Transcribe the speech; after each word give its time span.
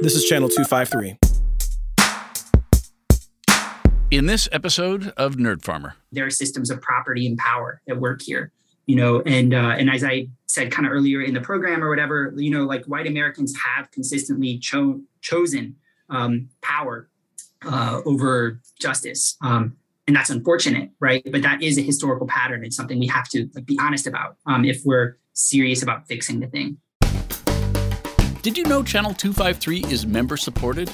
This 0.00 0.14
is 0.14 0.24
Channel 0.26 0.48
253. 0.48 1.18
In 4.12 4.26
this 4.26 4.48
episode 4.52 5.12
of 5.16 5.34
Nerd 5.34 5.64
Farmer, 5.64 5.96
there 6.12 6.24
are 6.24 6.30
systems 6.30 6.70
of 6.70 6.80
property 6.80 7.26
and 7.26 7.36
power 7.36 7.82
at 7.88 7.98
work 7.98 8.22
here, 8.22 8.52
you 8.86 8.94
know, 8.94 9.22
and 9.22 9.52
uh, 9.52 9.74
and 9.76 9.90
as 9.90 10.04
I 10.04 10.28
said 10.46 10.70
kind 10.70 10.86
of 10.86 10.92
earlier 10.92 11.20
in 11.20 11.34
the 11.34 11.40
program 11.40 11.82
or 11.82 11.88
whatever, 11.88 12.32
you 12.36 12.48
know, 12.48 12.64
like 12.64 12.84
white 12.84 13.08
Americans 13.08 13.52
have 13.56 13.90
consistently 13.90 14.58
cho- 14.58 15.00
chosen 15.20 15.74
um, 16.10 16.48
power 16.62 17.08
uh, 17.66 18.00
over 18.06 18.60
justice. 18.78 19.36
Um, 19.42 19.78
and 20.06 20.14
that's 20.14 20.30
unfortunate, 20.30 20.90
right? 21.00 21.26
But 21.28 21.42
that 21.42 21.60
is 21.60 21.76
a 21.76 21.82
historical 21.82 22.28
pattern. 22.28 22.64
It's 22.64 22.76
something 22.76 23.00
we 23.00 23.08
have 23.08 23.28
to 23.30 23.50
like, 23.52 23.66
be 23.66 23.76
honest 23.80 24.06
about 24.06 24.36
um, 24.46 24.64
if 24.64 24.80
we're 24.84 25.16
serious 25.32 25.82
about 25.82 26.06
fixing 26.06 26.38
the 26.38 26.46
thing. 26.46 26.78
Did 28.48 28.56
you 28.56 28.64
know 28.64 28.82
Channel 28.82 29.12
253 29.12 29.92
is 29.92 30.06
member 30.06 30.38
supported? 30.38 30.90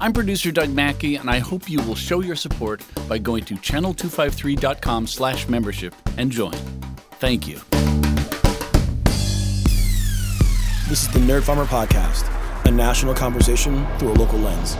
I'm 0.00 0.12
producer 0.12 0.50
Doug 0.50 0.70
Mackey, 0.70 1.14
and 1.14 1.30
I 1.30 1.38
hope 1.38 1.70
you 1.70 1.80
will 1.82 1.94
show 1.94 2.20
your 2.20 2.34
support 2.34 2.82
by 3.08 3.16
going 3.16 3.44
to 3.44 3.54
channel253.com 3.54 5.06
slash 5.06 5.46
membership 5.46 5.94
and 6.16 6.32
join. 6.32 6.56
Thank 7.20 7.46
you. 7.46 7.60
This 10.88 11.04
is 11.04 11.08
the 11.10 11.20
Nerd 11.20 11.44
Farmer 11.44 11.66
Podcast, 11.66 12.28
a 12.64 12.72
national 12.72 13.14
conversation 13.14 13.86
through 13.98 14.10
a 14.10 14.14
local 14.14 14.40
lens. 14.40 14.76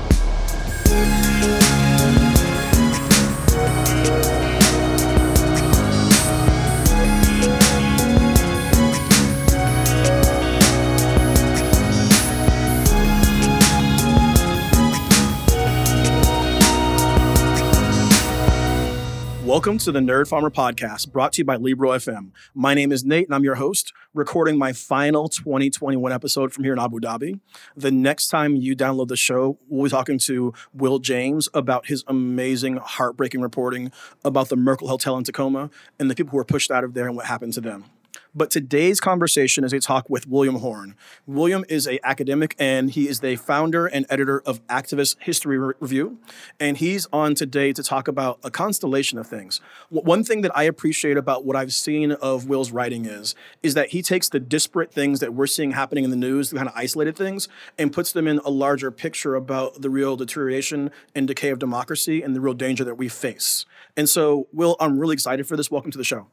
Welcome 19.51 19.79
to 19.79 19.91
the 19.91 19.99
Nerd 19.99 20.29
Farmer 20.29 20.49
Podcast, 20.49 21.11
brought 21.11 21.33
to 21.33 21.39
you 21.39 21.45
by 21.45 21.57
Libro 21.57 21.91
FM. 21.91 22.31
My 22.55 22.73
name 22.73 22.93
is 22.93 23.05
Nate, 23.05 23.27
and 23.27 23.35
I'm 23.35 23.43
your 23.43 23.57
host, 23.57 23.93
recording 24.15 24.57
my 24.57 24.73
final 24.73 25.29
2021 25.29 26.13
episode 26.13 26.53
from 26.53 26.63
here 26.63 26.73
in 26.73 26.79
Abu 26.79 27.01
Dhabi. 27.01 27.41
The 27.75 27.91
next 27.91 28.29
time 28.29 28.55
you 28.55 28.77
download 28.77 29.09
the 29.09 29.17
show, 29.17 29.59
we'll 29.69 29.87
be 29.87 29.91
talking 29.91 30.21
to 30.21 30.55
Will 30.73 31.01
James 31.01 31.49
about 31.53 31.87
his 31.87 32.05
amazing, 32.07 32.77
heartbreaking 32.77 33.41
reporting 33.41 33.91
about 34.25 34.51
the 34.51 34.57
Merkle 34.57 34.87
Hotel 34.87 35.17
in 35.19 35.25
Tacoma 35.25 35.69
and 35.99 36.09
the 36.09 36.15
people 36.15 36.31
who 36.31 36.37
were 36.37 36.45
pushed 36.45 36.71
out 36.71 36.85
of 36.85 36.95
there 36.95 37.09
and 37.09 37.17
what 37.17 37.27
happened 37.27 37.55
to 37.55 37.61
them. 37.61 37.87
But 38.33 38.53
today's 38.53 39.01
conversation 39.01 39.65
is 39.65 39.73
a 39.73 39.81
talk 39.81 40.09
with 40.09 40.29
William 40.29 40.57
Horne. 40.57 40.95
William 41.27 41.65
is 41.69 41.89
a 41.89 41.99
academic 42.07 42.55
and 42.61 42.89
he 42.93 43.09
is 43.09 43.19
the 43.19 43.35
founder 43.35 43.87
and 43.89 44.07
editor 44.09 44.41
of 44.47 44.65
Activist 44.69 45.17
History 45.19 45.59
Re- 45.59 45.75
Review. 45.81 46.19
And 46.61 46.77
he's 46.77 47.09
on 47.13 47.35
today 47.35 47.73
to 47.73 47.83
talk 47.83 48.07
about 48.07 48.39
a 48.45 48.51
constellation 48.51 49.19
of 49.19 49.27
things. 49.27 49.61
W- 49.91 50.07
one 50.07 50.23
thing 50.23 50.43
that 50.43 50.57
I 50.57 50.63
appreciate 50.63 51.17
about 51.17 51.45
what 51.45 51.57
I've 51.57 51.73
seen 51.73 52.13
of 52.13 52.47
Will's 52.47 52.71
writing 52.71 53.05
is, 53.05 53.35
is 53.65 53.75
that 53.75 53.89
he 53.89 54.01
takes 54.01 54.29
the 54.29 54.39
disparate 54.39 54.93
things 54.93 55.19
that 55.19 55.35
we're 55.35 55.49
seeing 55.49 55.73
happening 55.73 56.05
in 56.05 56.11
the 56.11 56.17
news, 56.17 56.51
the 56.51 56.57
kind 56.57 56.69
of 56.69 56.75
isolated 56.77 57.17
things, 57.17 57.49
and 57.79 57.93
puts 57.93 58.13
them 58.13 58.29
in 58.29 58.39
a 58.45 58.51
larger 58.51 58.93
picture 58.93 59.35
about 59.35 59.83
the 59.83 59.91
real 59.91 60.15
deterioration 60.15 60.93
and 61.17 61.27
decay 61.27 61.51
of 61.51 61.59
democracy 61.59 62.23
and 62.23 62.37
the 62.37 62.41
real 62.41 62.55
danger 62.55 62.85
that 62.85 62.95
we 62.95 63.09
face. 63.09 63.67
And 63.97 64.09
so, 64.09 64.47
Will, 64.53 64.77
I'm 64.79 65.01
really 65.01 65.15
excited 65.15 65.49
for 65.49 65.57
this. 65.57 65.69
Welcome 65.69 65.91
to 65.91 65.99
the 65.99 66.05
show. 66.05 66.29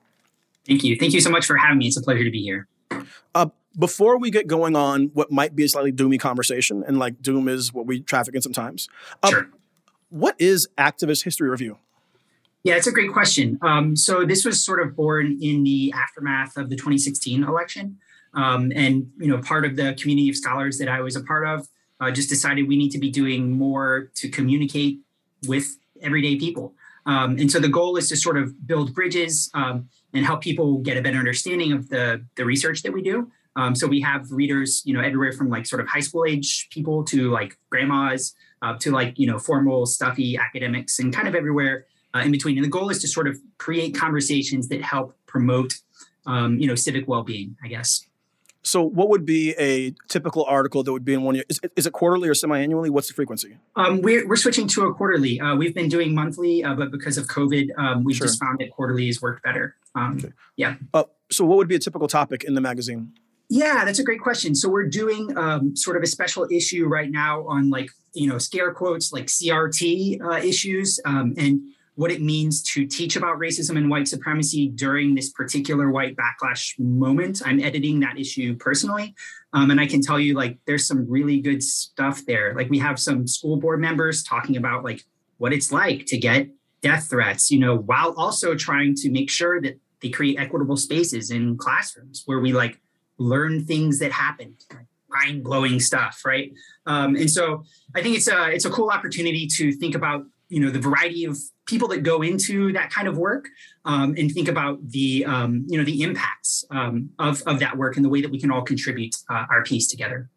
Thank 0.67 0.83
you. 0.83 0.97
Thank 0.97 1.13
you 1.13 1.21
so 1.21 1.29
much 1.29 1.45
for 1.45 1.57
having 1.57 1.77
me. 1.77 1.87
It's 1.87 1.97
a 1.97 2.01
pleasure 2.01 2.23
to 2.23 2.31
be 2.31 2.41
here. 2.41 2.67
Uh, 3.33 3.47
before 3.77 4.17
we 4.17 4.31
get 4.31 4.47
going 4.47 4.75
on 4.75 5.11
what 5.13 5.31
might 5.31 5.55
be 5.55 5.63
a 5.63 5.69
slightly 5.69 5.91
doomy 5.91 6.19
conversation, 6.19 6.83
and 6.85 6.99
like 6.99 7.21
doom 7.21 7.47
is 7.47 7.73
what 7.73 7.85
we 7.85 8.01
traffic 8.01 8.35
in 8.35 8.41
sometimes. 8.41 8.89
Uh, 9.23 9.29
sure. 9.29 9.49
What 10.09 10.35
is 10.39 10.67
activist 10.77 11.23
history 11.23 11.49
review? 11.49 11.77
Yeah, 12.63 12.75
it's 12.75 12.87
a 12.87 12.91
great 12.91 13.13
question. 13.13 13.59
Um, 13.61 13.95
so 13.95 14.25
this 14.25 14.43
was 14.43 14.63
sort 14.63 14.81
of 14.81 14.95
born 14.95 15.37
in 15.41 15.63
the 15.63 15.93
aftermath 15.95 16.57
of 16.57 16.69
the 16.69 16.75
2016 16.75 17.43
election, 17.43 17.97
um, 18.33 18.71
and 18.75 19.09
you 19.17 19.27
know, 19.27 19.37
part 19.41 19.63
of 19.63 19.75
the 19.75 19.95
community 19.99 20.29
of 20.29 20.35
scholars 20.35 20.77
that 20.79 20.89
I 20.89 21.01
was 21.01 21.15
a 21.15 21.23
part 21.23 21.47
of 21.47 21.67
uh, 21.99 22.11
just 22.11 22.29
decided 22.29 22.67
we 22.67 22.77
need 22.77 22.91
to 22.91 22.99
be 22.99 23.09
doing 23.09 23.51
more 23.51 24.11
to 24.15 24.29
communicate 24.29 24.99
with 25.47 25.77
everyday 26.01 26.35
people. 26.35 26.73
Um, 27.05 27.37
and 27.39 27.49
so 27.49 27.59
the 27.59 27.69
goal 27.69 27.95
is 27.95 28.09
to 28.09 28.17
sort 28.17 28.37
of 28.37 28.67
build 28.67 28.93
bridges 28.93 29.49
um, 29.53 29.87
and 30.17 30.25
help 30.25 30.41
people 30.41 30.79
get 30.79 30.97
a 30.97 31.01
better 31.01 31.17
understanding 31.17 31.71
of 31.71 31.87
the, 31.89 32.25
the 32.35 32.43
research 32.43 32.81
that 32.81 32.91
we 32.91 33.01
do. 33.01 33.31
Um, 33.55 33.73
so 33.73 33.87
we 33.87 34.01
have 34.01 34.31
readers, 34.31 34.81
you 34.85 34.93
know, 34.93 34.99
everywhere 34.99 35.31
from 35.31 35.49
like 35.49 35.65
sort 35.65 35.81
of 35.81 35.87
high 35.87 36.01
school 36.01 36.25
age 36.25 36.67
people 36.71 37.03
to 37.05 37.31
like 37.31 37.57
grandmas 37.71 38.35
uh, 38.61 38.75
to 38.79 38.91
like, 38.91 39.17
you 39.17 39.27
know, 39.27 39.39
formal, 39.39 39.85
stuffy 39.85 40.37
academics 40.37 40.99
and 40.99 41.13
kind 41.13 41.27
of 41.27 41.35
everywhere 41.35 41.85
uh, 42.13 42.19
in 42.19 42.31
between. 42.31 42.57
And 42.57 42.65
the 42.65 42.69
goal 42.69 42.89
is 42.89 42.99
to 43.01 43.07
sort 43.07 43.27
of 43.27 43.37
create 43.57 43.95
conversations 43.95 44.67
that 44.69 44.81
help 44.81 45.15
promote, 45.27 45.73
um, 46.25 46.59
you 46.59 46.67
know, 46.67 46.75
civic 46.75 47.07
well-being, 47.07 47.55
I 47.63 47.67
guess. 47.67 48.05
So, 48.67 48.83
what 48.83 49.07
would 49.07 49.25
be 49.25 49.55
a 49.57 49.93
typical 50.09 50.43
article 50.43 50.83
that 50.83 50.91
would 50.91 51.05
be 51.05 51.13
in 51.13 51.23
one 51.23 51.35
year? 51.35 51.45
Is, 51.47 51.61
is 51.77 51.87
it 51.87 51.93
quarterly 51.93 52.27
or 52.27 52.35
semi-annually? 52.35 52.89
What's 52.89 53.07
the 53.07 53.13
frequency? 53.13 53.55
Um, 53.77 54.01
we're, 54.01 54.27
we're 54.27 54.35
switching 54.35 54.67
to 54.67 54.87
a 54.87 54.93
quarterly. 54.93 55.39
Uh, 55.39 55.55
we've 55.55 55.73
been 55.73 55.87
doing 55.87 56.13
monthly, 56.13 56.65
uh, 56.65 56.73
but 56.73 56.91
because 56.91 57.17
of 57.17 57.27
COVID, 57.27 57.69
um, 57.77 58.03
we've 58.03 58.17
sure. 58.17 58.27
just 58.27 58.41
found 58.41 58.59
that 58.59 58.71
quarterly 58.71 59.05
has 59.07 59.21
worked 59.21 59.41
better. 59.41 59.77
Um, 59.95 60.17
okay. 60.17 60.33
Yeah. 60.57 60.75
Uh, 60.93 61.05
so, 61.31 61.45
what 61.45 61.55
would 61.55 61.69
be 61.69 61.75
a 61.75 61.79
typical 61.79 62.09
topic 62.09 62.43
in 62.43 62.55
the 62.55 62.61
magazine? 62.61 63.13
Yeah, 63.49 63.85
that's 63.85 63.99
a 63.99 64.03
great 64.03 64.19
question. 64.19 64.53
So, 64.53 64.67
we're 64.67 64.89
doing 64.89 65.37
um, 65.37 65.73
sort 65.77 65.95
of 65.95 66.03
a 66.03 66.07
special 66.07 66.45
issue 66.51 66.87
right 66.87 67.09
now 67.09 67.47
on 67.47 67.69
like 67.69 67.89
you 68.13 68.27
know 68.27 68.37
scare 68.37 68.73
quotes 68.73 69.13
like 69.13 69.27
CRT 69.27 70.21
uh, 70.21 70.45
issues, 70.45 70.99
um, 71.05 71.33
and 71.37 71.61
what 71.97 72.11
it 72.11 72.21
means 72.21 72.61
to 72.61 72.85
teach 72.85 73.15
about 73.15 73.39
racism 73.39 73.75
and 73.75 73.89
white 73.89 74.07
supremacy 74.07 74.69
during 74.69 75.15
this 75.15 75.31
particular 75.31 75.89
white 75.89 76.15
backlash 76.15 76.77
moment. 76.77 77.41
I'm 77.43 77.59
editing 77.59 77.99
that 78.01 78.19
issue 78.19 78.55
personally. 78.55 79.15
Um, 79.53 79.71
and 79.71 79.81
I 79.81 79.87
can 79.87 80.01
tell 80.01 80.19
you, 80.19 80.35
like, 80.35 80.59
there's 80.67 80.85
some 80.85 81.09
really 81.09 81.41
good 81.41 81.63
stuff 81.63 82.23
there. 82.27 82.53
Like, 82.53 82.69
we 82.69 82.77
have 82.77 82.99
some 82.99 83.25
school 83.25 83.57
board 83.57 83.79
members 83.79 84.21
talking 84.21 84.57
about, 84.57 84.83
like, 84.83 85.05
what 85.37 85.53
it's 85.53 85.71
like 85.71 86.05
to 86.05 86.17
get 86.19 86.49
death 86.81 87.09
threats, 87.09 87.49
you 87.49 87.59
know, 87.59 87.75
while 87.75 88.13
also 88.15 88.53
trying 88.53 88.93
to 88.97 89.09
make 89.09 89.31
sure 89.31 89.59
that 89.61 89.79
they 89.99 90.09
create 90.09 90.37
equitable 90.37 90.77
spaces 90.77 91.31
in 91.31 91.57
classrooms 91.57 92.21
where 92.27 92.39
we, 92.39 92.53
like, 92.53 92.79
learn 93.17 93.65
things 93.65 93.97
that 93.97 94.11
happened. 94.11 94.63
mind 95.09 95.43
blowing 95.43 95.79
stuff, 95.79 96.21
right? 96.25 96.51
Um, 96.85 97.15
and 97.15 97.29
so 97.29 97.63
I 97.95 98.01
think 98.01 98.17
it's 98.17 98.27
a 98.27 98.49
it's 98.51 98.65
a 98.65 98.69
cool 98.69 98.89
opportunity 98.89 99.47
to 99.47 99.71
think 99.71 99.95
about 99.95 100.25
you 100.49 100.59
know 100.59 100.69
the 100.69 100.79
variety 100.79 101.25
of 101.25 101.37
people 101.65 101.87
that 101.89 102.03
go 102.03 102.21
into 102.21 102.71
that 102.73 102.89
kind 102.89 103.07
of 103.07 103.17
work 103.17 103.47
um, 103.85 104.15
and 104.17 104.31
think 104.31 104.47
about 104.47 104.79
the 104.89 105.25
um, 105.25 105.65
you 105.67 105.77
know 105.77 105.83
the 105.83 106.01
impacts 106.01 106.65
um, 106.71 107.09
of, 107.19 107.41
of 107.45 107.59
that 107.59 107.77
work 107.77 107.95
and 107.95 108.05
the 108.05 108.09
way 108.09 108.21
that 108.21 108.31
we 108.31 108.39
can 108.39 108.51
all 108.51 108.61
contribute 108.61 109.15
uh, 109.29 109.45
our 109.49 109.63
piece 109.63 109.87
together 109.87 110.29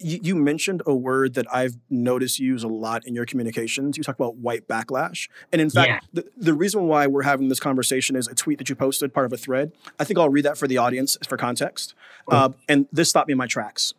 you, 0.00 0.34
mentioned 0.34 0.82
a 0.86 0.94
word 0.94 1.34
that 1.34 1.46
I've 1.54 1.76
noticed 1.90 2.38
you 2.38 2.46
use 2.46 2.64
a 2.64 2.68
lot 2.68 3.06
in 3.06 3.14
your 3.14 3.26
communications. 3.26 3.96
You 3.96 4.02
talk 4.02 4.14
about 4.14 4.36
white 4.36 4.66
backlash. 4.66 5.28
And 5.52 5.60
in 5.60 5.68
fact, 5.68 5.88
yeah. 5.88 6.00
the, 6.22 6.30
the 6.36 6.54
reason 6.54 6.86
why 6.86 7.06
we're 7.06 7.22
having 7.22 7.48
this 7.48 7.60
conversation 7.60 8.16
is 8.16 8.26
a 8.26 8.34
tweet 8.34 8.58
that 8.58 8.68
you 8.68 8.74
posted, 8.74 9.12
part 9.12 9.26
of 9.26 9.32
a 9.32 9.36
thread. 9.36 9.72
I 9.98 10.04
think 10.04 10.18
I'll 10.18 10.30
read 10.30 10.44
that 10.46 10.56
for 10.56 10.66
the 10.66 10.78
audience 10.78 11.18
for 11.28 11.36
context. 11.36 11.94
Uh, 12.28 12.50
and 12.68 12.86
this 12.92 13.10
stopped 13.10 13.28
me 13.28 13.32
in 13.32 13.38
my 13.38 13.46
tracks. 13.46 13.92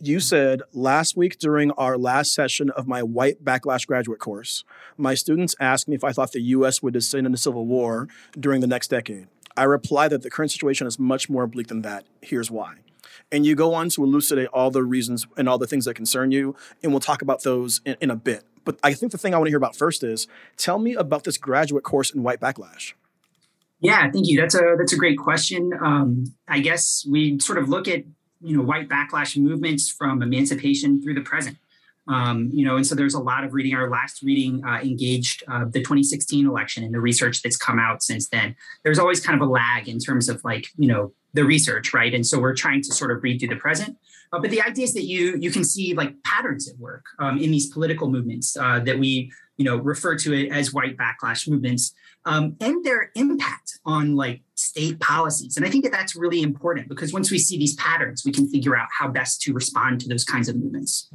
you 0.00 0.20
said 0.20 0.62
last 0.72 1.16
week 1.16 1.38
during 1.38 1.70
our 1.72 1.98
last 1.98 2.32
session 2.32 2.70
of 2.70 2.86
my 2.86 3.02
white 3.02 3.44
backlash 3.44 3.86
graduate 3.86 4.20
course, 4.20 4.64
my 4.96 5.14
students 5.14 5.56
asked 5.58 5.88
me 5.88 5.96
if 5.96 6.04
I 6.04 6.12
thought 6.12 6.32
the 6.32 6.40
US 6.40 6.82
would 6.82 6.94
descend 6.94 7.26
into 7.26 7.38
civil 7.38 7.66
war 7.66 8.08
during 8.38 8.60
the 8.60 8.66
next 8.66 8.88
decade. 8.88 9.26
I 9.56 9.64
replied 9.64 10.10
that 10.10 10.22
the 10.22 10.30
current 10.30 10.52
situation 10.52 10.86
is 10.86 10.98
much 10.98 11.28
more 11.28 11.46
bleak 11.46 11.66
than 11.66 11.82
that. 11.82 12.04
Here's 12.22 12.50
why. 12.50 12.76
And 13.32 13.44
you 13.44 13.56
go 13.56 13.74
on 13.74 13.88
to 13.90 14.04
elucidate 14.04 14.48
all 14.48 14.70
the 14.70 14.84
reasons 14.84 15.26
and 15.36 15.48
all 15.48 15.58
the 15.58 15.66
things 15.66 15.84
that 15.84 15.94
concern 15.94 16.30
you, 16.30 16.54
and 16.82 16.92
we'll 16.92 17.00
talk 17.00 17.20
about 17.20 17.42
those 17.42 17.80
in, 17.84 17.96
in 18.00 18.10
a 18.10 18.16
bit. 18.16 18.44
But 18.64 18.78
I 18.84 18.92
think 18.94 19.12
the 19.12 19.18
thing 19.18 19.34
I 19.34 19.38
want 19.38 19.46
to 19.46 19.50
hear 19.50 19.58
about 19.58 19.74
first 19.74 20.04
is 20.04 20.28
tell 20.56 20.78
me 20.78 20.94
about 20.94 21.24
this 21.24 21.38
graduate 21.38 21.84
course 21.84 22.10
in 22.14 22.22
white 22.22 22.40
backlash. 22.40 22.92
Yeah, 23.80 24.10
thank 24.10 24.26
you. 24.28 24.40
That's 24.40 24.54
a 24.54 24.74
that's 24.76 24.92
a 24.92 24.96
great 24.96 25.18
question. 25.18 25.70
Um, 25.80 26.24
I 26.48 26.60
guess 26.60 27.06
we 27.08 27.38
sort 27.38 27.58
of 27.58 27.68
look 27.68 27.86
at 27.86 28.04
you 28.40 28.56
know 28.56 28.62
white 28.62 28.88
backlash 28.88 29.36
movements 29.36 29.90
from 29.90 30.22
emancipation 30.22 31.02
through 31.02 31.14
the 31.14 31.20
present. 31.20 31.56
Um, 32.08 32.48
you 32.54 32.64
know, 32.64 32.76
and 32.76 32.86
so 32.86 32.94
there's 32.94 33.14
a 33.14 33.20
lot 33.20 33.44
of 33.44 33.52
reading. 33.52 33.74
Our 33.74 33.90
last 33.90 34.22
reading 34.22 34.64
uh, 34.64 34.80
engaged 34.80 35.42
uh, 35.46 35.66
the 35.66 35.80
2016 35.80 36.46
election 36.46 36.82
and 36.82 36.94
the 36.94 37.00
research 37.00 37.42
that's 37.42 37.56
come 37.56 37.78
out 37.78 38.02
since 38.02 38.28
then. 38.30 38.56
There's 38.82 38.98
always 38.98 39.20
kind 39.20 39.40
of 39.40 39.46
a 39.46 39.50
lag 39.50 39.88
in 39.88 39.98
terms 39.98 40.28
of 40.28 40.42
like 40.42 40.68
you 40.78 40.88
know 40.88 41.12
the 41.34 41.44
research, 41.44 41.92
right? 41.92 42.14
And 42.14 42.26
so 42.26 42.40
we're 42.40 42.54
trying 42.54 42.82
to 42.82 42.94
sort 42.94 43.10
of 43.10 43.22
read 43.22 43.38
through 43.38 43.50
the 43.50 43.56
present. 43.56 43.98
Uh, 44.32 44.40
but 44.40 44.50
the 44.50 44.62
idea 44.62 44.84
is 44.84 44.94
that 44.94 45.04
you 45.04 45.36
you 45.38 45.50
can 45.50 45.64
see 45.64 45.94
like 45.94 46.14
patterns 46.22 46.68
at 46.68 46.78
work 46.78 47.04
um, 47.18 47.38
in 47.38 47.50
these 47.50 47.68
political 47.68 48.10
movements 48.10 48.56
uh, 48.56 48.80
that 48.80 48.98
we 48.98 49.30
you 49.58 49.64
know 49.64 49.76
refer 49.76 50.16
to 50.16 50.32
it 50.32 50.50
as 50.50 50.72
white 50.72 50.96
backlash 50.96 51.48
movements 51.48 51.92
um, 52.24 52.56
and 52.60 52.84
their 52.84 53.10
impact 53.14 53.78
on 53.84 54.16
like 54.16 54.42
state 54.58 54.98
policies. 54.98 55.56
And 55.56 55.64
I 55.64 55.70
think 55.70 55.84
that 55.84 55.92
that's 55.92 56.16
really 56.16 56.42
important 56.42 56.88
because 56.88 57.12
once 57.12 57.30
we 57.30 57.38
see 57.38 57.56
these 57.56 57.74
patterns, 57.76 58.24
we 58.24 58.32
can 58.32 58.48
figure 58.48 58.76
out 58.76 58.88
how 58.98 59.08
best 59.08 59.40
to 59.42 59.52
respond 59.52 60.00
to 60.00 60.08
those 60.08 60.24
kinds 60.24 60.48
of 60.48 60.56
movements. 60.56 61.08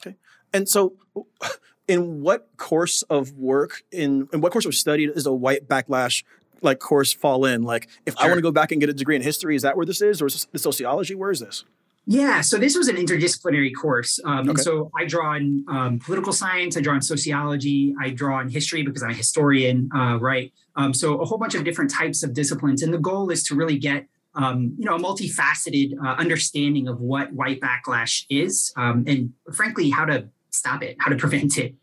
Okay. 0.00 0.16
And 0.52 0.68
so, 0.68 0.94
in 1.88 2.22
what 2.22 2.48
course 2.56 3.02
of 3.02 3.32
work, 3.32 3.82
in, 3.92 4.28
in 4.32 4.40
what 4.40 4.52
course 4.52 4.64
of 4.64 4.74
study 4.74 5.04
is 5.04 5.26
a 5.26 5.32
white 5.32 5.68
backlash 5.68 6.24
like 6.62 6.80
course 6.80 7.12
fall 7.12 7.44
in? 7.44 7.62
Like, 7.62 7.88
if 8.06 8.14
sure. 8.14 8.24
I 8.24 8.28
want 8.28 8.38
to 8.38 8.42
go 8.42 8.50
back 8.50 8.72
and 8.72 8.80
get 8.80 8.88
a 8.88 8.94
degree 8.94 9.16
in 9.16 9.22
history, 9.22 9.54
is 9.54 9.62
that 9.62 9.76
where 9.76 9.86
this 9.86 10.00
is, 10.00 10.22
or 10.22 10.26
is 10.26 10.32
this 10.32 10.46
the 10.46 10.58
sociology? 10.58 11.14
Where 11.14 11.30
is 11.30 11.40
this? 11.40 11.64
Yeah, 12.10 12.40
so 12.40 12.56
this 12.56 12.74
was 12.74 12.88
an 12.88 12.96
interdisciplinary 12.96 13.70
course. 13.78 14.18
Um, 14.24 14.38
okay. 14.38 14.48
And 14.48 14.60
so 14.60 14.90
I 14.98 15.04
draw 15.04 15.34
on 15.34 15.64
um, 15.68 15.98
political 15.98 16.32
science, 16.32 16.74
I 16.74 16.80
draw 16.80 16.94
on 16.94 17.02
sociology, 17.02 17.94
I 18.00 18.08
draw 18.08 18.38
on 18.38 18.48
history 18.48 18.82
because 18.82 19.02
I'm 19.02 19.10
a 19.10 19.14
historian, 19.14 19.90
uh, 19.94 20.18
right? 20.18 20.50
Um, 20.78 20.94
so 20.94 21.20
a 21.20 21.26
whole 21.26 21.38
bunch 21.38 21.54
of 21.54 21.64
different 21.64 21.90
types 21.90 22.22
of 22.22 22.32
disciplines. 22.32 22.82
And 22.82 22.94
the 22.94 22.98
goal 22.98 23.30
is 23.30 23.42
to 23.44 23.54
really 23.54 23.78
get 23.78 24.06
um, 24.34 24.74
you 24.78 24.84
know, 24.84 24.94
a 24.94 24.98
multifaceted 24.98 25.94
uh, 26.02 26.14
understanding 26.16 26.86
of 26.86 27.00
what 27.00 27.32
white 27.32 27.60
backlash 27.60 28.24
is, 28.30 28.72
um, 28.76 29.04
and 29.06 29.32
frankly, 29.52 29.90
how 29.90 30.04
to 30.04 30.28
stop 30.50 30.82
it, 30.82 30.96
how 31.00 31.10
to 31.10 31.16
prevent 31.24 31.58
it. 31.58 31.74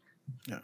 Yeah. 0.47 0.59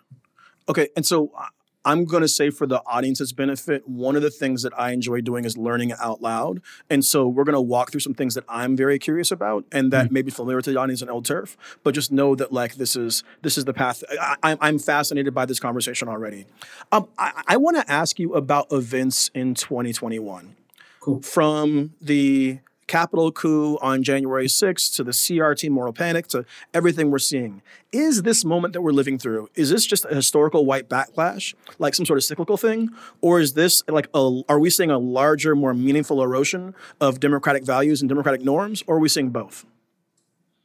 Okay, 0.70 0.88
and 0.96 1.06
so 1.06 1.32
uh, 1.38 1.48
I'm 1.84 2.06
going 2.06 2.22
to 2.22 2.28
say 2.28 2.50
for 2.50 2.68
the 2.68 2.82
audience's 2.86 3.34
benefit, 3.34 3.88
one 3.88 4.16
of 4.16 4.22
the 4.22 4.30
things 4.30 4.64
that 4.64 4.78
I 4.78 4.92
enjoy 4.92 5.22
doing 5.22 5.46
is 5.46 5.58
learning 5.58 5.94
out 6.00 6.22
loud. 6.22 6.62
And 6.90 7.04
so 7.04 7.28
we're 7.28 7.44
going 7.44 7.54
to 7.54 7.62
walk 7.62 7.92
through 7.92 8.02
some 8.02 8.14
things 8.14 8.36
that 8.36 8.44
I'm 8.48 8.78
very 8.78 9.00
curious 9.00 9.32
about 9.32 9.66
and 9.72 9.92
that 9.92 10.06
mm-hmm. 10.06 10.14
may 10.14 10.22
be 10.22 10.32
familiar 10.32 10.62
to 10.62 10.72
the 10.72 10.80
audience 10.80 11.02
in 11.02 11.10
Old 11.10 11.26
Turf, 11.26 11.58
but 11.84 11.96
just 11.96 12.12
know 12.12 12.36
that 12.36 12.52
like 12.52 12.76
this 12.76 12.96
is 12.96 13.24
this 13.42 13.58
is 13.58 13.66
the 13.66 13.74
path. 13.74 14.04
I, 14.44 14.58
am 14.62 14.80
fascinated 14.80 15.34
by 15.34 15.46
this 15.46 15.60
conversation 15.60 16.08
already. 16.08 16.46
Um, 16.92 17.08
I, 17.18 17.44
I 17.48 17.58
want 17.58 17.78
to 17.78 17.92
ask 17.92 18.20
you 18.20 18.36
about 18.36 18.68
events 18.72 19.30
in 19.34 19.56
2021. 19.56 20.56
Cool. 21.00 21.22
From 21.22 21.94
the 22.00 22.60
Capitol 22.92 23.32
coup 23.32 23.78
on 23.82 24.04
January 24.04 24.48
6th 24.48 24.94
to 24.98 25.04
the 25.06 25.12
CRT 25.12 25.70
moral 25.70 25.94
panic 25.94 26.28
to 26.28 26.44
everything 26.74 27.10
we're 27.10 27.20
seeing. 27.20 27.62
Is 27.94 28.24
this 28.24 28.44
moment 28.44 28.74
that 28.74 28.82
we're 28.82 28.92
living 28.92 29.18
through, 29.18 29.48
is 29.56 29.70
this 29.70 29.86
just 29.86 30.04
a 30.04 30.14
historical 30.14 30.66
white 30.66 30.90
backlash, 30.90 31.54
like 31.80 31.96
some 31.96 32.06
sort 32.06 32.18
of 32.18 32.26
cyclical 32.26 32.58
thing? 32.58 32.90
Or 33.22 33.40
is 33.40 33.54
this 33.54 33.82
like 33.88 34.10
a, 34.14 34.42
are 34.50 34.60
we 34.60 34.70
seeing 34.70 34.92
a 34.92 34.98
larger, 34.98 35.56
more 35.56 35.74
meaningful 35.74 36.22
erosion 36.22 36.76
of 37.00 37.22
democratic 37.22 37.64
values 37.64 38.02
and 38.02 38.10
democratic 38.10 38.42
norms, 38.42 38.84
or 38.88 38.98
are 38.98 39.00
we 39.00 39.08
seeing 39.08 39.30
both? 39.30 39.66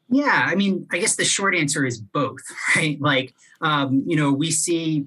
Yeah, 0.08 0.46
I 0.48 0.56
mean, 0.56 0.88
I 0.90 0.98
guess 0.98 1.14
the 1.14 1.24
short 1.24 1.54
answer 1.54 1.86
is 1.86 2.00
both, 2.00 2.40
right? 2.74 3.00
Like, 3.00 3.34
um, 3.60 4.02
you 4.04 4.16
know, 4.16 4.32
we 4.32 4.50
see 4.50 5.06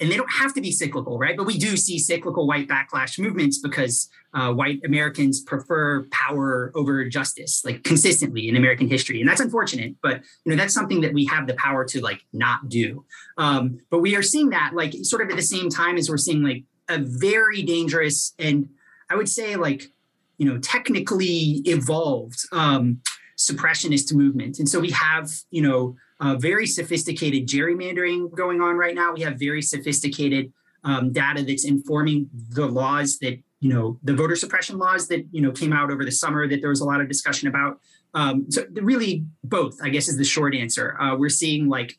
and 0.00 0.10
they 0.10 0.16
don't 0.16 0.30
have 0.32 0.54
to 0.54 0.60
be 0.60 0.72
cyclical, 0.72 1.18
right? 1.18 1.36
But 1.36 1.46
we 1.46 1.58
do 1.58 1.76
see 1.76 1.98
cyclical 1.98 2.46
white 2.46 2.66
backlash 2.66 3.18
movements 3.18 3.58
because 3.58 4.08
uh, 4.32 4.52
white 4.52 4.80
Americans 4.84 5.40
prefer 5.40 6.06
power 6.10 6.72
over 6.74 7.04
justice, 7.08 7.62
like 7.64 7.84
consistently 7.84 8.48
in 8.48 8.56
American 8.56 8.88
history, 8.88 9.20
and 9.20 9.28
that's 9.28 9.40
unfortunate. 9.40 9.96
But 10.02 10.22
you 10.44 10.50
know, 10.50 10.56
that's 10.56 10.74
something 10.74 11.02
that 11.02 11.12
we 11.12 11.26
have 11.26 11.46
the 11.46 11.54
power 11.54 11.84
to 11.86 12.00
like 12.00 12.22
not 12.32 12.68
do. 12.68 13.04
Um, 13.36 13.80
but 13.90 13.98
we 13.98 14.16
are 14.16 14.22
seeing 14.22 14.50
that 14.50 14.72
like 14.74 14.94
sort 15.02 15.22
of 15.22 15.30
at 15.30 15.36
the 15.36 15.42
same 15.42 15.68
time 15.68 15.96
as 15.96 16.08
we're 16.08 16.16
seeing 16.16 16.42
like 16.42 16.64
a 16.88 16.98
very 16.98 17.62
dangerous 17.62 18.34
and 18.38 18.68
I 19.10 19.16
would 19.16 19.28
say 19.28 19.56
like 19.56 19.90
you 20.38 20.46
know 20.46 20.58
technically 20.58 21.62
evolved 21.64 22.40
um, 22.52 23.00
suppressionist 23.40 24.12
movement, 24.12 24.58
and 24.58 24.68
so 24.68 24.78
we 24.78 24.90
have 24.90 25.30
you 25.50 25.62
know 25.62 25.96
uh, 26.20 26.36
very 26.36 26.66
sophisticated 26.66 27.48
gerrymandering 27.48 28.32
going 28.34 28.60
on 28.60 28.76
right 28.76 28.94
now. 28.94 29.14
We 29.14 29.22
have 29.22 29.38
very 29.38 29.62
sophisticated 29.62 30.52
um, 30.84 31.12
data 31.12 31.42
that's 31.42 31.64
informing 31.64 32.28
the 32.50 32.66
laws 32.66 33.18
that 33.20 33.40
you 33.60 33.72
know 33.72 33.98
the 34.02 34.14
voter 34.14 34.36
suppression 34.36 34.78
laws 34.78 35.08
that 35.08 35.26
you 35.32 35.40
know 35.40 35.52
came 35.52 35.72
out 35.72 35.90
over 35.90 36.04
the 36.04 36.12
summer 36.12 36.46
that 36.48 36.60
there 36.60 36.70
was 36.70 36.80
a 36.80 36.84
lot 36.84 37.00
of 37.00 37.08
discussion 37.08 37.48
about. 37.48 37.80
Um, 38.12 38.50
so 38.50 38.66
really, 38.74 39.24
both 39.42 39.78
I 39.82 39.88
guess 39.88 40.08
is 40.08 40.18
the 40.18 40.24
short 40.24 40.54
answer. 40.54 41.00
Uh, 41.00 41.16
we're 41.16 41.30
seeing 41.30 41.68
like 41.68 41.98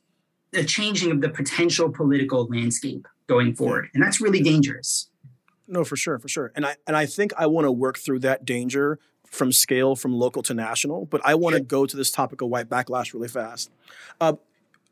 a 0.53 0.63
changing 0.63 1.11
of 1.11 1.21
the 1.21 1.29
potential 1.29 1.89
political 1.91 2.47
landscape 2.47 3.07
going 3.27 3.55
forward, 3.55 3.89
and 3.95 4.03
that's 4.03 4.21
really 4.21 4.41
dangerous. 4.41 5.09
No, 5.67 5.85
for 5.85 5.95
sure, 5.95 6.19
for 6.19 6.27
sure. 6.27 6.51
And 6.55 6.65
I 6.65 6.75
and 6.85 6.95
I 6.95 7.07
think 7.07 7.31
I 7.35 7.47
want 7.47 7.65
to 7.65 7.71
work 7.71 7.97
through 7.97 8.19
that 8.19 8.45
danger 8.45 8.99
from 9.31 9.51
scale 9.51 9.95
from 9.95 10.13
local 10.13 10.43
to 10.43 10.53
national, 10.53 11.05
but 11.05 11.21
I 11.25 11.35
want 11.35 11.55
to 11.55 11.61
go 11.61 11.85
to 11.85 11.97
this 11.97 12.11
topic 12.11 12.41
of 12.41 12.49
white 12.49 12.69
backlash 12.69 13.13
really 13.13 13.29
fast. 13.29 13.71
Uh, 14.19 14.33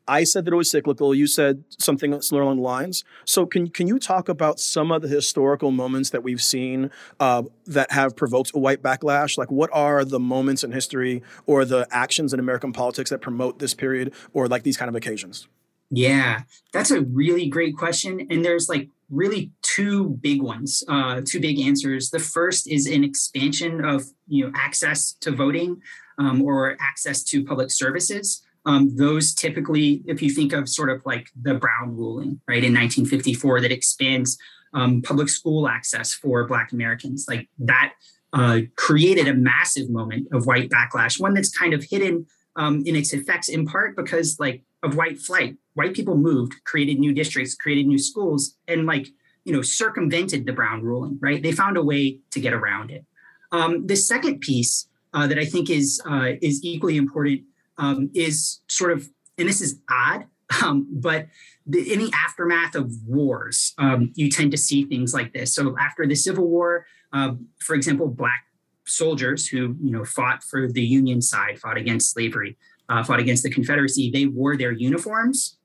I 0.08 0.24
said 0.24 0.44
that 0.44 0.52
it 0.52 0.56
was 0.56 0.70
cyclical. 0.70 1.14
You 1.14 1.28
said 1.28 1.62
something 1.78 2.20
similar 2.20 2.42
along 2.42 2.56
the 2.56 2.62
lines. 2.62 3.04
So 3.24 3.46
can 3.46 3.68
can 3.68 3.86
you 3.86 4.00
talk 4.00 4.28
about 4.28 4.58
some 4.58 4.90
of 4.90 5.02
the 5.02 5.08
historical 5.08 5.70
moments 5.70 6.10
that 6.10 6.24
we've 6.24 6.42
seen 6.42 6.90
uh, 7.20 7.44
that 7.66 7.92
have 7.92 8.16
provoked 8.16 8.50
a 8.54 8.58
white 8.58 8.82
backlash? 8.82 9.38
Like, 9.38 9.52
what 9.52 9.70
are 9.72 10.04
the 10.04 10.18
moments 10.18 10.64
in 10.64 10.72
history 10.72 11.22
or 11.46 11.64
the 11.64 11.86
actions 11.92 12.32
in 12.32 12.40
American 12.40 12.72
politics 12.72 13.10
that 13.10 13.20
promote 13.20 13.60
this 13.60 13.72
period 13.72 14.12
or 14.32 14.48
like 14.48 14.64
these 14.64 14.76
kind 14.76 14.88
of 14.88 14.96
occasions? 14.96 15.46
Yeah, 15.90 16.42
that's 16.72 16.90
a 16.90 17.02
really 17.02 17.48
great 17.48 17.76
question. 17.76 18.26
And 18.30 18.44
there's 18.44 18.68
like 18.68 18.88
really 19.10 19.52
two 19.62 20.10
big 20.20 20.42
ones, 20.42 20.82
uh, 20.88 21.20
two 21.24 21.40
big 21.40 21.60
answers. 21.60 22.10
The 22.10 22.18
first 22.18 22.70
is 22.70 22.86
an 22.86 23.04
expansion 23.04 23.84
of 23.84 24.04
you 24.28 24.46
know 24.46 24.52
access 24.54 25.12
to 25.20 25.30
voting 25.30 25.80
um, 26.18 26.42
or 26.42 26.76
access 26.80 27.22
to 27.24 27.44
public 27.44 27.70
services. 27.70 28.42
Um, 28.66 28.94
those 28.94 29.34
typically, 29.34 30.02
if 30.06 30.20
you 30.20 30.30
think 30.30 30.52
of 30.52 30.68
sort 30.68 30.90
of 30.90 31.00
like 31.06 31.30
the 31.40 31.54
Brown 31.54 31.96
ruling, 31.96 32.40
right, 32.46 32.62
in 32.62 32.74
1954, 32.74 33.62
that 33.62 33.72
expands 33.72 34.36
um, 34.74 35.02
public 35.02 35.28
school 35.28 35.66
access 35.66 36.12
for 36.12 36.46
Black 36.46 36.72
Americans, 36.72 37.26
like 37.28 37.48
that 37.58 37.94
uh, 38.32 38.60
created 38.76 39.28
a 39.28 39.34
massive 39.34 39.90
moment 39.90 40.28
of 40.32 40.46
white 40.46 40.70
backlash, 40.70 41.18
one 41.18 41.34
that's 41.34 41.56
kind 41.56 41.74
of 41.74 41.84
hidden 41.84 42.26
um, 42.56 42.82
in 42.84 42.94
its 42.94 43.12
effects 43.12 43.48
in 43.48 43.66
part 43.66 43.96
because 43.96 44.38
like 44.38 44.62
of 44.82 44.96
white 44.96 45.18
flight. 45.18 45.56
White 45.74 45.94
people 45.94 46.16
moved, 46.16 46.54
created 46.64 46.98
new 46.98 47.12
districts, 47.12 47.54
created 47.54 47.86
new 47.86 47.98
schools, 47.98 48.56
and 48.66 48.86
like 48.86 49.08
you 49.44 49.52
know 49.52 49.62
circumvented 49.62 50.46
the 50.46 50.52
Brown 50.52 50.82
ruling. 50.82 51.18
Right? 51.20 51.42
They 51.42 51.52
found 51.52 51.76
a 51.76 51.82
way 51.82 52.18
to 52.30 52.40
get 52.40 52.52
around 52.52 52.90
it. 52.90 53.04
Um, 53.52 53.86
the 53.86 53.96
second 53.96 54.40
piece 54.40 54.88
uh, 55.12 55.26
that 55.26 55.38
I 55.38 55.44
think 55.44 55.70
is 55.70 56.00
uh, 56.08 56.32
is 56.40 56.64
equally 56.64 56.96
important 56.96 57.42
um, 57.78 58.10
is 58.14 58.60
sort 58.68 58.92
of, 58.92 59.08
and 59.38 59.48
this 59.48 59.60
is 59.60 59.80
odd, 59.90 60.26
um, 60.62 60.86
but 60.90 61.26
the, 61.66 61.92
in 61.92 61.98
the 61.98 62.12
aftermath 62.14 62.74
of 62.74 62.92
wars, 63.06 63.74
um, 63.78 64.12
you 64.14 64.30
tend 64.30 64.50
to 64.52 64.56
see 64.56 64.84
things 64.84 65.14
like 65.14 65.32
this. 65.32 65.54
So 65.54 65.76
after 65.78 66.06
the 66.06 66.14
Civil 66.14 66.48
War, 66.48 66.86
uh, 67.12 67.32
for 67.58 67.74
example, 67.74 68.08
black 68.08 68.44
soldiers 68.86 69.46
who 69.46 69.76
you 69.80 69.90
know 69.90 70.04
fought 70.04 70.42
for 70.42 70.70
the 70.70 70.82
Union 70.82 71.22
side, 71.22 71.58
fought 71.58 71.76
against 71.76 72.12
slavery, 72.12 72.56
uh, 72.88 73.02
fought 73.02 73.20
against 73.20 73.42
the 73.42 73.50
Confederacy, 73.50 74.10
they 74.10 74.26
wore 74.26 74.56
their 74.56 74.72
uniforms 74.72 75.56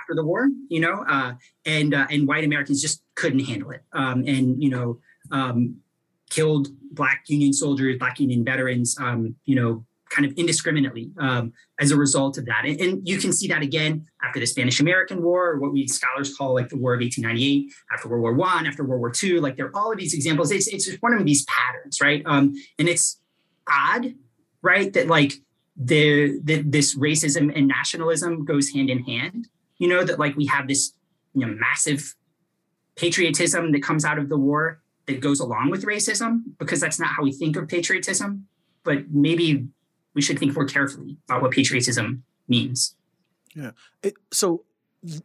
after 0.00 0.14
the 0.14 0.24
war, 0.24 0.48
you 0.68 0.80
know, 0.80 1.04
uh, 1.08 1.34
and 1.66 1.94
uh, 1.94 2.06
and 2.10 2.26
white 2.26 2.44
Americans 2.44 2.80
just 2.80 3.02
couldn't 3.14 3.40
handle 3.40 3.70
it, 3.70 3.82
um, 3.92 4.24
and 4.26 4.62
you 4.62 4.70
know, 4.70 4.98
um, 5.30 5.76
killed 6.30 6.68
black 6.92 7.24
Union 7.26 7.52
soldiers, 7.52 7.98
black 7.98 8.20
Union 8.20 8.44
veterans, 8.44 8.96
um, 8.98 9.34
you 9.44 9.54
know, 9.54 9.84
kind 10.10 10.26
of 10.26 10.32
indiscriminately 10.36 11.10
um, 11.18 11.52
as 11.80 11.90
a 11.90 11.96
result 11.96 12.38
of 12.38 12.46
that. 12.46 12.64
And, 12.64 12.80
and, 12.80 13.08
you 13.08 13.18
can 13.18 13.32
see 13.32 13.48
that 13.48 13.62
again 13.62 14.06
after 14.22 14.38
the 14.38 14.46
Spanish 14.46 14.80
American 14.80 15.22
War, 15.22 15.50
or 15.50 15.58
what 15.58 15.72
we 15.72 15.88
scholars 15.88 16.36
call 16.36 16.54
like 16.54 16.68
the 16.68 16.76
War 16.76 16.94
of 16.94 17.00
1898, 17.00 17.72
after 17.92 18.08
World 18.08 18.22
War 18.22 18.34
One, 18.34 18.66
after 18.66 18.84
World 18.84 19.00
War 19.00 19.10
Two. 19.10 19.40
Like 19.40 19.56
there 19.56 19.66
are 19.66 19.76
all 19.76 19.92
of 19.92 19.98
these 19.98 20.14
examples. 20.14 20.50
It's 20.50 20.68
it's 20.68 20.86
just 20.86 21.02
one 21.02 21.14
of 21.14 21.24
these 21.24 21.44
patterns, 21.44 22.00
right? 22.00 22.22
Um, 22.26 22.54
and 22.78 22.88
it's 22.88 23.20
odd, 23.68 24.14
right, 24.62 24.92
that 24.92 25.08
like 25.08 25.34
the, 25.76 26.40
the 26.44 26.62
this 26.62 26.96
racism 26.96 27.52
and 27.56 27.66
nationalism 27.66 28.44
goes 28.44 28.70
hand 28.70 28.90
in 28.90 29.02
hand. 29.04 29.48
You 29.78 29.88
know 29.88 30.04
that 30.04 30.18
like 30.18 30.36
we 30.36 30.46
have 30.46 30.68
this 30.68 30.92
you 31.34 31.46
know 31.46 31.54
massive 31.54 32.14
patriotism 32.96 33.72
that 33.72 33.82
comes 33.82 34.04
out 34.04 34.18
of 34.18 34.28
the 34.28 34.38
war 34.38 34.80
that 35.06 35.20
goes 35.20 35.40
along 35.40 35.70
with 35.70 35.84
racism 35.84 36.42
because 36.58 36.80
that's 36.80 36.98
not 36.98 37.08
how 37.08 37.22
we 37.22 37.32
think 37.32 37.56
of 37.56 37.68
patriotism. 37.68 38.46
But 38.84 39.10
maybe 39.10 39.66
we 40.14 40.22
should 40.22 40.38
think 40.38 40.54
more 40.54 40.66
carefully 40.66 41.16
about 41.28 41.42
what 41.42 41.50
patriotism 41.50 42.24
means. 42.48 42.94
Yeah. 43.54 43.70
It, 44.02 44.14
so 44.30 44.64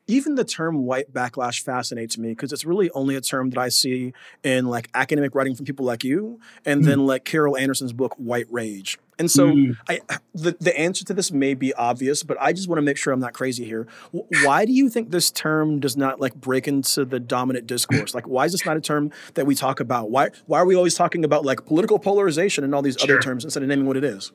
even 0.07 0.35
the 0.35 0.43
term 0.43 0.83
white 0.83 1.13
backlash 1.13 1.61
fascinates 1.61 2.17
me 2.17 2.29
because 2.29 2.51
it's 2.51 2.65
really 2.65 2.89
only 2.91 3.15
a 3.15 3.21
term 3.21 3.49
that 3.51 3.59
I 3.59 3.69
see 3.69 4.13
in 4.43 4.65
like 4.67 4.89
academic 4.93 5.35
writing 5.35 5.55
from 5.55 5.65
people 5.65 5.85
like 5.85 6.03
you, 6.03 6.39
and 6.65 6.81
mm. 6.81 6.85
then 6.85 7.05
like 7.05 7.25
Carol 7.25 7.57
Anderson's 7.57 7.93
book 7.93 8.13
White 8.17 8.47
Rage. 8.49 8.97
And 9.17 9.29
so, 9.29 9.49
mm. 9.49 9.77
I, 9.87 9.99
the 10.33 10.55
the 10.59 10.77
answer 10.79 11.03
to 11.05 11.13
this 11.13 11.31
may 11.31 11.53
be 11.53 11.73
obvious, 11.73 12.23
but 12.23 12.37
I 12.39 12.53
just 12.53 12.67
want 12.69 12.77
to 12.77 12.81
make 12.81 12.97
sure 12.97 13.11
I'm 13.11 13.19
not 13.19 13.33
crazy 13.33 13.65
here. 13.65 13.87
Why 14.11 14.65
do 14.65 14.71
you 14.71 14.89
think 14.89 15.11
this 15.11 15.29
term 15.29 15.79
does 15.79 15.97
not 15.97 16.21
like 16.21 16.35
break 16.35 16.67
into 16.67 17.03
the 17.05 17.19
dominant 17.19 17.67
discourse? 17.67 18.15
Like, 18.15 18.27
why 18.27 18.45
is 18.45 18.53
this 18.53 18.65
not 18.65 18.77
a 18.77 18.81
term 18.81 19.11
that 19.33 19.45
we 19.45 19.55
talk 19.55 19.79
about? 19.79 20.09
Why 20.09 20.29
why 20.45 20.59
are 20.59 20.65
we 20.65 20.75
always 20.75 20.95
talking 20.95 21.25
about 21.25 21.45
like 21.45 21.65
political 21.65 21.99
polarization 21.99 22.63
and 22.63 22.73
all 22.73 22.81
these 22.81 22.95
sure. 22.97 23.15
other 23.15 23.21
terms 23.21 23.43
instead 23.43 23.63
of 23.63 23.69
naming 23.69 23.85
what 23.85 23.97
it 23.97 24.03
is? 24.03 24.31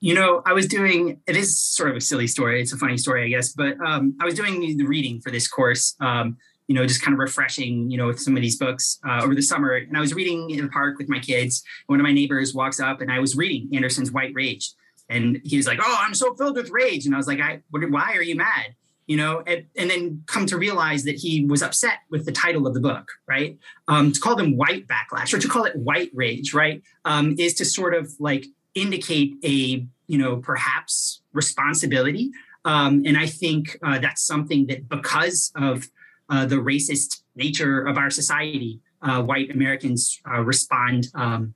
You 0.00 0.14
know, 0.14 0.42
I 0.46 0.54
was 0.54 0.66
doing 0.66 1.20
it 1.26 1.36
is 1.36 1.60
sort 1.60 1.90
of 1.90 1.96
a 1.96 2.00
silly 2.00 2.26
story. 2.26 2.62
It's 2.62 2.72
a 2.72 2.78
funny 2.78 2.96
story, 2.96 3.24
I 3.24 3.28
guess, 3.28 3.52
but 3.52 3.78
um, 3.84 4.16
I 4.20 4.24
was 4.24 4.34
doing 4.34 4.76
the 4.76 4.86
reading 4.86 5.20
for 5.20 5.30
this 5.30 5.46
course. 5.46 5.94
Um, 6.00 6.38
you 6.70 6.74
know, 6.74 6.86
just 6.86 7.02
kind 7.02 7.12
of 7.12 7.18
refreshing, 7.18 7.90
you 7.90 7.98
know, 7.98 8.06
with 8.06 8.20
some 8.20 8.36
of 8.36 8.42
these 8.42 8.56
books 8.56 9.00
uh, 9.04 9.24
over 9.24 9.34
the 9.34 9.42
summer. 9.42 9.74
And 9.74 9.96
I 9.96 10.00
was 10.00 10.14
reading 10.14 10.50
in 10.50 10.62
the 10.62 10.68
park 10.68 10.98
with 10.98 11.08
my 11.08 11.18
kids. 11.18 11.64
One 11.88 11.98
of 11.98 12.04
my 12.04 12.12
neighbors 12.12 12.54
walks 12.54 12.78
up 12.78 13.00
and 13.00 13.10
I 13.10 13.18
was 13.18 13.36
reading 13.36 13.68
Anderson's 13.74 14.12
White 14.12 14.30
Rage. 14.36 14.70
And 15.08 15.40
he 15.44 15.56
was 15.56 15.66
like, 15.66 15.80
Oh, 15.82 15.96
I'm 16.00 16.14
so 16.14 16.32
filled 16.36 16.54
with 16.54 16.70
rage. 16.70 17.06
And 17.06 17.14
I 17.14 17.18
was 17.18 17.26
like, 17.26 17.40
I, 17.40 17.60
why 17.72 18.12
are 18.12 18.22
you 18.22 18.36
mad? 18.36 18.76
You 19.08 19.16
know, 19.16 19.42
and, 19.44 19.66
and, 19.76 19.90
then 19.90 20.22
come 20.26 20.46
to 20.46 20.56
realize 20.56 21.02
that 21.02 21.16
he 21.16 21.44
was 21.44 21.60
upset 21.60 21.98
with 22.08 22.24
the 22.24 22.30
title 22.30 22.68
of 22.68 22.74
the 22.74 22.80
book, 22.80 23.10
right? 23.26 23.58
Um, 23.88 24.12
to 24.12 24.20
call 24.20 24.36
them 24.36 24.56
white 24.56 24.86
backlash 24.86 25.34
or 25.34 25.40
to 25.40 25.48
call 25.48 25.64
it 25.64 25.74
white 25.74 26.12
rage, 26.14 26.54
right? 26.54 26.80
Um, 27.04 27.34
is 27.36 27.54
to 27.54 27.64
sort 27.64 27.94
of 27.94 28.12
like 28.20 28.46
indicate 28.80 29.34
a, 29.44 29.86
you 30.06 30.18
know, 30.18 30.36
perhaps 30.38 31.22
responsibility. 31.32 32.30
Um, 32.64 33.02
and 33.06 33.16
I 33.16 33.26
think 33.26 33.78
uh, 33.82 33.98
that's 33.98 34.22
something 34.22 34.66
that 34.66 34.88
because 34.88 35.52
of 35.56 35.88
uh, 36.28 36.46
the 36.46 36.56
racist 36.56 37.22
nature 37.34 37.80
of 37.80 37.96
our 37.96 38.10
society, 38.10 38.80
uh, 39.02 39.22
white 39.22 39.50
Americans 39.50 40.20
uh, 40.30 40.40
respond, 40.40 41.08
um, 41.14 41.54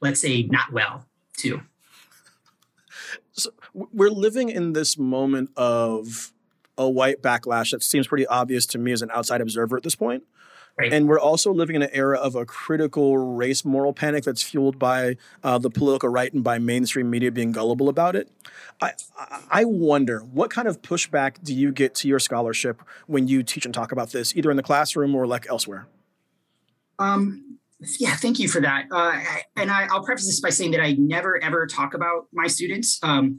let's 0.00 0.20
say, 0.20 0.42
not 0.44 0.72
well 0.72 1.06
to. 1.38 1.60
So 3.32 3.50
we're 3.74 4.10
living 4.10 4.48
in 4.48 4.72
this 4.72 4.96
moment 4.96 5.50
of 5.56 6.32
a 6.78 6.88
white 6.88 7.22
backlash 7.22 7.70
that 7.72 7.82
seems 7.82 8.06
pretty 8.06 8.26
obvious 8.26 8.66
to 8.66 8.78
me 8.78 8.92
as 8.92 9.02
an 9.02 9.10
outside 9.12 9.40
observer 9.40 9.76
at 9.76 9.82
this 9.82 9.94
point. 9.94 10.24
Right. 10.78 10.92
And 10.92 11.08
we're 11.08 11.18
also 11.18 11.52
living 11.52 11.74
in 11.74 11.82
an 11.82 11.90
era 11.92 12.18
of 12.18 12.34
a 12.34 12.44
critical 12.44 13.16
race 13.16 13.64
moral 13.64 13.94
panic 13.94 14.24
that's 14.24 14.42
fueled 14.42 14.78
by 14.78 15.16
uh, 15.42 15.56
the 15.56 15.70
political 15.70 16.10
right 16.10 16.30
and 16.30 16.44
by 16.44 16.58
mainstream 16.58 17.08
media 17.08 17.32
being 17.32 17.50
gullible 17.50 17.88
about 17.88 18.14
it. 18.14 18.30
I, 18.82 18.92
I 19.50 19.64
wonder 19.64 20.20
what 20.20 20.50
kind 20.50 20.68
of 20.68 20.82
pushback 20.82 21.42
do 21.42 21.54
you 21.54 21.72
get 21.72 21.94
to 21.96 22.08
your 22.08 22.18
scholarship 22.18 22.82
when 23.06 23.26
you 23.26 23.42
teach 23.42 23.64
and 23.64 23.72
talk 23.72 23.90
about 23.90 24.10
this, 24.10 24.36
either 24.36 24.50
in 24.50 24.58
the 24.58 24.62
classroom 24.62 25.14
or 25.14 25.26
like 25.26 25.46
elsewhere? 25.48 25.86
Um, 26.98 27.58
yeah, 27.98 28.14
thank 28.16 28.38
you 28.38 28.48
for 28.48 28.60
that. 28.60 28.86
Uh, 28.90 29.18
and 29.56 29.70
I, 29.70 29.86
will 29.90 30.04
preface 30.04 30.26
this 30.26 30.40
by 30.40 30.50
saying 30.50 30.72
that 30.72 30.82
I 30.82 30.92
never 30.92 31.42
ever 31.42 31.66
talk 31.66 31.94
about 31.94 32.26
my 32.32 32.48
students, 32.48 32.98
um, 33.02 33.38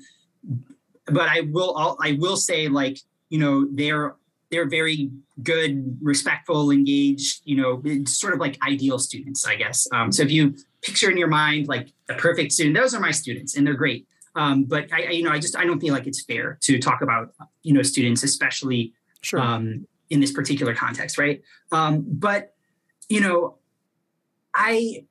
but 1.06 1.30
I 1.30 1.42
will. 1.42 1.76
I'll, 1.78 1.98
I 2.02 2.18
will 2.20 2.38
say, 2.38 2.68
like 2.68 3.00
you 3.30 3.40
know, 3.40 3.68
they're 3.72 4.16
they're 4.50 4.68
very 4.68 5.12
good, 5.44 5.98
respectful, 6.02 6.72
engaged, 6.72 7.42
you 7.44 7.58
know, 7.58 7.82
sort 8.06 8.34
of 8.34 8.40
like 8.40 8.58
ideal 8.66 8.98
students, 9.00 9.46
I 9.46 9.56
guess. 9.56 9.88
Um, 9.92 10.12
so 10.12 10.24
if 10.24 10.32
you 10.32 10.56
picture 10.82 11.12
in 11.12 11.18
your 11.18 11.28
mind 11.28 11.68
like 11.68 11.90
the 12.08 12.16
perfect 12.16 12.54
student, 12.54 12.76
those 12.76 12.94
are 12.94 13.00
my 13.00 13.12
students 13.12 13.58
and 13.58 13.68
they're 13.68 13.74
great. 13.74 14.08
Um, 14.36 14.64
but 14.64 14.92
I, 14.94 15.04
I, 15.04 15.10
you 15.10 15.24
know, 15.24 15.32
I 15.32 15.40
just 15.40 15.58
I 15.58 15.66
don't 15.66 15.80
feel 15.80 15.94
like 15.94 16.08
it's 16.08 16.24
fair 16.24 16.58
to 16.62 16.80
talk 16.80 17.02
about 17.02 17.34
you 17.64 17.74
know 17.74 17.82
students, 17.82 18.24
especially 18.24 18.94
sure. 19.22 19.40
um, 19.40 19.88
in 20.10 20.20
this 20.20 20.32
particular 20.32 20.76
context, 20.76 21.18
right? 21.18 21.42
Um, 21.72 22.06
but 22.08 22.54
you 23.10 23.20
know, 23.20 23.56
I 24.54 25.06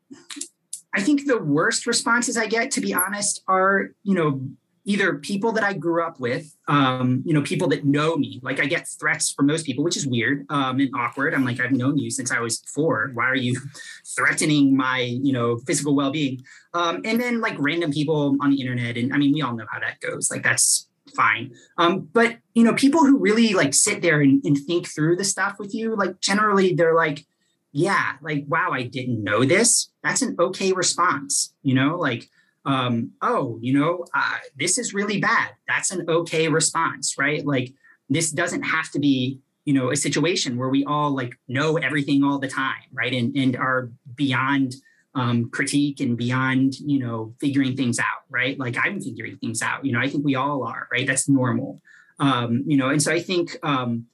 I 0.95 1.03
think 1.03 1.27
the 1.27 1.39
worst 1.39 1.87
responses 1.87 2.37
I 2.37 2.47
get, 2.47 2.71
to 2.73 2.81
be 2.81 2.95
honest, 2.95 3.43
are 3.49 3.91
you 4.05 4.15
know 4.15 4.49
either 4.87 5.17
people 5.19 5.51
that 5.51 5.65
I 5.65 5.73
grew 5.73 6.03
up 6.03 6.21
with, 6.21 6.57
um, 6.69 7.23
you 7.27 7.35
know, 7.35 7.43
people 7.43 7.67
that 7.69 7.85
know 7.85 8.17
me. 8.17 8.41
Like 8.43 8.61
I 8.61 8.67
get 8.67 8.87
threats 8.87 9.33
from 9.33 9.49
those 9.49 9.65
people, 9.65 9.83
which 9.83 9.97
is 9.97 10.07
weird 10.07 10.47
um, 10.49 10.79
and 10.79 10.91
awkward. 10.95 11.35
I'm 11.35 11.45
like, 11.45 11.59
I've 11.59 11.73
known 11.73 11.99
you 11.99 12.09
since 12.09 12.31
I 12.31 12.39
was 12.39 12.63
four. 12.73 13.11
Why 13.13 13.25
are 13.25 13.37
you 13.37 13.61
threatening 14.17 14.77
my, 14.77 15.01
you 15.01 15.33
know, 15.33 15.59
physical 15.67 15.97
well-being? 15.97 16.45
Um, 16.73 17.03
and 17.05 17.21
then 17.21 17.41
like 17.41 17.57
random 17.59 17.91
people 17.91 18.37
on 18.41 18.51
the 18.51 18.61
internet, 18.61 18.97
and 18.97 19.13
I 19.13 19.19
mean, 19.19 19.33
we 19.33 19.43
all 19.43 19.57
know 19.57 19.67
how 19.71 19.81
that 19.81 19.99
goes. 19.99 20.31
Like 20.31 20.45
that's 20.45 20.89
fine. 21.17 21.53
Um, 21.79 22.09
but 22.13 22.37
you 22.55 22.63
know, 22.63 22.75
people 22.75 23.01
who 23.01 23.19
really 23.19 23.55
like 23.55 23.75
sit 23.75 24.03
there 24.03 24.21
and, 24.21 24.45
and 24.45 24.57
think 24.57 24.87
through 24.87 25.17
the 25.17 25.25
stuff 25.25 25.59
with 25.59 25.75
you, 25.75 25.97
like 25.97 26.21
generally 26.21 26.75
they're 26.75 26.95
like, 26.95 27.27
yeah, 27.73 28.13
like 28.23 28.45
wow, 28.47 28.71
I 28.71 28.85
didn't 28.85 29.25
know 29.25 29.45
this. 29.45 29.91
That's 30.05 30.23
an 30.23 30.37
okay 30.39 30.73
response. 30.73 31.53
You 31.63 31.75
know, 31.75 31.97
like 31.97 32.29
um, 32.67 33.13
oh, 33.23 33.59
you 33.63 33.79
know, 33.79 34.05
uh, 34.13 34.39
this 34.59 34.77
is 34.77 34.93
really 34.93 35.21
bad. 35.21 35.51
That's 35.69 35.93
an 35.93 36.05
okay 36.09 36.49
response, 36.49 37.17
right? 37.17 37.47
Like 37.47 37.73
this 38.11 38.33
doesn't 38.33 38.65
have 38.65 38.91
to 38.91 38.99
be, 38.99 39.39
you 39.65 39.73
know, 39.73 39.93
a 39.93 39.97
situation 39.97 40.59
where 40.59 40.69
we 40.69 40.85
all 40.85 41.15
like 41.15 41.39
know 41.49 41.79
everything 41.79 42.25
all 42.25 42.39
the 42.39 42.49
time, 42.49 42.83
right? 42.93 43.13
And 43.13 43.35
and 43.37 43.57
are 43.57 43.91
beyond 44.17 44.75
um, 45.15 45.49
critique 45.51 46.01
and 46.01 46.17
beyond, 46.17 46.79
you 46.81 46.99
know, 46.99 47.35
figuring 47.41 47.77
things 47.77 47.99
out, 47.99 48.25
right? 48.29 48.59
Like 48.59 48.77
I'm 48.77 49.01
figuring 49.01 49.39
things 49.39 49.63
out. 49.63 49.85
You 49.85 49.93
know, 49.93 50.01
I 50.01 50.09
think 50.09 50.25
we 50.25 50.35
all 50.35 50.65
are, 50.65 50.89
right? 50.91 51.07
That's 51.07 51.29
normal. 51.29 51.81
Um, 52.19 52.65
you 52.67 52.77
know, 52.77 52.91
and 52.91 53.03
so 53.03 53.13
I 53.13 53.21
think 53.21 53.57
um, 53.63 54.07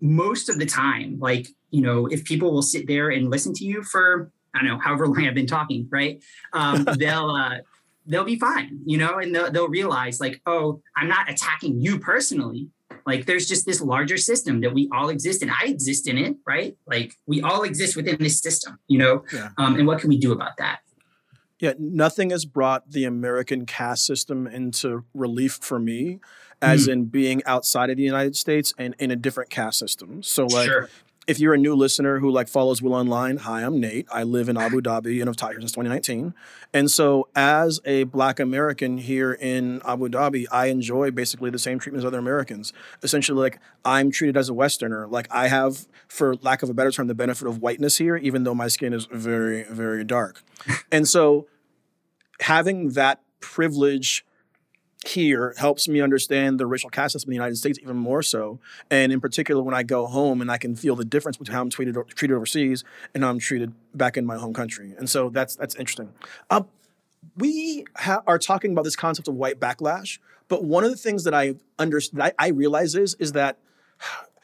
most 0.00 0.48
of 0.48 0.58
the 0.58 0.66
time, 0.66 1.18
like, 1.20 1.48
you 1.70 1.82
know, 1.82 2.06
if 2.06 2.24
people 2.24 2.50
will 2.52 2.62
sit 2.62 2.86
there 2.86 3.10
and 3.10 3.30
listen 3.30 3.52
to 3.54 3.64
you 3.64 3.82
for 3.82 4.32
I 4.54 4.58
don't 4.58 4.68
know, 4.68 4.78
however 4.78 5.06
long 5.06 5.26
I've 5.26 5.34
been 5.34 5.46
talking, 5.46 5.86
right? 5.90 6.22
Um, 6.52 6.84
they'll 6.98 7.30
uh, 7.30 7.58
they'll 8.06 8.24
be 8.24 8.38
fine, 8.38 8.80
you 8.84 8.98
know, 8.98 9.18
and 9.18 9.34
they'll, 9.34 9.50
they'll 9.50 9.68
realize 9.68 10.20
like, 10.20 10.40
oh, 10.46 10.80
I'm 10.96 11.08
not 11.08 11.30
attacking 11.30 11.80
you 11.80 11.98
personally. 11.98 12.68
Like 13.06 13.26
there's 13.26 13.46
just 13.46 13.66
this 13.66 13.80
larger 13.80 14.16
system 14.16 14.60
that 14.60 14.74
we 14.74 14.88
all 14.92 15.08
exist 15.08 15.42
in. 15.42 15.50
I 15.50 15.66
exist 15.66 16.08
in 16.08 16.18
it, 16.18 16.36
right? 16.46 16.76
Like 16.86 17.14
we 17.26 17.40
all 17.40 17.62
exist 17.62 17.96
within 17.96 18.16
this 18.18 18.40
system, 18.40 18.78
you 18.88 18.98
know. 18.98 19.24
Yeah. 19.32 19.50
Um, 19.58 19.76
and 19.76 19.86
what 19.86 20.00
can 20.00 20.08
we 20.08 20.18
do 20.18 20.32
about 20.32 20.56
that? 20.58 20.80
Yeah, 21.58 21.74
nothing 21.78 22.30
has 22.30 22.46
brought 22.46 22.90
the 22.90 23.04
American 23.04 23.66
caste 23.66 24.06
system 24.06 24.46
into 24.46 25.04
relief 25.12 25.58
for 25.60 25.78
me, 25.78 26.18
as 26.62 26.88
mm. 26.88 26.92
in 26.92 27.04
being 27.06 27.42
outside 27.44 27.90
of 27.90 27.98
the 27.98 28.02
United 28.02 28.34
States 28.34 28.72
and 28.78 28.94
in 28.98 29.10
a 29.10 29.16
different 29.16 29.50
caste 29.50 29.78
system. 29.78 30.22
So, 30.22 30.46
like, 30.46 30.66
sure 30.66 30.88
if 31.26 31.38
you're 31.38 31.54
a 31.54 31.58
new 31.58 31.74
listener 31.74 32.18
who 32.18 32.30
like 32.30 32.48
follows 32.48 32.80
Will 32.82 32.94
Online, 32.94 33.36
hi, 33.36 33.62
I'm 33.62 33.78
Nate. 33.78 34.06
I 34.10 34.22
live 34.22 34.48
in 34.48 34.56
Abu 34.56 34.80
Dhabi 34.80 35.20
and 35.20 35.28
have 35.28 35.36
taught 35.36 35.52
here 35.52 35.60
since 35.60 35.72
2019. 35.72 36.34
And 36.72 36.90
so, 36.90 37.28
as 37.36 37.80
a 37.84 38.04
Black 38.04 38.40
American 38.40 38.98
here 38.98 39.32
in 39.32 39.82
Abu 39.84 40.08
Dhabi, 40.08 40.46
I 40.50 40.66
enjoy 40.66 41.10
basically 41.10 41.50
the 41.50 41.58
same 41.58 41.78
treatment 41.78 42.00
as 42.00 42.06
other 42.06 42.18
Americans. 42.18 42.72
Essentially, 43.02 43.40
like 43.40 43.60
I'm 43.84 44.10
treated 44.10 44.36
as 44.36 44.48
a 44.48 44.54
Westerner. 44.54 45.06
Like 45.06 45.28
I 45.30 45.48
have, 45.48 45.86
for 46.08 46.36
lack 46.36 46.62
of 46.62 46.70
a 46.70 46.74
better 46.74 46.90
term, 46.90 47.06
the 47.06 47.14
benefit 47.14 47.46
of 47.46 47.60
whiteness 47.60 47.98
here, 47.98 48.16
even 48.16 48.44
though 48.44 48.54
my 48.54 48.68
skin 48.68 48.92
is 48.92 49.06
very, 49.06 49.64
very 49.64 50.04
dark. 50.04 50.42
and 50.92 51.06
so, 51.06 51.46
having 52.40 52.90
that 52.90 53.20
privilege 53.40 54.24
here 55.06 55.54
helps 55.56 55.88
me 55.88 56.00
understand 56.00 56.60
the 56.60 56.66
racial 56.66 56.90
caste 56.90 57.12
system 57.12 57.28
in 57.28 57.32
the 57.32 57.36
United 57.36 57.56
States 57.56 57.78
even 57.80 57.96
more 57.96 58.22
so. 58.22 58.58
And 58.90 59.12
in 59.12 59.20
particular, 59.20 59.62
when 59.62 59.74
I 59.74 59.82
go 59.82 60.06
home 60.06 60.40
and 60.40 60.50
I 60.50 60.58
can 60.58 60.76
feel 60.76 60.94
the 60.94 61.04
difference 61.04 61.38
between 61.38 61.54
how 61.54 61.62
I'm 61.62 61.70
treated 61.70 61.96
treated 62.14 62.34
overseas 62.34 62.84
and 63.14 63.24
how 63.24 63.30
I'm 63.30 63.38
treated 63.38 63.72
back 63.94 64.16
in 64.16 64.26
my 64.26 64.36
home 64.36 64.52
country. 64.52 64.94
And 64.98 65.08
so 65.08 65.30
that's 65.30 65.56
that's 65.56 65.74
interesting. 65.74 66.12
Uh, 66.50 66.62
we 67.36 67.84
ha- 67.96 68.22
are 68.26 68.38
talking 68.38 68.72
about 68.72 68.84
this 68.84 68.96
concept 68.96 69.28
of 69.28 69.34
white 69.34 69.58
backlash, 69.58 70.18
but 70.48 70.64
one 70.64 70.84
of 70.84 70.90
the 70.90 70.96
things 70.96 71.24
that 71.24 71.34
I 71.34 71.54
understand, 71.78 72.22
I, 72.22 72.32
I 72.38 72.48
realize 72.48 72.94
is 72.94 73.14
is 73.14 73.32
that 73.32 73.58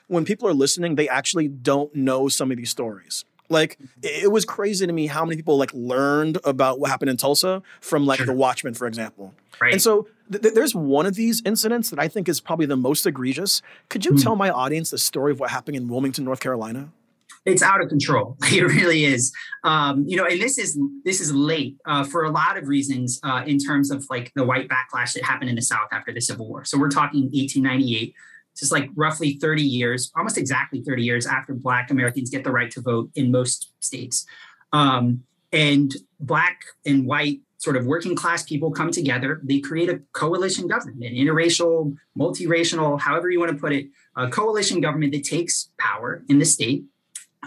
when 0.09 0.25
people 0.25 0.49
are 0.49 0.55
listening, 0.55 0.95
they 0.95 1.09
actually 1.09 1.49
don't 1.49 1.95
know 1.95 2.29
some 2.29 2.51
of 2.51 2.57
these 2.57 2.71
stories. 2.71 3.25
Like 3.49 3.79
it 4.03 4.33
was 4.33 4.45
crazy 4.45 4.87
to 4.87 4.93
me 4.93 5.07
how 5.07 5.25
many 5.25 5.37
people 5.37 5.57
like 5.59 5.73
learned 5.73 6.39
about 6.45 6.81
what 6.81 6.91
happened 6.91 7.11
in 7.11 7.17
Tulsa 7.17 7.63
from 7.81 8.07
like 8.07 8.19
sure. 8.19 8.27
the 8.27 8.33
Watchmen, 8.33 8.75
for 8.75 8.87
example. 8.87 9.35
Right. 9.61 9.73
And 9.73 9.83
so 9.83 10.09
th- 10.31 10.55
there's 10.55 10.75
one 10.75 11.07
of 11.07 11.15
these 11.15 11.43
incidents 11.45 11.91
that 11.91 11.99
I 11.99 12.09
think 12.09 12.29
is 12.29 12.41
probably 12.41 12.67
the 12.67 12.77
most 12.77 13.07
egregious. 13.07 13.63
Could 13.89 14.05
you 14.05 14.13
mm. 14.13 14.23
tell 14.23 14.37
my 14.37 14.51
audience 14.51 14.91
the 14.91 14.99
story 14.99 15.33
of 15.33 15.41
what 15.41 15.51
happened 15.51 15.77
in 15.77 15.89
Wilmington, 15.89 16.25
North 16.25 16.41
Carolina? 16.41 16.91
It's 17.45 17.63
out 17.63 17.81
of 17.81 17.89
control. 17.89 18.37
It 18.53 18.63
really 18.63 19.05
is. 19.05 19.33
Um, 19.63 20.05
you 20.07 20.17
know, 20.17 20.25
and 20.25 20.41
this 20.41 20.59
is 20.59 20.79
this 21.05 21.21
is 21.21 21.33
late 21.33 21.77
uh, 21.87 22.05
for 22.05 22.25
a 22.25 22.31
lot 22.31 22.57
of 22.57 22.67
reasons 22.69 23.21
uh, 23.23 23.45
in 23.47 23.59
terms 23.59 23.91
of 23.91 24.05
like 24.11 24.33
the 24.35 24.45
white 24.45 24.69
backlash 24.69 25.15
that 25.15 25.25
happened 25.25 25.51
in 25.51 25.57
the 25.57 25.63
South 25.63 25.89
after 25.93 26.13
the 26.13 26.21
Civil 26.21 26.49
War. 26.49 26.65
So 26.65 26.79
we're 26.79 26.91
talking 26.91 27.23
1898 27.23 28.15
just 28.57 28.73
like 28.73 28.89
roughly 28.95 29.35
30 29.35 29.63
years, 29.63 30.11
almost 30.17 30.39
exactly 30.39 30.81
30 30.81 31.03
years 31.03 31.27
after 31.27 31.53
Black 31.53 31.91
Americans 31.91 32.31
get 32.31 32.43
the 32.43 32.51
right 32.51 32.71
to 32.71 32.81
vote 32.81 33.11
in 33.15 33.31
most 33.31 33.73
states. 33.81 34.25
Um, 34.73 35.23
and 35.53 35.95
Black 36.19 36.61
and 36.85 37.07
white 37.07 37.41
sort 37.59 37.77
of 37.77 37.87
working 37.87 38.15
class 38.15 38.43
people 38.43 38.71
come 38.71 38.91
together. 38.91 39.41
They 39.43 39.61
create 39.61 39.89
a 39.89 40.01
coalition 40.13 40.67
government, 40.67 41.03
an 41.03 41.15
interracial, 41.15 41.97
multiracial, 42.19 43.01
however 43.01 43.31
you 43.31 43.41
want 43.41 43.53
to 43.53 43.59
put 43.59 43.73
it, 43.73 43.87
a 44.15 44.29
coalition 44.29 44.81
government 44.81 45.13
that 45.13 45.25
takes 45.25 45.71
power 45.79 46.23
in 46.29 46.39
the 46.39 46.45
state. 46.45 46.85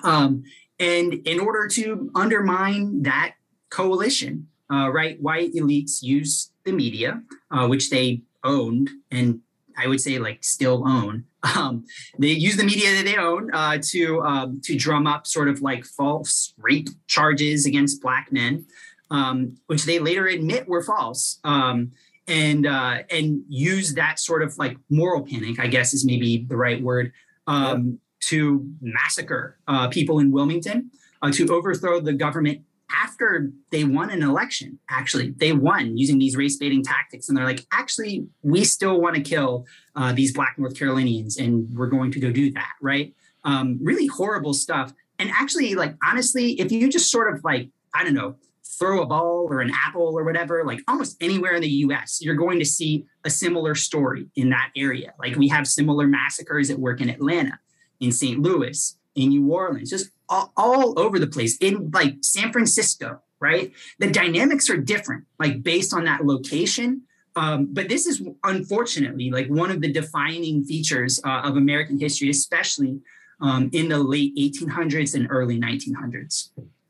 Um, 0.03 0.43
and 0.79 1.13
in 1.13 1.39
order 1.39 1.67
to 1.67 2.09
undermine 2.15 3.03
that 3.03 3.35
coalition, 3.69 4.47
uh, 4.71 4.89
right, 4.89 5.21
white 5.21 5.53
elites 5.53 6.01
use 6.01 6.51
the 6.63 6.71
media, 6.71 7.21
uh, 7.51 7.67
which 7.67 7.89
they 7.89 8.21
owned 8.43 8.89
and 9.11 9.41
I 9.79 9.87
would 9.87 10.01
say 10.01 10.19
like 10.19 10.43
still 10.43 10.87
own. 10.87 11.25
Um, 11.55 11.85
they 12.17 12.31
use 12.31 12.57
the 12.57 12.65
media 12.65 12.93
that 12.95 13.05
they 13.05 13.15
own 13.15 13.49
uh, 13.53 13.77
to 13.81 14.21
um, 14.23 14.59
to 14.65 14.75
drum 14.75 15.07
up 15.07 15.25
sort 15.25 15.47
of 15.47 15.61
like 15.61 15.85
false 15.85 16.53
rape 16.57 16.89
charges 17.07 17.65
against 17.65 18.01
black 18.01 18.29
men, 18.29 18.65
um, 19.11 19.57
which 19.67 19.85
they 19.85 19.99
later 19.99 20.27
admit 20.27 20.67
were 20.67 20.83
false, 20.83 21.39
um, 21.43 21.91
and 22.27 22.65
uh, 22.67 22.99
and 23.09 23.43
use 23.47 23.95
that 23.95 24.19
sort 24.19 24.43
of 24.43 24.57
like 24.57 24.77
moral 24.89 25.25
panic, 25.25 25.59
I 25.59 25.67
guess 25.67 25.93
is 25.93 26.05
maybe 26.05 26.45
the 26.47 26.57
right 26.57 26.81
word, 26.81 27.11
um, 27.47 27.99
to 28.21 28.69
massacre 28.81 29.57
uh, 29.67 29.87
people 29.87 30.19
in 30.19 30.31
Wilmington, 30.31 30.91
uh, 31.21 31.31
to 31.31 31.47
overthrow 31.53 31.99
the 31.99 32.13
government 32.13 32.61
after 32.91 33.51
they 33.71 33.83
won 33.83 34.09
an 34.09 34.23
election. 34.23 34.79
Actually, 34.89 35.31
they 35.37 35.53
won 35.53 35.97
using 35.97 36.17
these 36.17 36.35
race 36.35 36.57
baiting 36.57 36.83
tactics. 36.83 37.29
And 37.29 37.37
they're 37.37 37.45
like, 37.45 37.65
actually, 37.71 38.27
we 38.41 38.63
still 38.63 38.99
want 38.99 39.15
to 39.15 39.21
kill 39.21 39.65
uh, 39.95 40.11
these 40.13 40.33
Black 40.33 40.55
North 40.57 40.77
Carolinians, 40.77 41.37
and 41.37 41.67
we're 41.75 41.87
going 41.87 42.11
to 42.11 42.19
go 42.19 42.31
do 42.31 42.51
that, 42.53 42.71
right? 42.81 43.13
Um, 43.43 43.79
really 43.81 44.07
horrible 44.07 44.53
stuff. 44.53 44.93
And 45.19 45.29
actually, 45.29 45.75
like, 45.75 45.95
honestly, 46.03 46.59
if 46.59 46.71
you 46.71 46.89
just 46.89 47.11
sort 47.11 47.33
of 47.33 47.43
like, 47.43 47.69
I 47.93 48.03
don't 48.03 48.13
know, 48.13 48.35
throw 48.79 49.01
a 49.01 49.05
ball 49.05 49.48
or 49.50 49.59
an 49.59 49.71
apple 49.86 50.17
or 50.17 50.24
whatever, 50.24 50.63
like 50.65 50.79
almost 50.88 51.21
anywhere 51.21 51.55
in 51.55 51.62
the 51.62 51.69
US, 51.69 52.19
you're 52.21 52.36
going 52.36 52.59
to 52.59 52.65
see 52.65 53.05
a 53.25 53.29
similar 53.29 53.75
story 53.75 54.27
in 54.36 54.50
that 54.50 54.71
area. 54.75 55.13
Like 55.19 55.36
we 55.36 55.50
have 55.50 55.67
similar 55.67 56.07
massacres 56.07 56.69
at 56.69 56.79
work 56.79 57.01
in 57.01 57.09
Atlanta, 57.09 57.59
in 58.00 58.12
St. 58.12 58.39
Louis, 58.39 58.98
in 59.15 59.29
New 59.29 59.51
Orleans, 59.51 59.89
just 59.89 60.12
all, 60.29 60.53
all 60.55 60.98
over 60.98 61.19
the 61.19 61.27
place, 61.27 61.57
in 61.57 61.91
like 61.93 62.15
San 62.21 62.51
Francisco, 62.51 63.21
right? 63.39 63.74
The 64.00 64.09
dynamics 64.09 64.69
are 64.69 64.77
different, 64.77 65.25
like 65.38 65.62
based 65.62 65.93
on 65.93 66.05
that 66.05 66.25
location. 66.25 67.03
Um, 67.36 67.67
but 67.71 67.89
this 67.89 68.05
is 68.05 68.21
unfortunately 68.43 69.29
like 69.29 69.48
one 69.48 69.71
of 69.71 69.81
the 69.81 69.91
defining 69.91 70.63
features 70.63 71.19
uh, 71.25 71.41
of 71.43 71.57
American 71.57 72.00
history, 72.00 72.29
especially 72.29 73.01
um, 73.41 73.69
in 73.74 73.89
the 73.89 74.00
late 74.00 74.36
1800s 74.36 75.15
and 75.15 75.27
early 75.29 75.59
1900s. 75.59 76.50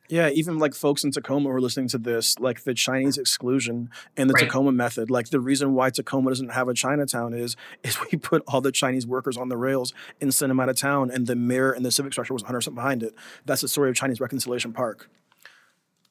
Yeah, 0.10 0.30
even 0.30 0.58
like 0.58 0.74
folks 0.74 1.04
in 1.04 1.12
Tacoma 1.12 1.50
who 1.50 1.56
are 1.56 1.62
listening 1.62 1.88
to 1.90 2.00
this, 2.00 2.38
like 2.40 2.64
the 2.64 2.74
Chinese 2.74 3.20
exclusion 3.20 3.92
and 4.18 4.28
the 4.28 4.34
right. 4.34 4.46
Tacoma 4.46 4.72
method. 4.72 5.12
Like 5.12 5.30
the 5.30 5.40
reason 5.40 5.76
why 5.76 5.92
Tacoma 5.92 6.32
doesn't 6.32 6.50
have 6.50 6.68
a 6.68 6.74
Chinatown 6.74 7.34
is 7.34 7.56
is 7.84 7.98
we 8.12 8.18
put 8.18 8.44
all 8.48 8.60
the 8.60 8.72
Chinese 8.72 9.06
workers 9.06 9.38
on 9.38 9.50
the 9.50 9.58
rails 9.58 9.94
and 10.20 10.34
sent 10.34 10.50
them 10.50 10.60
out 10.60 10.68
of 10.70 10.76
town, 10.76 11.12
and 11.12 11.28
the 11.28 11.36
mayor 11.36 11.72
and 11.72 11.86
the 11.86 11.92
civic 11.92 12.12
structure 12.12 12.34
was 12.34 12.42
100 12.42 12.58
percent 12.58 12.76
behind 12.76 13.04
it. 13.04 13.14
That's 13.46 13.62
the 13.62 13.68
story 13.68 13.90
of 13.90 13.96
Chinese 13.96 14.20
Reconciliation 14.20 14.74
Park. 14.74 15.10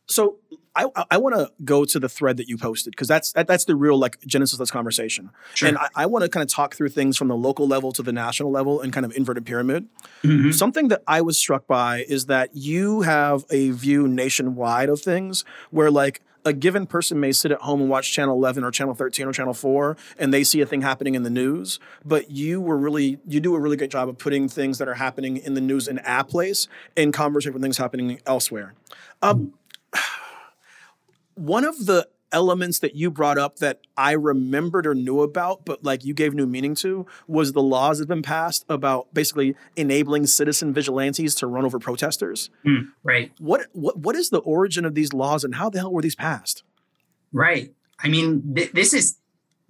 So 0.08 0.38
I, 0.74 0.86
I 1.10 1.18
want 1.18 1.34
to 1.34 1.50
go 1.64 1.84
to 1.84 1.98
the 1.98 2.08
thread 2.08 2.36
that 2.36 2.48
you 2.48 2.56
posted 2.56 2.92
because 2.92 3.08
that's 3.08 3.32
that, 3.32 3.46
that's 3.46 3.64
the 3.64 3.74
real 3.74 3.98
like 3.98 4.20
genesis 4.26 4.54
of 4.54 4.60
this 4.60 4.70
conversation. 4.70 5.30
Sure. 5.54 5.68
And 5.68 5.78
I, 5.78 5.88
I 5.96 6.06
want 6.06 6.22
to 6.22 6.28
kind 6.28 6.42
of 6.42 6.48
talk 6.48 6.74
through 6.74 6.90
things 6.90 7.16
from 7.16 7.28
the 7.28 7.36
local 7.36 7.66
level 7.66 7.90
to 7.92 8.02
the 8.02 8.12
national 8.12 8.50
level 8.50 8.80
and 8.80 8.92
kind 8.92 9.04
of 9.04 9.14
inverted 9.16 9.44
pyramid. 9.44 9.88
Mm-hmm. 10.22 10.52
Something 10.52 10.88
that 10.88 11.02
I 11.06 11.20
was 11.20 11.36
struck 11.36 11.66
by 11.66 12.04
is 12.08 12.26
that 12.26 12.54
you 12.54 13.02
have 13.02 13.44
a 13.50 13.70
view 13.70 14.06
nationwide 14.06 14.88
of 14.88 15.00
things 15.00 15.44
where 15.70 15.90
like 15.90 16.22
a 16.44 16.52
given 16.52 16.86
person 16.86 17.18
may 17.18 17.32
sit 17.32 17.50
at 17.50 17.60
home 17.60 17.80
and 17.80 17.90
watch 17.90 18.12
channel 18.12 18.36
11 18.36 18.62
or 18.62 18.70
channel 18.70 18.94
13 18.94 19.26
or 19.26 19.32
channel 19.32 19.52
4 19.52 19.96
and 20.18 20.32
they 20.32 20.44
see 20.44 20.60
a 20.60 20.66
thing 20.66 20.82
happening 20.82 21.16
in 21.16 21.24
the 21.24 21.30
news 21.30 21.80
but 22.04 22.30
you 22.30 22.60
were 22.60 22.78
really 22.78 23.18
you 23.26 23.40
do 23.40 23.54
a 23.56 23.60
really 23.60 23.76
good 23.76 23.90
job 23.90 24.08
of 24.08 24.16
putting 24.16 24.48
things 24.48 24.78
that 24.78 24.88
are 24.88 24.94
happening 24.94 25.36
in 25.36 25.54
the 25.54 25.60
news 25.60 25.88
in 25.88 26.00
a 26.06 26.24
place 26.24 26.68
in 26.96 27.10
conversation 27.10 27.52
with 27.52 27.60
things 27.60 27.76
happening 27.76 28.20
elsewhere 28.24 28.74
um, 29.20 29.52
one 31.35 31.64
of 31.64 31.87
the 31.87 32.09
elements 32.33 32.78
that 32.80 32.95
you 32.95 33.11
brought 33.11 33.38
up 33.38 33.57
that 33.57 33.80
I 33.97 34.12
remembered 34.12 34.87
or 34.87 34.95
knew 34.95 35.21
about, 35.23 35.64
but 35.64 35.85
like 35.85 36.04
you 36.04 36.14
gave 36.14 36.35
new 36.35 36.47
meaning 36.47 36.75
to, 36.76 37.07
was 37.26 37.52
the 37.52 37.62
laws 37.62 37.99
that 37.99 38.02
have 38.02 38.09
been 38.09 38.23
passed 38.23 38.64
about 38.68 39.12
basically 39.14 39.57
enabling 39.76 40.26
citizen 40.26 40.73
vigilantes 40.73 41.35
to 41.37 41.47
run 41.47 41.64
over 41.64 41.78
protesters. 41.78 42.50
Mm, 42.66 42.90
right. 43.02 43.33
What 43.38 43.66
what 43.73 43.99
what 43.99 44.16
is 44.16 44.30
the 44.30 44.38
origin 44.38 44.85
of 44.85 44.95
these 44.95 45.12
laws 45.12 45.45
and 45.45 45.54
how 45.54 45.71
the 45.71 45.78
hell 45.78 45.92
were 45.92 46.02
these 46.02 46.14
passed? 46.14 46.62
Right. 47.33 47.73
I 48.02 48.09
mean, 48.09 48.54
th- 48.54 48.73
this 48.73 48.92
is 48.92 49.16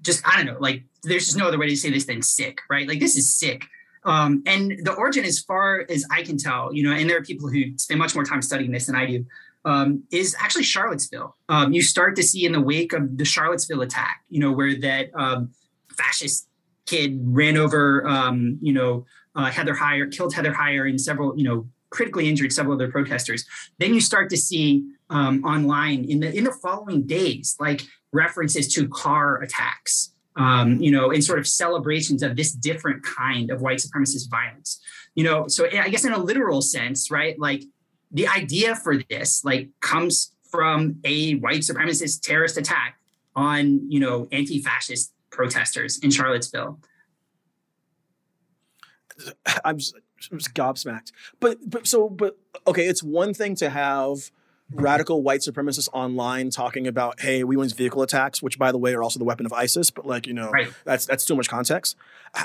just 0.01 0.27
I 0.27 0.37
don't 0.37 0.47
know. 0.47 0.61
Like, 0.61 0.85
there's 1.03 1.27
just 1.27 1.37
no 1.37 1.49
other 1.49 1.59
way 1.59 1.69
to 1.69 1.77
say 1.77 1.91
this 1.91 2.07
than 2.07 2.23
sick. 2.23 2.61
Right. 2.69 2.89
Like, 2.89 3.01
this 3.01 3.17
is 3.17 3.37
sick. 3.37 3.67
Um, 4.05 4.43
and 4.47 4.79
the 4.85 4.93
origin, 4.93 5.25
as 5.25 5.41
far 5.41 5.85
as 5.91 6.05
I 6.11 6.23
can 6.23 6.39
tell, 6.39 6.73
you 6.73 6.85
know, 6.85 6.93
and 6.95 7.11
there 7.11 7.19
are 7.19 7.23
people 7.23 7.49
who 7.49 7.77
spend 7.77 7.99
much 7.99 8.15
more 8.15 8.25
time 8.25 8.43
studying 8.43 8.71
this 8.71 8.87
than 8.87 8.95
I 8.95 9.07
do 9.07 9.27
um, 9.69 10.03
is 10.11 10.35
actually 10.41 10.63
Charlottesville. 10.63 11.37
Um, 11.51 11.75
you 11.75 11.83
start 11.83 12.17
to 12.17 12.23
see 12.23 12.47
in 12.47 12.53
the 12.53 12.61
wake 12.61 12.95
of 12.95 13.19
the 13.19 13.25
Charlottesville 13.27 13.83
attack, 13.83 14.23
you 14.31 14.41
know, 14.41 14.51
where 14.51 14.75
that 14.81 15.11
um, 15.15 15.51
fascist 15.95 16.49
kid 16.87 17.21
ran 17.23 17.59
over, 17.59 18.07
um, 18.09 18.59
you 18.63 18.73
know, 18.73 19.05
uh, 19.37 19.51
Heather 19.51 19.75
Heyer, 19.75 20.11
killed 20.11 20.33
Heather 20.33 20.55
Heyer, 20.55 20.89
and 20.89 20.99
several, 20.99 21.37
you 21.37 21.45
know, 21.45 21.69
critically 21.91 22.31
injured 22.31 22.51
several 22.51 22.77
other 22.77 22.91
protesters. 22.91 23.45
Then 23.79 23.93
you 23.93 24.01
start 24.01 24.31
to 24.31 24.39
see 24.39 24.85
um, 25.11 25.45
online 25.45 26.05
in 26.05 26.21
the 26.21 26.35
in 26.35 26.45
the 26.45 26.53
following 26.53 27.07
days, 27.07 27.55
like 27.61 27.83
references 28.11 28.73
to 28.75 28.89
car 28.89 29.43
attacks. 29.43 30.15
Um, 30.37 30.81
you 30.81 30.93
know, 30.93 31.11
in 31.11 31.21
sort 31.21 31.41
of 31.41 31.49
celebrations 31.49 32.23
of 32.23 32.37
this 32.37 32.53
different 32.53 33.03
kind 33.03 33.51
of 33.51 33.61
white 33.61 33.79
supremacist 33.79 34.31
violence. 34.31 34.81
You 35.17 35.25
know, 35.25 35.49
so 35.49 35.67
I 35.67 35.89
guess 35.89 36.05
in 36.05 36.13
a 36.13 36.19
literal 36.19 36.63
sense, 36.63 37.11
right? 37.11 37.37
Like 37.39 37.65
the 38.11 38.27
idea 38.29 38.75
for 38.75 38.97
this 39.11 39.45
like 39.45 39.69
comes 39.81 40.33
from 40.51 40.97
a 41.05 41.35
white 41.35 41.61
supremacist 41.61 42.23
terrorist 42.23 42.57
attack 42.57 42.99
on 43.37 43.91
you 43.91 44.01
know 44.01 44.27
anti-fascist 44.33 45.13
protesters 45.31 45.99
in 45.99 46.11
charlottesville. 46.11 46.81
I'm 49.65 49.79
just, 49.79 49.95
I'm 50.31 50.39
just 50.39 50.55
gobsmacked. 50.55 51.13
But 51.41 51.59
but 51.67 51.87
so 51.87 52.09
but 52.09 52.39
okay 52.67 52.87
it's 52.87 53.03
one 53.03 53.35
thing 53.35 53.55
to 53.57 53.69
have 53.69 54.31
radical 54.73 55.23
white 55.23 55.41
supremacists 55.41 55.89
online 55.93 56.51
talking 56.51 56.87
about, 56.87 57.21
hey, 57.21 57.45
we 57.45 57.57
win 57.57 57.69
vehicle 57.69 58.03
attacks, 58.03 58.43
which 58.43 58.59
by 58.59 58.71
the 58.73 58.79
way 58.79 58.95
are 58.95 59.03
also 59.03 59.19
the 59.19 59.25
weapon 59.25 59.47
of 59.47 59.53
ISIS, 59.53 59.91
but 59.91 60.07
like, 60.07 60.27
you 60.27 60.35
know, 60.35 60.51
right. 60.51 60.69
that's 60.85 61.07
that's 61.07 61.25
too 61.25 61.35
much 61.35 61.49
context. 61.49 61.97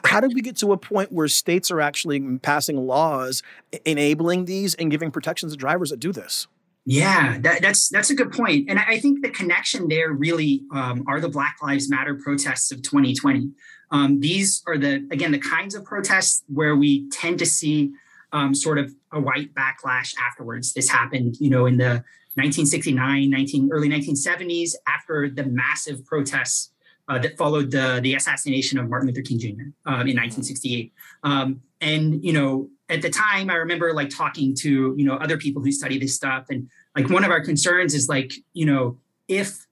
How 0.06 0.20
did 0.20 0.34
we 0.34 0.42
get 0.42 0.56
to 0.58 0.72
a 0.72 0.78
point 0.78 1.12
where 1.12 1.28
states 1.28 1.70
are 1.72 1.82
actually 1.82 2.38
passing 2.40 2.78
laws 2.78 3.44
enabling 3.86 4.46
these 4.46 4.76
and 4.76 4.90
giving 4.90 5.12
protections 5.12 5.52
to 5.52 5.58
drivers 5.58 5.90
that 5.90 6.00
do 6.00 6.12
this? 6.12 6.48
Yeah, 6.86 7.38
that, 7.40 7.62
that's 7.62 7.88
that's 7.90 8.10
a 8.10 8.16
good 8.16 8.34
point, 8.34 8.70
and 8.70 8.78
I 8.78 9.00
think 9.00 9.22
the 9.22 9.30
connection 9.30 9.88
there 9.88 10.12
really 10.12 10.64
um, 10.74 11.06
are 11.08 11.22
the 11.22 11.30
Black 11.30 11.56
Lives 11.64 11.90
Matter 11.90 12.16
protests 12.22 12.74
of 12.74 12.82
2020. 12.82 13.52
Um, 13.92 14.20
these 14.20 14.62
are 14.68 14.78
the 14.78 15.08
again 15.10 15.32
the 15.32 15.40
kinds 15.40 15.76
of 15.76 15.86
protests 15.86 16.44
where 16.48 16.76
we 16.76 17.08
tend 17.10 17.40
to 17.40 17.46
see 17.46 17.94
um, 18.34 18.54
sort 18.54 18.80
of 18.80 18.94
a 19.14 19.20
white 19.20 19.54
backlash 19.54 20.16
afterwards. 20.18 20.74
This 20.74 20.90
happened, 20.90 21.38
you 21.40 21.50
know, 21.50 21.66
in 21.66 21.78
the 21.78 22.04
1969, 22.36 23.30
19, 23.30 23.70
early 23.72 23.90
1970s, 23.90 24.74
after 24.88 25.30
the 25.30 25.46
massive 25.46 26.04
protests 26.06 26.72
uh, 27.08 27.20
that 27.20 27.38
followed 27.38 27.72
the, 27.72 28.00
the 28.02 28.16
assassination 28.16 28.80
of 28.80 28.90
Martin 28.90 29.08
Luther 29.08 29.22
King 29.22 29.40
Jr. 29.40 29.48
Um, 29.86 30.08
in 30.08 30.18
1968. 30.18 30.94
Um, 31.24 31.62
and, 31.82 32.24
you 32.24 32.34
know, 32.34 32.70
at 32.90 33.02
the 33.02 33.10
time, 33.10 33.50
I 33.50 33.56
remember 33.56 33.94
like 33.94 34.10
talking 34.10 34.56
to, 34.60 34.94
you 34.98 35.06
know, 35.06 35.16
other 35.16 35.38
people 35.38 35.62
who 35.62 35.72
study 35.72 36.00
this 36.00 36.16
stuff. 36.16 36.46
And 36.50 36.70
like 36.96 37.10
one 37.10 37.24
of 37.24 37.32
our 37.32 37.42
concerns 37.42 37.94
is 37.94 38.08
like, 38.08 38.34
you 38.54 38.66
know, 38.66 38.98
if 39.28 39.66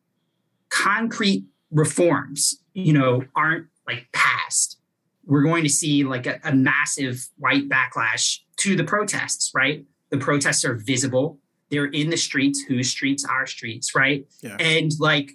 concrete 0.70 1.46
reforms, 1.72 2.62
you 2.74 2.94
know, 2.94 3.24
aren't 3.36 3.68
like 3.88 4.08
passed, 4.14 4.78
we're 5.26 5.44
going 5.44 5.64
to 5.64 5.70
see 5.70 6.04
like 6.04 6.26
a, 6.26 6.40
a 6.44 6.54
massive 6.54 7.28
white 7.38 7.70
backlash 7.70 8.40
to 8.58 8.76
the 8.76 8.84
protests, 8.84 9.52
right? 9.54 9.86
The 10.10 10.18
protests 10.18 10.66
are 10.66 10.76
visible. 10.76 11.40
They're 11.70 11.86
in 11.86 12.10
the 12.10 12.18
streets. 12.18 12.62
Whose 12.62 12.90
streets? 12.90 13.26
Our 13.26 13.48
streets, 13.48 13.96
right? 13.96 14.26
Yeah. 14.42 14.58
And 14.60 14.92
like, 15.00 15.32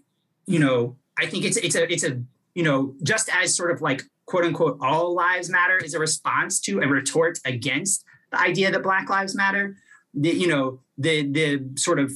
you 0.47 0.59
know, 0.59 0.97
I 1.19 1.27
think 1.27 1.45
it's 1.45 1.57
it's 1.57 1.75
a 1.75 1.91
it's 1.91 2.05
a 2.05 2.23
you 2.55 2.63
know 2.63 2.95
just 3.03 3.31
as 3.33 3.57
sort 3.57 3.71
of 3.71 3.81
like 3.81 4.03
quote 4.27 4.45
unquote 4.45 4.79
all 4.81 5.15
lives 5.15 5.49
matter 5.49 5.79
is 5.79 5.95
a 5.95 5.99
response 5.99 6.61
to 6.61 6.81
a 6.81 6.87
retort 6.87 7.39
against 7.45 8.05
the 8.31 8.41
idea 8.41 8.71
that 8.71 8.83
Black 8.83 9.09
Lives 9.09 9.35
Matter. 9.35 9.77
The 10.15 10.31
you 10.31 10.47
know 10.47 10.81
the 10.99 11.31
the 11.31 11.71
sort 11.77 11.99
of 11.99 12.13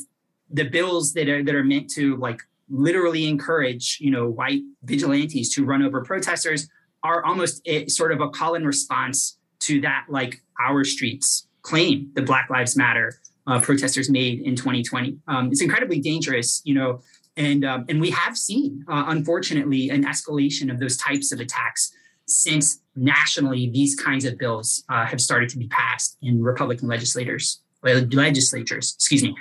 the 0.50 0.64
bills 0.64 1.12
that 1.14 1.28
are 1.28 1.42
that 1.42 1.54
are 1.54 1.64
meant 1.64 1.90
to 1.92 2.16
like 2.16 2.42
literally 2.68 3.26
encourage 3.26 3.98
you 4.00 4.10
know 4.10 4.28
white 4.28 4.62
vigilantes 4.84 5.52
to 5.54 5.64
run 5.64 5.82
over 5.82 6.02
protesters 6.02 6.68
are 7.02 7.24
almost 7.24 7.62
a, 7.66 7.86
sort 7.88 8.12
of 8.12 8.20
a 8.20 8.28
call 8.28 8.54
and 8.54 8.66
response 8.66 9.38
to 9.60 9.80
that 9.80 10.06
like 10.08 10.42
our 10.60 10.84
streets 10.84 11.46
claim 11.62 12.10
the 12.14 12.22
black 12.22 12.48
lives 12.50 12.76
matter 12.76 13.20
uh, 13.46 13.60
protesters 13.60 14.10
made 14.10 14.40
in 14.40 14.56
2020 14.56 15.18
um, 15.28 15.48
it's 15.48 15.62
incredibly 15.62 16.00
dangerous 16.00 16.62
you 16.64 16.74
know 16.74 17.00
and 17.36 17.64
um, 17.64 17.84
and 17.88 18.00
we 18.00 18.10
have 18.10 18.36
seen 18.36 18.84
uh, 18.88 19.04
unfortunately 19.08 19.90
an 19.90 20.04
escalation 20.04 20.70
of 20.70 20.78
those 20.78 20.96
types 20.96 21.32
of 21.32 21.40
attacks 21.40 21.92
since 22.26 22.80
nationally 22.94 23.70
these 23.70 23.94
kinds 23.96 24.24
of 24.24 24.38
bills 24.38 24.84
uh, 24.88 25.04
have 25.04 25.20
started 25.20 25.48
to 25.48 25.58
be 25.58 25.66
passed 25.68 26.16
in 26.22 26.42
republican 26.42 26.88
legislators 26.88 27.60
legislatures 27.82 28.94
excuse 28.96 29.22
me 29.22 29.34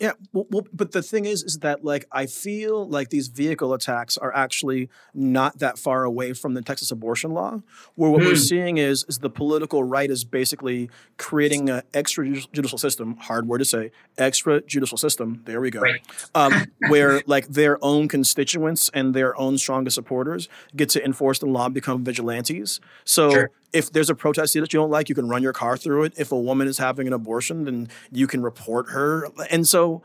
yeah, 0.00 0.12
well, 0.32 0.46
well, 0.50 0.64
but 0.72 0.92
the 0.92 1.02
thing 1.02 1.24
is, 1.24 1.42
is 1.42 1.58
that 1.58 1.84
like 1.84 2.06
I 2.12 2.26
feel 2.26 2.88
like 2.88 3.10
these 3.10 3.28
vehicle 3.28 3.72
attacks 3.72 4.16
are 4.16 4.34
actually 4.34 4.88
not 5.12 5.58
that 5.58 5.78
far 5.78 6.04
away 6.04 6.32
from 6.32 6.54
the 6.54 6.62
Texas 6.62 6.90
abortion 6.90 7.32
law, 7.32 7.62
where 7.94 8.10
what 8.10 8.20
mm. 8.20 8.26
we're 8.26 8.30
hmm. 8.30 8.36
seeing 8.36 8.78
is 8.78 9.04
is 9.08 9.18
the 9.18 9.30
political 9.30 9.82
right 9.82 10.10
is 10.10 10.24
basically 10.24 10.90
creating 11.16 11.68
an 11.68 11.82
extrajudicial 11.92 12.78
system. 12.78 13.16
Hard 13.16 13.48
word 13.48 13.58
to 13.58 13.64
say, 13.64 13.90
extrajudicial 14.18 14.98
system. 14.98 15.42
There 15.44 15.60
we 15.60 15.70
go. 15.70 15.80
Right. 15.80 16.00
Um, 16.34 16.66
where 16.88 17.22
like 17.26 17.48
their 17.48 17.82
own 17.84 18.08
constituents 18.08 18.90
and 18.94 19.14
their 19.14 19.38
own 19.38 19.58
strongest 19.58 19.94
supporters 19.94 20.48
get 20.76 20.88
to 20.90 21.04
enforce 21.04 21.38
the 21.40 21.46
law, 21.46 21.68
become 21.68 22.04
vigilantes. 22.04 22.80
So 23.04 23.30
sure. 23.30 23.50
If 23.72 23.92
there's 23.92 24.10
a 24.10 24.14
protest 24.14 24.54
that 24.54 24.72
you 24.72 24.78
don't 24.78 24.90
like, 24.90 25.08
you 25.08 25.14
can 25.14 25.28
run 25.28 25.42
your 25.42 25.52
car 25.52 25.76
through 25.76 26.04
it. 26.04 26.14
If 26.16 26.32
a 26.32 26.38
woman 26.38 26.68
is 26.68 26.78
having 26.78 27.06
an 27.06 27.12
abortion, 27.12 27.64
then 27.64 27.88
you 28.10 28.26
can 28.26 28.42
report 28.42 28.90
her. 28.90 29.28
And 29.50 29.66
so, 29.66 30.02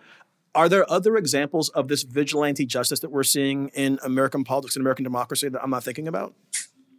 are 0.56 0.70
there 0.70 0.90
other 0.92 1.18
examples 1.18 1.70
of 1.70 1.88
this 1.88 2.04
vigilante 2.04 2.66
justice 2.66 3.00
that 3.00 3.10
we're 3.10 3.24
seeing 3.24 3.70
in 3.70 4.00
American 4.04 4.44
politics 4.44 4.76
and 4.76 4.84
American 4.84 5.04
democracy 5.04 5.50
that 5.50 5.64
I'm 5.64 5.72
not 5.72 5.84
thinking 5.84 6.08
about? 6.08 6.36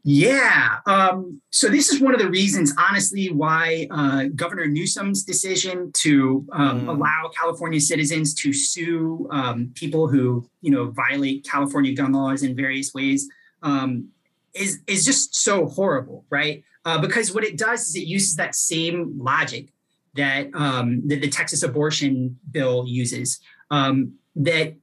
Yeah. 0.07 0.81
Um, 0.85 1.40
so 1.50 1.68
this 1.70 1.90
is 1.90 1.98
one 1.98 2.12
of 2.12 2.20
the 2.20 2.29
reasons, 2.29 2.74
honestly, 2.77 3.31
why 3.31 3.87
uh, 3.90 4.24
Governor 4.35 4.66
Newsom's 4.66 5.24
decision 5.24 5.92
to 5.94 6.46
um, 6.53 6.83
mm. 6.83 6.88
allow 6.88 7.31
California 7.35 7.81
citizens 7.81 8.35
to 8.35 8.53
sue 8.53 9.27
um, 9.31 9.70
people 9.74 10.09
who, 10.09 10.46
you 10.61 10.70
know, 10.70 10.90
violate 10.90 11.46
California 11.46 11.94
gun 11.94 12.12
laws 12.12 12.42
in 12.42 12.55
various 12.55 12.92
ways 12.92 13.31
um, 13.62 14.09
is 14.54 14.80
is 14.86 15.04
just 15.04 15.34
so 15.34 15.66
horrible, 15.66 16.24
right? 16.30 16.64
Uh, 16.84 17.00
because 17.00 17.34
what 17.34 17.44
it 17.44 17.56
does 17.56 17.88
is 17.88 17.96
it 17.96 18.06
uses 18.06 18.36
that 18.36 18.54
same 18.54 19.18
logic 19.18 19.72
that 20.14 20.48
um, 20.54 21.02
that 21.06 21.20
the 21.20 21.28
Texas 21.28 21.62
abortion 21.62 22.38
bill 22.50 22.84
uses. 22.86 23.40
Um, 23.70 24.14
that 24.36 24.76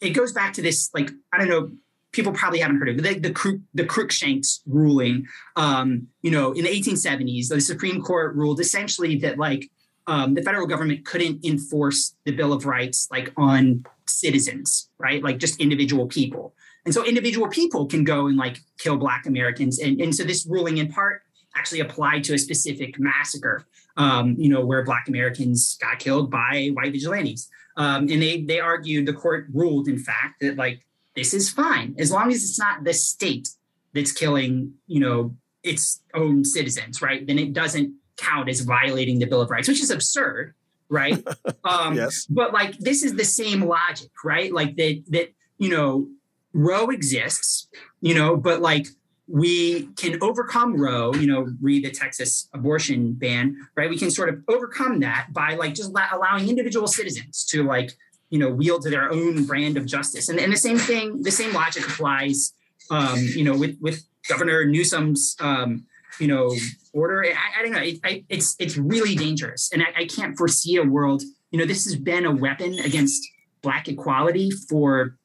it 0.00 0.10
goes 0.10 0.32
back 0.32 0.52
to 0.54 0.62
this, 0.62 0.90
like 0.94 1.10
I 1.32 1.38
don't 1.38 1.48
know 1.48 1.70
people 2.12 2.32
probably 2.32 2.60
haven't 2.60 2.76
heard 2.76 2.90
of 2.90 2.98
it. 2.98 3.22
The, 3.22 3.30
the, 3.30 3.62
the 3.74 3.84
Cruikshanks 3.84 4.60
ruling, 4.66 5.26
um, 5.56 6.08
you 6.20 6.30
know, 6.30 6.52
in 6.52 6.64
the 6.64 6.70
1870s, 6.70 7.48
the 7.48 7.60
Supreme 7.60 8.02
Court 8.02 8.34
ruled 8.36 8.60
essentially 8.60 9.16
that 9.20 9.38
like 9.38 9.70
um, 10.06 10.34
the 10.34 10.42
federal 10.42 10.66
government 10.66 11.06
couldn't 11.06 11.44
enforce 11.44 12.14
the 12.24 12.32
Bill 12.32 12.52
of 12.52 12.66
Rights 12.66 13.08
like 13.10 13.32
on 13.36 13.84
citizens, 14.06 14.90
right? 14.98 15.22
Like 15.22 15.38
just 15.38 15.60
individual 15.60 16.06
people. 16.06 16.54
And 16.84 16.92
so 16.92 17.04
individual 17.04 17.48
people 17.48 17.86
can 17.86 18.04
go 18.04 18.26
and 18.26 18.36
like 18.36 18.58
kill 18.78 18.96
Black 18.96 19.26
Americans. 19.26 19.78
And, 19.78 20.00
and 20.00 20.14
so 20.14 20.24
this 20.24 20.46
ruling 20.46 20.78
in 20.78 20.88
part 20.88 21.22
actually 21.54 21.80
applied 21.80 22.24
to 22.24 22.34
a 22.34 22.38
specific 22.38 22.98
massacre, 22.98 23.66
um, 23.96 24.34
you 24.38 24.48
know, 24.48 24.64
where 24.64 24.84
Black 24.84 25.06
Americans 25.08 25.78
got 25.80 25.98
killed 25.98 26.30
by 26.30 26.70
white 26.74 26.92
vigilantes. 26.92 27.48
Um, 27.76 28.08
and 28.10 28.20
they 28.20 28.42
they 28.42 28.60
argued 28.60 29.06
the 29.06 29.12
court 29.12 29.46
ruled, 29.52 29.88
in 29.88 29.98
fact, 29.98 30.40
that 30.40 30.56
like 30.56 30.84
this 31.16 31.32
is 31.32 31.50
fine 31.50 31.94
as 31.98 32.10
long 32.10 32.30
as 32.30 32.42
it's 32.42 32.58
not 32.58 32.84
the 32.84 32.92
state 32.92 33.48
that's 33.94 34.12
killing, 34.12 34.74
you 34.86 35.00
know, 35.00 35.34
its 35.62 36.02
own 36.14 36.44
citizens, 36.44 37.00
right? 37.00 37.26
Then 37.26 37.38
it 37.38 37.52
doesn't 37.52 37.94
count 38.16 38.48
as 38.48 38.60
violating 38.60 39.18
the 39.18 39.26
Bill 39.26 39.40
of 39.40 39.50
Rights, 39.50 39.68
which 39.68 39.82
is 39.82 39.90
absurd, 39.90 40.54
right? 40.88 41.22
um, 41.64 41.94
yes. 41.96 42.26
But 42.26 42.52
like 42.52 42.78
this 42.78 43.02
is 43.02 43.14
the 43.14 43.24
same 43.24 43.62
logic, 43.62 44.10
right? 44.24 44.52
Like 44.52 44.76
that 44.76 45.02
that 45.08 45.32
you 45.58 45.70
know 45.70 46.08
Roe 46.52 46.88
exists, 46.90 47.68
you 48.00 48.14
know, 48.14 48.36
but 48.36 48.60
like 48.60 48.86
we 49.28 49.86
can 49.96 50.22
overcome 50.22 50.78
Roe, 50.78 51.14
you 51.14 51.26
know, 51.26 51.48
read 51.60 51.84
the 51.84 51.90
Texas 51.90 52.48
abortion 52.52 53.12
ban, 53.12 53.56
right? 53.76 53.88
We 53.88 53.96
can 53.96 54.10
sort 54.10 54.28
of 54.28 54.42
overcome 54.48 55.00
that 55.00 55.28
by 55.32 55.54
like 55.54 55.74
just 55.74 55.90
allowing 55.90 56.48
individual 56.48 56.86
citizens 56.86 57.44
to 57.46 57.64
like 57.64 57.92
you 58.30 58.38
know 58.38 58.50
wield 58.50 58.82
to 58.82 58.90
their 58.90 59.10
own 59.10 59.44
brand 59.44 59.76
of 59.76 59.86
justice. 59.86 60.28
And, 60.28 60.38
and 60.38 60.52
the 60.52 60.56
same 60.56 60.78
thing 60.78 61.22
the 61.22 61.30
same 61.30 61.52
logic 61.52 61.86
applies 61.86 62.52
um, 62.90 63.18
you 63.18 63.44
know 63.44 63.56
with 63.56 63.78
with 63.80 64.04
governor 64.28 64.64
newsom's 64.64 65.36
um, 65.40 65.86
you 66.18 66.26
know 66.26 66.54
order. 66.92 67.24
I, 67.24 67.60
I 67.60 67.62
don't 67.62 67.72
know 67.72 67.78
it, 67.78 68.00
I, 68.04 68.24
it's 68.28 68.56
it's 68.58 68.76
really 68.76 69.14
dangerous. 69.14 69.70
And 69.72 69.82
I, 69.82 70.02
I 70.02 70.04
can't 70.06 70.36
foresee 70.36 70.76
a 70.76 70.84
world 70.84 71.22
you 71.50 71.58
know 71.58 71.66
this 71.66 71.84
has 71.84 71.96
been 71.96 72.24
a 72.26 72.32
weapon 72.34 72.78
against 72.80 73.22
black 73.62 73.86
equality 73.86 74.50
for 74.50 75.16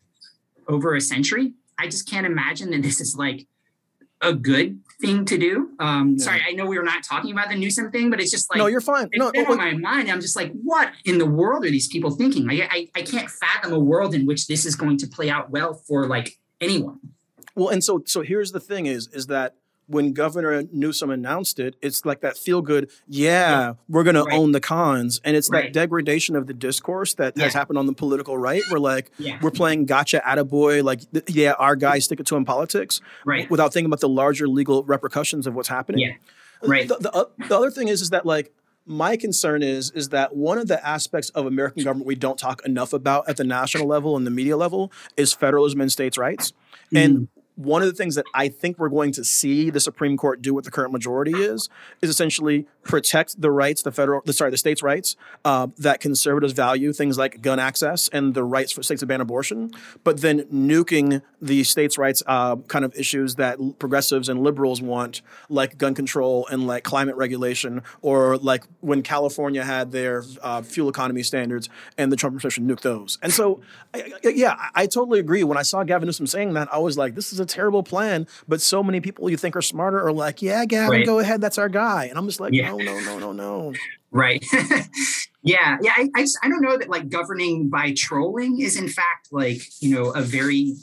over 0.67 0.95
a 0.95 1.01
century 1.01 1.53
i 1.77 1.85
just 1.87 2.09
can't 2.09 2.25
imagine 2.25 2.71
that 2.71 2.83
this 2.83 2.99
is 3.01 3.15
like 3.15 3.47
a 4.21 4.33
good 4.33 4.79
thing 4.99 5.25
to 5.25 5.37
do. 5.37 5.69
Um, 5.79 6.15
yeah. 6.17 6.25
Sorry, 6.25 6.41
I 6.47 6.53
know 6.53 6.65
we 6.65 6.77
were 6.77 6.83
not 6.83 7.03
talking 7.03 7.31
about 7.31 7.49
the 7.49 7.55
Newsom 7.55 7.91
thing, 7.91 8.09
but 8.09 8.19
it's 8.19 8.31
just 8.31 8.49
like 8.49 8.57
no, 8.57 8.67
you're 8.67 8.81
fine. 8.81 9.09
It's 9.11 9.19
no, 9.19 9.31
been 9.31 9.45
on 9.45 9.57
my 9.57 9.73
mind. 9.73 10.09
I'm 10.09 10.21
just 10.21 10.35
like, 10.35 10.51
what 10.63 10.91
in 11.05 11.17
the 11.17 11.25
world 11.25 11.65
are 11.65 11.69
these 11.69 11.87
people 11.87 12.11
thinking? 12.11 12.47
Like, 12.47 12.67
I, 12.71 12.89
I 12.95 13.01
can't 13.03 13.29
fathom 13.29 13.73
a 13.73 13.79
world 13.79 14.15
in 14.15 14.25
which 14.25 14.47
this 14.47 14.65
is 14.65 14.75
going 14.75 14.97
to 14.97 15.07
play 15.07 15.29
out 15.29 15.49
well 15.49 15.75
for 15.87 16.07
like 16.07 16.37
anyone. 16.61 16.99
Well, 17.55 17.69
and 17.69 17.83
so 17.83 18.03
so 18.05 18.21
here's 18.21 18.51
the 18.51 18.59
thing: 18.59 18.85
is 18.85 19.07
is 19.13 19.27
that 19.27 19.55
when 19.87 20.13
Governor 20.13 20.63
Newsom 20.71 21.09
announced 21.09 21.59
it, 21.59 21.75
it's 21.81 22.05
like 22.05 22.21
that 22.21 22.37
feel 22.37 22.61
good, 22.61 22.91
yeah, 23.07 23.31
yeah. 23.31 23.73
we're 23.87 24.03
going 24.03 24.15
right. 24.15 24.29
to 24.29 24.35
own 24.35 24.51
the 24.51 24.59
cons. 24.59 25.19
And 25.23 25.35
it's 25.35 25.49
right. 25.49 25.65
that 25.65 25.73
degradation 25.73 26.35
of 26.35 26.45
the 26.47 26.53
discourse 26.53 27.15
that 27.15 27.33
yeah. 27.35 27.45
has 27.45 27.53
happened 27.53 27.79
on 27.79 27.85
the 27.85 27.93
political 27.93 28.37
right. 28.37 28.61
We're 28.69 28.79
like, 28.79 29.11
yeah. 29.17 29.39
we're 29.41 29.51
playing 29.51 29.85
gotcha 29.85 30.21
attaboy, 30.25 30.83
like, 30.83 31.01
yeah, 31.27 31.53
our 31.53 31.75
guys 31.75 32.05
stick 32.05 32.19
it 32.19 32.25
to 32.27 32.35
him 32.35 32.45
politics, 32.45 33.01
right. 33.25 33.49
without 33.49 33.73
thinking 33.73 33.87
about 33.87 34.01
the 34.01 34.09
larger 34.09 34.47
legal 34.47 34.83
repercussions 34.83 35.47
of 35.47 35.55
what's 35.55 35.69
happening. 35.69 36.01
Yeah. 36.01 36.67
Right. 36.67 36.87
The, 36.87 36.97
the, 36.97 37.11
uh, 37.13 37.25
the 37.47 37.57
other 37.57 37.71
thing 37.71 37.87
is, 37.87 38.01
is 38.01 38.09
that 38.11 38.25
like, 38.25 38.53
my 38.89 39.17
concern 39.17 39.63
is 39.63 39.91
is 39.91 40.09
that 40.09 40.33
one 40.33 40.57
of 40.57 40.69
the 40.69 40.87
aspects 40.87 41.29
of 41.31 41.45
American 41.45 41.83
government 41.83 42.07
we 42.07 42.15
don't 42.15 42.39
talk 42.39 42.65
enough 42.65 42.93
about 42.93 43.27
at 43.27 43.35
the 43.35 43.43
national 43.43 43.85
level 43.85 44.15
and 44.15 44.25
the 44.25 44.31
media 44.31 44.55
level 44.55 44.93
is 45.17 45.33
federalism 45.33 45.81
and 45.81 45.91
states' 45.91 46.17
rights. 46.17 46.53
Mm. 46.93 47.03
And 47.03 47.27
one 47.57 47.81
of 47.81 47.87
the 47.87 47.93
things 47.93 48.15
that 48.15 48.25
I 48.33 48.49
think 48.49 48.77
we're 48.77 48.89
going 48.89 49.11
to 49.13 49.23
see 49.23 49.69
the 49.71 49.79
Supreme 49.79 50.15
Court 50.15 50.41
do 50.41 50.53
with 50.53 50.63
the 50.63 50.71
current 50.71 50.93
majority 50.93 51.33
is 51.33 51.69
is 52.01 52.09
essentially 52.09 52.67
protect 52.83 53.41
the 53.41 53.51
rights, 53.51 53.81
the 53.81 53.91
federal, 53.91 54.21
the, 54.25 54.31
sorry, 54.31 54.51
the 54.51 54.57
states' 54.57 54.81
rights 54.81 55.15
uh, 55.43 55.67
that 55.77 55.99
conservatives 55.99 56.53
value, 56.53 56.93
things 56.93 57.17
like 57.17 57.41
gun 57.41 57.59
access 57.59 58.07
and 58.09 58.33
the 58.33 58.43
rights 58.43 58.71
for 58.71 58.83
states 58.83 59.01
to 59.01 59.05
ban 59.05 59.21
abortion, 59.21 59.71
but 60.03 60.21
then 60.21 60.43
nuking 60.43 61.21
the 61.41 61.63
states' 61.63 61.97
rights 61.97 62.23
uh, 62.27 62.55
kind 62.67 62.85
of 62.85 62.95
issues 62.95 63.35
that 63.35 63.57
progressives 63.79 64.29
and 64.29 64.41
liberals 64.41 64.81
want, 64.81 65.21
like 65.49 65.77
gun 65.77 65.95
control 65.95 66.47
and 66.51 66.67
like 66.67 66.83
climate 66.83 67.15
regulation, 67.15 67.81
or 68.01 68.37
like 68.37 68.63
when 68.81 69.01
California 69.01 69.63
had 69.63 69.91
their 69.91 70.23
uh, 70.41 70.61
fuel 70.61 70.89
economy 70.89 71.23
standards 71.23 71.69
and 71.97 72.11
the 72.11 72.15
Trump 72.15 72.31
administration 72.33 72.67
nuked 72.67 72.81
those. 72.81 73.17
And 73.21 73.33
so, 73.33 73.61
I, 73.93 74.13
yeah, 74.23 74.55
I, 74.57 74.83
I 74.83 74.85
totally 74.85 75.19
agree. 75.19 75.43
When 75.43 75.57
I 75.57 75.63
saw 75.63 75.83
Gavin 75.83 76.05
Newsom 76.05 76.27
saying 76.27 76.53
that, 76.53 76.71
I 76.71 76.77
was 76.77 76.97
like, 76.97 77.15
this 77.15 77.33
is 77.33 77.39
a 77.39 77.45
terrible 77.47 77.83
plan. 77.83 78.27
But 78.47 78.61
so 78.61 78.83
many 78.83 79.01
people 79.01 79.29
you 79.29 79.37
think 79.37 79.55
are 79.55 79.61
smarter 79.61 80.01
are 80.01 80.13
like, 80.13 80.41
yeah, 80.41 80.65
Gavin, 80.65 80.89
right. 80.89 81.05
go 81.05 81.19
ahead, 81.19 81.41
that's 81.41 81.57
our 81.57 81.69
guy. 81.69 82.05
And 82.05 82.17
I'm 82.17 82.27
just 82.27 82.39
like, 82.39 82.53
yeah. 82.53 82.69
no, 82.69 82.77
no, 82.77 82.99
no, 82.99 83.19
no, 83.19 83.31
no. 83.31 83.73
Right. 84.11 84.45
yeah, 85.43 85.77
yeah. 85.81 85.93
I, 85.95 86.09
I 86.15 86.21
just 86.21 86.37
I 86.41 86.49
don't 86.49 86.61
know 86.61 86.77
that 86.77 86.89
like 86.89 87.09
governing 87.09 87.69
by 87.69 87.93
trolling 87.93 88.61
is 88.61 88.77
in 88.77 88.87
fact 88.87 89.27
like 89.31 89.61
you 89.81 89.93
know 89.93 90.11
a 90.11 90.21
very 90.21 90.75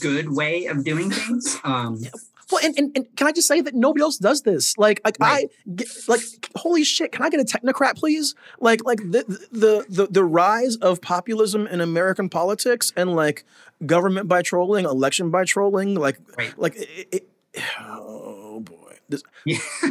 good 0.00 0.32
way 0.32 0.66
of 0.66 0.84
doing 0.84 1.10
things. 1.10 1.58
Um, 1.64 2.00
well, 2.50 2.64
and, 2.64 2.78
and, 2.78 2.92
and, 2.96 3.16
can 3.16 3.26
I 3.26 3.32
just 3.32 3.48
say 3.48 3.60
that 3.60 3.74
nobody 3.74 4.02
else 4.02 4.18
does 4.18 4.42
this? 4.42 4.78
Like, 4.78 5.00
like 5.04 5.16
right. 5.18 5.48
I 5.66 5.70
get, 5.70 5.88
like, 6.06 6.20
holy 6.54 6.84
shit! 6.84 7.12
Can 7.12 7.24
I 7.24 7.30
get 7.30 7.40
a 7.40 7.44
technocrat, 7.44 7.96
please? 7.96 8.34
Like, 8.60 8.84
like 8.84 8.98
the 8.98 9.24
the 9.50 9.84
the 9.88 10.06
the 10.08 10.24
rise 10.24 10.76
of 10.76 11.00
populism 11.00 11.66
in 11.66 11.80
American 11.80 12.28
politics 12.28 12.92
and 12.96 13.14
like 13.14 13.44
government 13.84 14.28
by 14.28 14.42
trolling, 14.42 14.84
election 14.84 15.30
by 15.30 15.44
trolling, 15.44 15.94
like 15.94 16.18
right. 16.38 16.56
like 16.56 16.76
it, 16.76 17.08
it, 17.12 17.28
oh 17.80 18.60
boy, 18.60 18.96
this. 19.08 19.22
Yeah. 19.44 19.58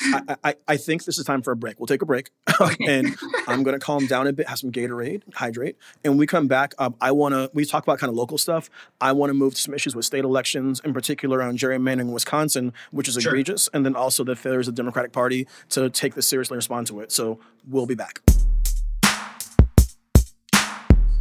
I, 0.00 0.36
I, 0.44 0.54
I, 0.68 0.76
think 0.76 1.04
this 1.04 1.18
is 1.18 1.24
time 1.24 1.42
for 1.42 1.52
a 1.52 1.56
break. 1.56 1.78
We'll 1.78 1.86
take 1.86 2.02
a 2.02 2.06
break, 2.06 2.30
and 2.86 3.16
I'm 3.46 3.62
going 3.62 3.78
to 3.78 3.84
calm 3.84 4.06
down 4.06 4.26
a 4.26 4.32
bit, 4.32 4.48
have 4.48 4.58
some 4.58 4.70
Gatorade, 4.70 5.22
hydrate, 5.34 5.76
and 6.04 6.12
when 6.12 6.18
we 6.18 6.26
come 6.26 6.46
back. 6.46 6.74
Um, 6.78 6.94
I 7.00 7.12
want 7.12 7.34
to. 7.34 7.50
We 7.52 7.64
talk 7.64 7.82
about 7.82 7.98
kind 7.98 8.10
of 8.10 8.16
local 8.16 8.38
stuff. 8.38 8.70
I 9.00 9.12
want 9.12 9.30
to 9.30 9.34
move 9.34 9.54
to 9.54 9.60
some 9.60 9.74
issues 9.74 9.96
with 9.96 10.04
state 10.04 10.24
elections, 10.24 10.80
in 10.84 10.92
particular 10.92 11.38
around 11.38 11.58
gerrymandering 11.58 12.00
in 12.00 12.12
Wisconsin, 12.12 12.72
which 12.90 13.08
is 13.08 13.14
sure. 13.14 13.32
egregious, 13.32 13.68
and 13.72 13.84
then 13.84 13.96
also 13.96 14.24
the 14.24 14.36
failures 14.36 14.68
of 14.68 14.74
the 14.76 14.82
Democratic 14.82 15.12
Party 15.12 15.46
to 15.70 15.90
take 15.90 16.14
this 16.14 16.26
seriously 16.26 16.54
and 16.54 16.58
respond 16.58 16.86
to 16.88 17.00
it. 17.00 17.12
So 17.12 17.38
we'll 17.68 17.86
be 17.86 17.94
back. 17.94 18.20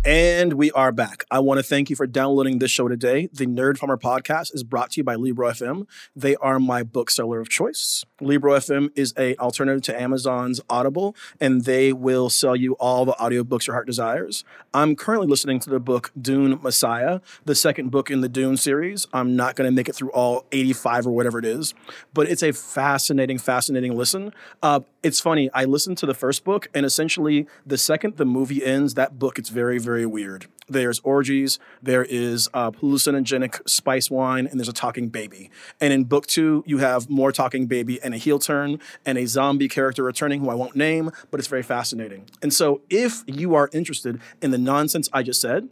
And 0.07 0.53
we 0.53 0.71
are 0.71 0.93
back. 0.93 1.25
I 1.29 1.39
want 1.39 1.57
to 1.57 1.63
thank 1.63 1.89
you 1.89 1.97
for 1.97 2.07
downloading 2.07 2.59
this 2.59 2.71
show 2.71 2.87
today. 2.87 3.27
The 3.33 3.45
Nerd 3.45 3.77
Farmer 3.77 3.97
podcast 3.97 4.55
is 4.55 4.63
brought 4.63 4.91
to 4.91 5.01
you 5.01 5.03
by 5.03 5.15
Libro 5.15 5.49
FM. 5.49 5.85
They 6.15 6.37
are 6.37 6.61
my 6.61 6.81
bookseller 6.83 7.41
of 7.41 7.49
choice. 7.49 8.05
Libro 8.21 8.53
FM 8.53 8.89
is 8.95 9.13
a 9.17 9.35
alternative 9.35 9.81
to 9.81 10.01
Amazon's 10.01 10.61
Audible, 10.69 11.13
and 11.41 11.65
they 11.65 11.91
will 11.91 12.29
sell 12.29 12.55
you 12.55 12.75
all 12.75 13.03
the 13.03 13.15
audiobooks 13.19 13.67
your 13.67 13.73
heart 13.73 13.85
desires. 13.85 14.45
I'm 14.73 14.95
currently 14.95 15.27
listening 15.27 15.59
to 15.59 15.69
the 15.69 15.81
book 15.81 16.13
Dune 16.19 16.57
Messiah, 16.61 17.19
the 17.43 17.53
second 17.53 17.91
book 17.91 18.09
in 18.09 18.21
the 18.21 18.29
Dune 18.29 18.55
series. 18.55 19.07
I'm 19.11 19.35
not 19.35 19.57
going 19.57 19.69
to 19.69 19.75
make 19.75 19.89
it 19.89 19.95
through 19.95 20.11
all 20.11 20.45
85 20.53 21.07
or 21.07 21.11
whatever 21.11 21.37
it 21.37 21.45
is, 21.45 21.73
but 22.13 22.29
it's 22.29 22.43
a 22.43 22.53
fascinating, 22.53 23.39
fascinating 23.39 23.97
listen. 23.97 24.33
Uh, 24.63 24.79
it's 25.03 25.19
funny. 25.19 25.49
I 25.53 25.65
listened 25.65 25.97
to 25.97 26.05
the 26.05 26.13
first 26.13 26.45
book, 26.45 26.69
and 26.73 26.85
essentially, 26.85 27.45
the 27.65 27.77
second 27.77 28.15
the 28.15 28.25
movie 28.25 28.63
ends, 28.65 28.93
that 28.93 29.19
book 29.19 29.35
gets 29.35 29.49
very, 29.49 29.79
very 29.79 29.96
very 29.97 30.05
weird. 30.05 30.45
There's 30.69 30.99
orgies, 30.99 31.57
there 31.81 32.03
is 32.03 32.49
uh, 32.53 32.69
hallucinogenic 32.69 33.67
spice 33.67 34.12
wine, 34.12 34.45
and 34.45 34.60
there's 34.60 34.67
a 34.67 34.73
talking 34.73 35.07
baby. 35.10 35.49
And 35.81 35.91
in 35.91 36.03
book 36.03 36.27
two, 36.27 36.63
you 36.67 36.77
have 36.77 37.10
more 37.10 37.31
talking 37.31 37.65
baby 37.65 37.99
and 38.03 38.13
a 38.13 38.17
heel 38.17 38.38
turn 38.38 38.79
and 39.03 39.17
a 39.17 39.25
zombie 39.25 39.69
character 39.69 40.03
returning 40.03 40.41
who 40.41 40.49
I 40.49 40.53
won't 40.53 40.75
name, 40.75 41.10
but 41.31 41.39
it's 41.39 41.47
very 41.47 41.63
fascinating. 41.63 42.29
And 42.43 42.53
so 42.53 42.81
if 42.91 43.23
you 43.25 43.55
are 43.55 43.69
interested 43.73 44.21
in 44.39 44.51
the 44.51 44.60
nonsense 44.60 45.10
I 45.13 45.23
just 45.23 45.41
said, 45.41 45.67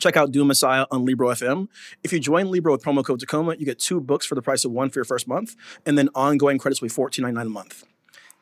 check 0.00 0.16
out 0.16 0.32
Dune 0.32 0.48
Messiah 0.48 0.86
on 0.90 1.04
Libro 1.04 1.28
FM. 1.28 1.68
If 2.02 2.12
you 2.12 2.18
join 2.18 2.50
Libro 2.50 2.72
with 2.72 2.82
promo 2.82 3.04
code 3.04 3.20
Tacoma, 3.20 3.54
you 3.56 3.66
get 3.66 3.78
two 3.78 4.00
books 4.00 4.26
for 4.26 4.34
the 4.34 4.42
price 4.42 4.64
of 4.64 4.72
one 4.72 4.90
for 4.90 4.98
your 4.98 5.04
first 5.04 5.28
month, 5.28 5.54
and 5.86 5.96
then 5.96 6.08
ongoing 6.14 6.58
credits 6.58 6.80
will 6.80 6.88
be 6.88 6.94
$14.99 6.94 7.42
a 7.42 7.44
month. 7.44 7.84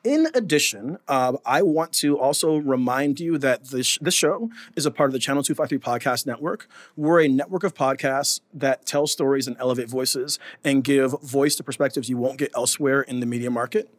In 0.06 0.28
addition, 0.34 0.98
uh, 1.08 1.32
I 1.44 1.62
want 1.62 1.92
to 1.94 2.16
also 2.16 2.58
remind 2.58 3.18
you 3.18 3.38
that 3.38 3.64
this, 3.70 3.98
this 4.00 4.14
show 4.14 4.50
is 4.76 4.86
a 4.86 4.92
part 4.92 5.08
of 5.08 5.12
the 5.12 5.18
Channel 5.18 5.42
253 5.42 5.80
Podcast 5.80 6.26
Network. 6.26 6.68
We're 6.94 7.22
a 7.22 7.26
network 7.26 7.64
of 7.64 7.74
podcasts 7.74 8.40
that 8.54 8.86
tell 8.86 9.08
stories 9.08 9.48
and 9.48 9.56
elevate 9.58 9.90
voices 9.90 10.38
and 10.62 10.84
give 10.84 11.20
voice 11.22 11.56
to 11.56 11.64
perspectives 11.64 12.08
you 12.08 12.18
won't 12.18 12.38
get 12.38 12.52
elsewhere 12.54 13.02
in 13.02 13.18
the 13.18 13.26
media 13.26 13.50
market. 13.50 13.92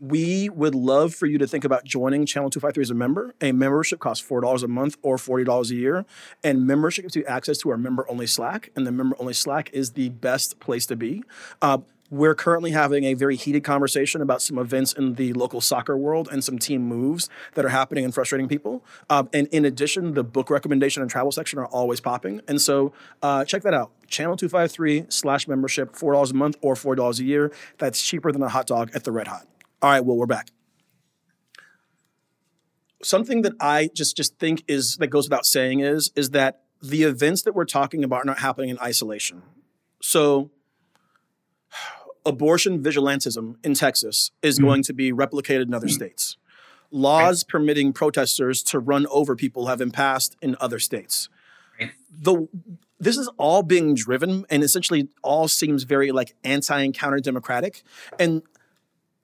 We 0.00 0.48
would 0.48 0.74
love 0.74 1.14
for 1.14 1.26
you 1.26 1.38
to 1.38 1.46
think 1.46 1.64
about 1.64 1.84
joining 1.84 2.26
Channel 2.26 2.50
253 2.50 2.82
as 2.82 2.90
a 2.90 2.94
member. 2.94 3.32
A 3.40 3.52
membership 3.52 4.00
costs 4.00 4.28
$4 4.28 4.64
a 4.64 4.66
month 4.66 4.96
or 5.02 5.16
$40 5.16 5.70
a 5.70 5.74
year. 5.76 6.04
And 6.42 6.66
membership 6.66 7.04
gives 7.04 7.14
you 7.14 7.24
access 7.26 7.58
to 7.58 7.70
our 7.70 7.76
member 7.76 8.04
only 8.10 8.26
Slack. 8.26 8.72
And 8.74 8.84
the 8.84 8.90
member 8.90 9.14
only 9.20 9.32
Slack 9.32 9.70
is 9.72 9.92
the 9.92 10.08
best 10.08 10.58
place 10.58 10.86
to 10.86 10.96
be. 10.96 11.22
Uh, 11.60 11.78
we're 12.12 12.34
currently 12.34 12.72
having 12.72 13.04
a 13.04 13.14
very 13.14 13.36
heated 13.36 13.64
conversation 13.64 14.20
about 14.20 14.42
some 14.42 14.58
events 14.58 14.92
in 14.92 15.14
the 15.14 15.32
local 15.32 15.62
soccer 15.62 15.96
world 15.96 16.28
and 16.30 16.44
some 16.44 16.58
team 16.58 16.82
moves 16.82 17.30
that 17.54 17.64
are 17.64 17.70
happening 17.70 18.04
and 18.04 18.12
frustrating 18.12 18.48
people. 18.48 18.84
Um, 19.08 19.30
and 19.32 19.46
in 19.46 19.64
addition, 19.64 20.12
the 20.12 20.22
book 20.22 20.50
recommendation 20.50 21.00
and 21.00 21.10
travel 21.10 21.32
section 21.32 21.58
are 21.58 21.64
always 21.64 22.02
popping. 22.02 22.42
And 22.46 22.60
so 22.60 22.92
uh, 23.22 23.46
check 23.46 23.62
that 23.62 23.72
out. 23.72 23.92
Channel 24.08 24.36
253 24.36 25.06
slash 25.08 25.48
membership, 25.48 25.94
$4 25.94 26.30
a 26.30 26.34
month 26.34 26.56
or 26.60 26.74
$4 26.74 27.18
a 27.18 27.24
year. 27.24 27.50
That's 27.78 28.02
cheaper 28.02 28.30
than 28.30 28.42
a 28.42 28.50
hot 28.50 28.66
dog 28.66 28.90
at 28.94 29.04
the 29.04 29.10
Red 29.10 29.28
Hot. 29.28 29.46
All 29.80 29.90
right, 29.90 30.04
well, 30.04 30.18
we're 30.18 30.26
back. 30.26 30.48
Something 33.02 33.40
that 33.40 33.54
I 33.58 33.88
just 33.94 34.18
just 34.18 34.38
think 34.38 34.64
is 34.68 34.98
that 34.98 35.06
goes 35.06 35.30
without 35.30 35.46
saying 35.46 35.80
is 35.80 36.12
is 36.14 36.30
that 36.30 36.60
the 36.82 37.04
events 37.04 37.40
that 37.42 37.54
we're 37.54 37.64
talking 37.64 38.04
about 38.04 38.20
are 38.20 38.26
not 38.26 38.40
happening 38.40 38.68
in 38.68 38.78
isolation. 38.80 39.42
So 40.02 40.50
abortion 42.24 42.82
vigilantism 42.82 43.56
in 43.64 43.74
Texas 43.74 44.30
is 44.42 44.58
mm-hmm. 44.58 44.66
going 44.66 44.82
to 44.84 44.92
be 44.92 45.12
replicated 45.12 45.62
in 45.62 45.74
other 45.74 45.86
mm-hmm. 45.86 45.94
states. 45.94 46.36
Laws 46.90 47.44
right. 47.44 47.50
permitting 47.50 47.92
protesters 47.92 48.62
to 48.64 48.78
run 48.78 49.06
over 49.06 49.34
people 49.34 49.66
have 49.66 49.78
been 49.78 49.90
passed 49.90 50.36
in 50.42 50.56
other 50.60 50.78
states. 50.78 51.28
Right. 51.80 51.90
The 52.10 52.48
this 53.00 53.16
is 53.16 53.28
all 53.36 53.64
being 53.64 53.94
driven 53.94 54.46
and 54.48 54.62
essentially 54.62 55.08
all 55.22 55.48
seems 55.48 55.82
very 55.82 56.12
like 56.12 56.34
anti 56.44 56.80
and 56.80 56.94
counter 56.94 57.18
democratic 57.18 57.82
and 58.18 58.42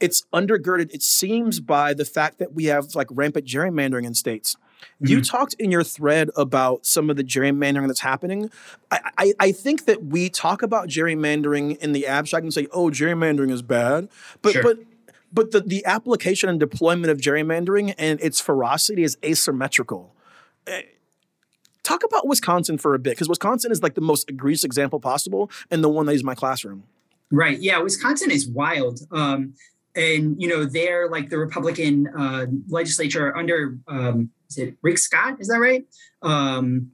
it's 0.00 0.24
undergirded 0.32 0.92
it 0.92 1.02
seems 1.02 1.60
by 1.60 1.94
the 1.94 2.04
fact 2.04 2.38
that 2.38 2.52
we 2.52 2.64
have 2.64 2.94
like 2.96 3.06
rampant 3.10 3.46
gerrymandering 3.46 4.04
in 4.04 4.14
states 4.14 4.56
Mm-hmm. 4.80 5.06
You 5.06 5.22
talked 5.22 5.54
in 5.54 5.70
your 5.70 5.84
thread 5.84 6.30
about 6.36 6.86
some 6.86 7.10
of 7.10 7.16
the 7.16 7.24
gerrymandering 7.24 7.86
that's 7.86 8.00
happening. 8.00 8.50
I, 8.90 9.00
I, 9.18 9.32
I, 9.40 9.52
think 9.52 9.84
that 9.86 10.04
we 10.04 10.28
talk 10.28 10.62
about 10.62 10.88
gerrymandering 10.88 11.78
in 11.78 11.92
the 11.92 12.06
abstract 12.06 12.44
and 12.44 12.52
say, 12.52 12.66
oh, 12.72 12.90
gerrymandering 12.90 13.50
is 13.50 13.62
bad. 13.62 14.08
But 14.42 14.52
sure. 14.52 14.62
but 14.62 14.78
but 15.32 15.50
the, 15.50 15.60
the 15.60 15.84
application 15.84 16.48
and 16.48 16.58
deployment 16.58 17.10
of 17.10 17.18
gerrymandering 17.18 17.94
and 17.98 18.20
its 18.20 18.40
ferocity 18.40 19.02
is 19.02 19.18
asymmetrical. 19.24 20.14
Eh, 20.66 20.82
talk 21.82 22.02
about 22.04 22.26
Wisconsin 22.26 22.78
for 22.78 22.94
a 22.94 22.98
bit, 22.98 23.10
because 23.10 23.28
Wisconsin 23.28 23.70
is 23.70 23.82
like 23.82 23.94
the 23.94 24.00
most 24.00 24.28
egregious 24.28 24.64
example 24.64 25.00
possible 25.00 25.50
and 25.70 25.82
the 25.84 25.88
one 25.88 26.06
that 26.06 26.12
is 26.12 26.24
my 26.24 26.34
classroom. 26.34 26.84
Right. 27.30 27.58
Yeah. 27.60 27.78
Wisconsin 27.78 28.30
is 28.30 28.48
wild. 28.48 29.00
Um, 29.10 29.54
and, 29.94 30.40
you 30.40 30.48
know, 30.48 30.64
they're 30.64 31.08
like 31.08 31.28
the 31.28 31.38
Republican 31.38 32.08
uh, 32.16 32.46
legislature 32.68 33.36
under 33.36 33.78
um, 33.88 34.30
is 34.48 34.58
it 34.58 34.76
Rick 34.82 34.98
Scott? 34.98 35.40
Is 35.40 35.48
that 35.48 35.58
right? 35.58 35.86
Um, 36.22 36.92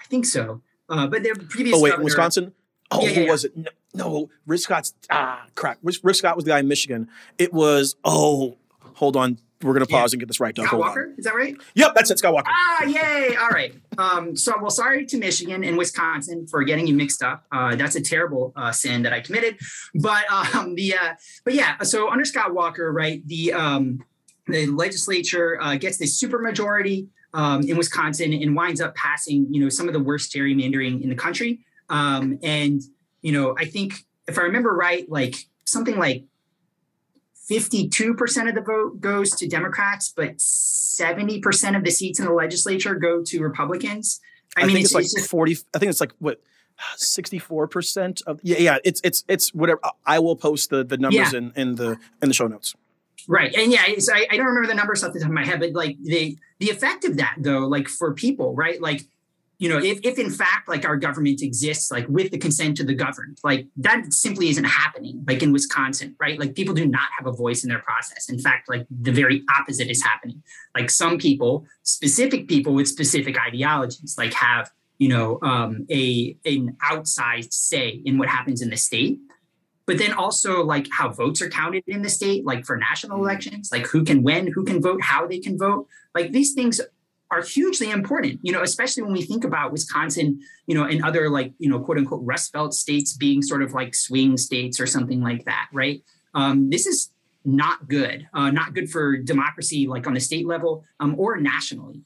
I 0.00 0.06
think 0.08 0.26
so. 0.26 0.62
Uh, 0.88 1.06
but 1.06 1.22
their 1.22 1.34
previous. 1.34 1.76
Oh 1.76 1.82
wait, 1.82 1.90
governor, 1.90 2.04
Wisconsin. 2.04 2.52
Oh, 2.90 3.02
yeah, 3.02 3.08
yeah, 3.08 3.14
who 3.14 3.20
yeah. 3.22 3.30
was 3.30 3.44
it? 3.44 3.56
No, 3.56 3.70
no, 3.94 4.30
Rick 4.46 4.60
Scott's 4.60 4.94
ah 5.10 5.46
crap. 5.54 5.78
Rick 5.82 6.16
Scott 6.16 6.36
was 6.36 6.44
the 6.44 6.50
guy 6.50 6.60
in 6.60 6.68
Michigan. 6.68 7.08
It 7.38 7.52
was 7.52 7.96
oh, 8.04 8.56
hold 8.94 9.16
on. 9.16 9.38
We're 9.60 9.72
gonna 9.72 9.86
pause 9.86 10.12
and 10.12 10.20
get 10.20 10.28
this 10.28 10.38
right. 10.38 10.54
Doug. 10.54 10.68
Scott 10.68 10.78
Walker, 10.78 11.12
is 11.18 11.24
that 11.24 11.34
right? 11.34 11.56
Yep, 11.74 11.94
that's 11.96 12.10
it. 12.12 12.18
Scott 12.18 12.32
Walker. 12.32 12.50
Ah, 12.54 12.84
yay! 12.84 13.34
All 13.34 13.48
right. 13.48 13.74
Um, 13.98 14.36
so, 14.36 14.54
well, 14.60 14.70
sorry 14.70 15.04
to 15.06 15.18
Michigan 15.18 15.64
and 15.64 15.76
Wisconsin 15.76 16.46
for 16.46 16.62
getting 16.62 16.86
you 16.86 16.94
mixed 16.94 17.24
up. 17.24 17.44
Uh, 17.50 17.74
that's 17.74 17.96
a 17.96 18.00
terrible 18.00 18.52
uh, 18.54 18.70
sin 18.70 19.02
that 19.02 19.12
I 19.12 19.20
committed. 19.20 19.58
But 19.96 20.30
um, 20.30 20.76
the 20.76 20.94
uh, 20.94 21.14
but 21.44 21.54
yeah. 21.54 21.76
So 21.82 22.08
under 22.08 22.24
Scott 22.24 22.54
Walker, 22.54 22.92
right? 22.92 23.26
The 23.26 23.52
um, 23.52 24.04
the 24.48 24.66
legislature 24.66 25.60
uh, 25.60 25.76
gets 25.76 25.98
this 25.98 26.22
supermajority 26.22 27.08
um, 27.34 27.62
in 27.62 27.76
Wisconsin 27.76 28.32
and 28.32 28.56
winds 28.56 28.80
up 28.80 28.94
passing, 28.94 29.46
you 29.52 29.62
know, 29.62 29.68
some 29.68 29.86
of 29.86 29.92
the 29.92 30.00
worst 30.00 30.32
gerrymandering 30.32 31.02
in 31.02 31.08
the 31.08 31.14
country. 31.14 31.60
Um, 31.88 32.38
and 32.42 32.82
you 33.22 33.32
know, 33.32 33.54
I 33.58 33.64
think 33.64 33.94
if 34.26 34.38
I 34.38 34.42
remember 34.42 34.74
right, 34.74 35.08
like 35.10 35.36
something 35.64 35.98
like 35.98 36.24
52% 37.50 38.48
of 38.48 38.54
the 38.54 38.60
vote 38.60 39.00
goes 39.00 39.30
to 39.36 39.48
Democrats, 39.48 40.12
but 40.14 40.36
70% 40.36 41.76
of 41.76 41.84
the 41.84 41.90
seats 41.90 42.18
in 42.18 42.26
the 42.26 42.32
legislature 42.32 42.94
go 42.94 43.22
to 43.24 43.40
Republicans. 43.40 44.20
I, 44.56 44.62
I 44.62 44.66
mean, 44.66 44.76
think 44.76 44.84
it's, 44.84 44.94
it's 44.94 45.14
like 45.14 45.24
40. 45.24 45.56
I 45.74 45.78
think 45.78 45.90
it's 45.90 46.00
like 46.00 46.12
what 46.18 46.40
64% 46.98 48.22
of 48.26 48.40
yeah, 48.42 48.58
yeah, 48.58 48.78
it's 48.84 49.00
it's 49.02 49.24
it's 49.28 49.54
whatever. 49.54 49.80
I 50.06 50.18
will 50.18 50.36
post 50.36 50.70
the 50.70 50.84
the 50.84 50.96
numbers 50.96 51.32
yeah. 51.32 51.38
in 51.38 51.52
in 51.56 51.74
the 51.76 51.98
in 52.22 52.28
the 52.28 52.34
show 52.34 52.46
notes. 52.46 52.74
Right. 53.30 53.54
And 53.54 53.70
yeah, 53.70 53.82
I, 53.86 54.26
I 54.30 54.36
don't 54.38 54.46
remember 54.46 54.68
the 54.68 54.74
numbers 54.74 55.04
off 55.04 55.12
the 55.12 55.20
top 55.20 55.28
of 55.28 55.34
my 55.34 55.44
head, 55.44 55.60
but 55.60 55.74
like 55.74 55.98
the 56.02 56.36
the 56.60 56.70
effect 56.70 57.04
of 57.04 57.18
that 57.18 57.36
though, 57.38 57.66
like 57.66 57.86
for 57.86 58.14
people, 58.14 58.54
right? 58.54 58.80
Like, 58.80 59.02
you 59.58 59.68
know, 59.68 59.76
if, 59.76 60.00
if 60.02 60.18
in 60.18 60.30
fact 60.30 60.66
like 60.66 60.86
our 60.86 60.96
government 60.96 61.42
exists 61.42 61.90
like 61.90 62.08
with 62.08 62.30
the 62.30 62.38
consent 62.38 62.80
of 62.80 62.86
the 62.86 62.94
governed, 62.94 63.38
like 63.44 63.66
that 63.76 64.14
simply 64.14 64.48
isn't 64.48 64.64
happening, 64.64 65.24
like 65.28 65.42
in 65.42 65.52
Wisconsin, 65.52 66.16
right? 66.18 66.40
Like 66.40 66.54
people 66.54 66.74
do 66.74 66.86
not 66.86 67.08
have 67.18 67.26
a 67.26 67.32
voice 67.32 67.64
in 67.64 67.68
their 67.68 67.80
process. 67.80 68.30
In 68.30 68.38
fact, 68.38 68.66
like 68.66 68.86
the 68.90 69.12
very 69.12 69.44
opposite 69.60 69.90
is 69.90 70.02
happening. 70.02 70.42
Like 70.74 70.90
some 70.90 71.18
people, 71.18 71.66
specific 71.82 72.48
people 72.48 72.72
with 72.72 72.88
specific 72.88 73.38
ideologies, 73.38 74.16
like 74.16 74.32
have, 74.32 74.70
you 74.96 75.10
know, 75.10 75.38
um, 75.42 75.86
a 75.90 76.34
an 76.46 76.78
outsized 76.82 77.52
say 77.52 78.00
in 78.06 78.16
what 78.16 78.28
happens 78.28 78.62
in 78.62 78.70
the 78.70 78.78
state 78.78 79.18
but 79.88 79.96
then 79.96 80.12
also 80.12 80.62
like 80.62 80.86
how 80.92 81.08
votes 81.08 81.40
are 81.40 81.48
counted 81.48 81.82
in 81.86 82.02
the 82.02 82.10
state, 82.10 82.44
like 82.44 82.66
for 82.66 82.76
national 82.76 83.16
mm. 83.16 83.22
elections, 83.22 83.70
like 83.72 83.86
who 83.86 84.04
can 84.04 84.22
win, 84.22 84.46
who 84.46 84.62
can 84.62 84.82
vote, 84.82 85.00
how 85.02 85.26
they 85.26 85.38
can 85.38 85.56
vote. 85.56 85.88
Like 86.14 86.30
these 86.30 86.52
things 86.52 86.78
are 87.30 87.40
hugely 87.40 87.90
important, 87.90 88.38
you 88.42 88.52
know, 88.52 88.62
especially 88.62 89.02
when 89.02 89.14
we 89.14 89.22
think 89.22 89.44
about 89.44 89.72
Wisconsin, 89.72 90.40
you 90.66 90.74
know, 90.74 90.84
and 90.84 91.02
other 91.02 91.30
like, 91.30 91.54
you 91.58 91.70
know, 91.70 91.80
quote 91.80 91.96
unquote 91.96 92.20
Rust 92.22 92.52
Belt 92.52 92.74
states 92.74 93.16
being 93.16 93.40
sort 93.40 93.62
of 93.62 93.72
like 93.72 93.94
swing 93.94 94.36
states 94.36 94.78
or 94.78 94.86
something 94.86 95.22
like 95.22 95.46
that, 95.46 95.68
right? 95.72 96.02
Um, 96.34 96.68
this 96.68 96.86
is 96.86 97.10
not 97.46 97.88
good, 97.88 98.28
uh, 98.34 98.50
not 98.50 98.74
good 98.74 98.90
for 98.90 99.16
democracy, 99.16 99.86
like 99.86 100.06
on 100.06 100.12
the 100.12 100.20
state 100.20 100.46
level 100.46 100.84
um, 101.00 101.14
or 101.18 101.38
nationally. 101.40 102.02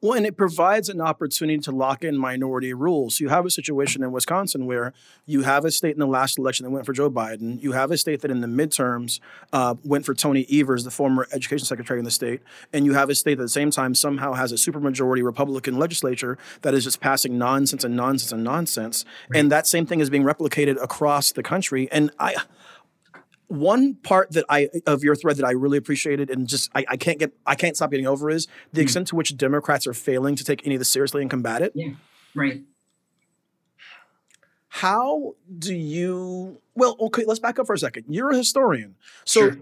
Well, 0.00 0.12
and 0.12 0.26
it 0.26 0.36
provides 0.36 0.88
an 0.88 1.00
opportunity 1.00 1.58
to 1.60 1.72
lock 1.72 2.04
in 2.04 2.16
minority 2.16 2.74
rules. 2.74 3.20
You 3.20 3.30
have 3.30 3.46
a 3.46 3.50
situation 3.50 4.02
in 4.02 4.12
Wisconsin 4.12 4.66
where 4.66 4.92
you 5.24 5.42
have 5.42 5.64
a 5.64 5.70
state 5.70 5.92
in 5.92 5.98
the 5.98 6.06
last 6.06 6.38
election 6.38 6.64
that 6.64 6.70
went 6.70 6.84
for 6.84 6.92
Joe 6.92 7.10
Biden. 7.10 7.62
You 7.62 7.72
have 7.72 7.90
a 7.90 7.96
state 7.96 8.20
that 8.20 8.30
in 8.30 8.40
the 8.40 8.46
midterms 8.46 9.20
uh, 9.52 9.76
went 9.82 10.04
for 10.04 10.12
Tony 10.12 10.46
Evers, 10.50 10.84
the 10.84 10.90
former 10.90 11.26
education 11.32 11.64
secretary 11.64 11.98
in 11.98 12.04
the 12.04 12.10
state. 12.10 12.42
And 12.72 12.84
you 12.84 12.92
have 12.94 13.08
a 13.08 13.14
state 13.14 13.36
that 13.36 13.42
at 13.42 13.46
the 13.46 13.48
same 13.48 13.70
time 13.70 13.94
somehow 13.94 14.34
has 14.34 14.52
a 14.52 14.56
supermajority 14.56 15.24
Republican 15.24 15.78
legislature 15.78 16.36
that 16.62 16.74
is 16.74 16.84
just 16.84 17.00
passing 17.00 17.38
nonsense 17.38 17.82
and 17.84 17.96
nonsense 17.96 18.32
and 18.32 18.44
nonsense. 18.44 19.04
Right. 19.30 19.40
And 19.40 19.50
that 19.52 19.66
same 19.66 19.86
thing 19.86 20.00
is 20.00 20.10
being 20.10 20.24
replicated 20.24 20.82
across 20.82 21.32
the 21.32 21.42
country. 21.42 21.88
And 21.90 22.10
I 22.18 22.36
one 23.48 23.94
part 23.94 24.32
that 24.32 24.44
I 24.48 24.68
of 24.86 25.04
your 25.04 25.14
thread 25.14 25.36
that 25.36 25.44
I 25.44 25.52
really 25.52 25.78
appreciated 25.78 26.30
and 26.30 26.46
just 26.46 26.70
I, 26.74 26.84
I 26.88 26.96
can't 26.96 27.18
get 27.18 27.32
I 27.46 27.54
can't 27.54 27.76
stop 27.76 27.90
getting 27.90 28.06
over 28.06 28.30
is 28.30 28.46
the 28.72 28.80
mm. 28.80 28.84
extent 28.84 29.08
to 29.08 29.16
which 29.16 29.36
Democrats 29.36 29.86
are 29.86 29.94
failing 29.94 30.34
to 30.36 30.44
take 30.44 30.66
any 30.66 30.74
of 30.74 30.80
this 30.80 30.88
seriously 30.88 31.22
and 31.22 31.30
combat 31.30 31.62
it. 31.62 31.72
Yeah. 31.74 31.90
Right. 32.34 32.62
How 34.68 35.34
do 35.56 35.74
you 35.74 36.60
well, 36.74 36.96
okay, 37.00 37.24
let's 37.26 37.40
back 37.40 37.58
up 37.58 37.66
for 37.66 37.74
a 37.74 37.78
second. 37.78 38.06
You're 38.08 38.30
a 38.30 38.36
historian. 38.36 38.96
So 39.24 39.40
sure. 39.40 39.58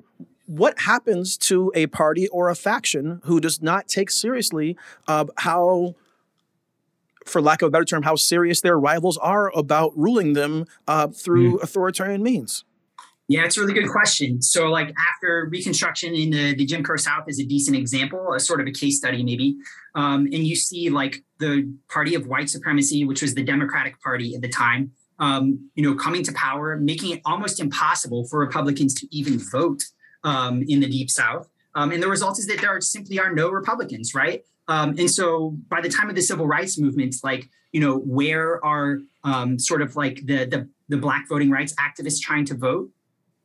what 0.46 0.80
happens 0.80 1.36
to 1.38 1.70
a 1.74 1.86
party 1.88 2.28
or 2.28 2.48
a 2.48 2.54
faction 2.54 3.20
who 3.24 3.40
does 3.40 3.60
not 3.60 3.88
take 3.88 4.10
seriously 4.10 4.76
uh, 5.08 5.26
how 5.38 5.96
for 7.26 7.40
lack 7.40 7.62
of 7.62 7.68
a 7.68 7.70
better 7.70 7.84
term, 7.84 8.02
how 8.02 8.16
serious 8.16 8.60
their 8.60 8.78
rivals 8.78 9.16
are 9.18 9.56
about 9.56 9.96
ruling 9.96 10.32
them 10.32 10.66
uh, 10.88 11.08
through 11.08 11.58
mm. 11.58 11.62
authoritarian 11.62 12.22
means? 12.22 12.64
Yeah, 13.28 13.44
it's 13.44 13.56
a 13.56 13.60
really 13.60 13.72
good 13.72 13.88
question. 13.88 14.42
So, 14.42 14.66
like 14.66 14.92
after 15.14 15.48
Reconstruction 15.50 16.14
in 16.14 16.30
the, 16.30 16.54
the 16.54 16.64
Jim 16.64 16.82
Crow 16.82 16.96
South 16.96 17.24
is 17.28 17.38
a 17.38 17.44
decent 17.44 17.76
example, 17.76 18.34
a 18.34 18.40
sort 18.40 18.60
of 18.60 18.66
a 18.66 18.72
case 18.72 18.98
study, 18.98 19.22
maybe. 19.22 19.56
Um, 19.94 20.26
and 20.32 20.46
you 20.46 20.56
see 20.56 20.90
like 20.90 21.24
the 21.38 21.72
party 21.88 22.14
of 22.14 22.26
white 22.26 22.50
supremacy, 22.50 23.04
which 23.04 23.22
was 23.22 23.34
the 23.34 23.42
Democratic 23.42 24.00
Party 24.02 24.34
at 24.34 24.42
the 24.42 24.48
time, 24.48 24.90
um, 25.18 25.70
you 25.74 25.82
know, 25.82 25.94
coming 25.94 26.22
to 26.24 26.32
power, 26.32 26.76
making 26.76 27.12
it 27.12 27.20
almost 27.24 27.60
impossible 27.60 28.26
for 28.26 28.40
Republicans 28.40 28.92
to 28.94 29.16
even 29.16 29.38
vote 29.38 29.82
um, 30.24 30.64
in 30.68 30.80
the 30.80 30.88
Deep 30.88 31.10
South. 31.10 31.48
Um, 31.74 31.92
and 31.92 32.02
the 32.02 32.08
result 32.08 32.38
is 32.38 32.46
that 32.46 32.60
there 32.60 32.70
are 32.70 32.80
simply 32.80 33.18
are 33.18 33.32
no 33.32 33.50
Republicans, 33.50 34.14
right? 34.14 34.42
Um, 34.68 34.90
and 34.98 35.10
so 35.10 35.56
by 35.68 35.80
the 35.80 35.88
time 35.88 36.08
of 36.08 36.16
the 36.16 36.22
civil 36.22 36.46
rights 36.46 36.78
movement, 36.78 37.16
like, 37.22 37.48
you 37.72 37.80
know, 37.80 37.98
where 37.98 38.64
are 38.64 38.98
um, 39.24 39.58
sort 39.58 39.80
of 39.80 39.96
like 39.96 40.26
the, 40.26 40.44
the, 40.44 40.68
the 40.88 40.96
black 40.96 41.28
voting 41.28 41.50
rights 41.50 41.74
activists 41.74 42.20
trying 42.20 42.44
to 42.46 42.54
vote? 42.54 42.90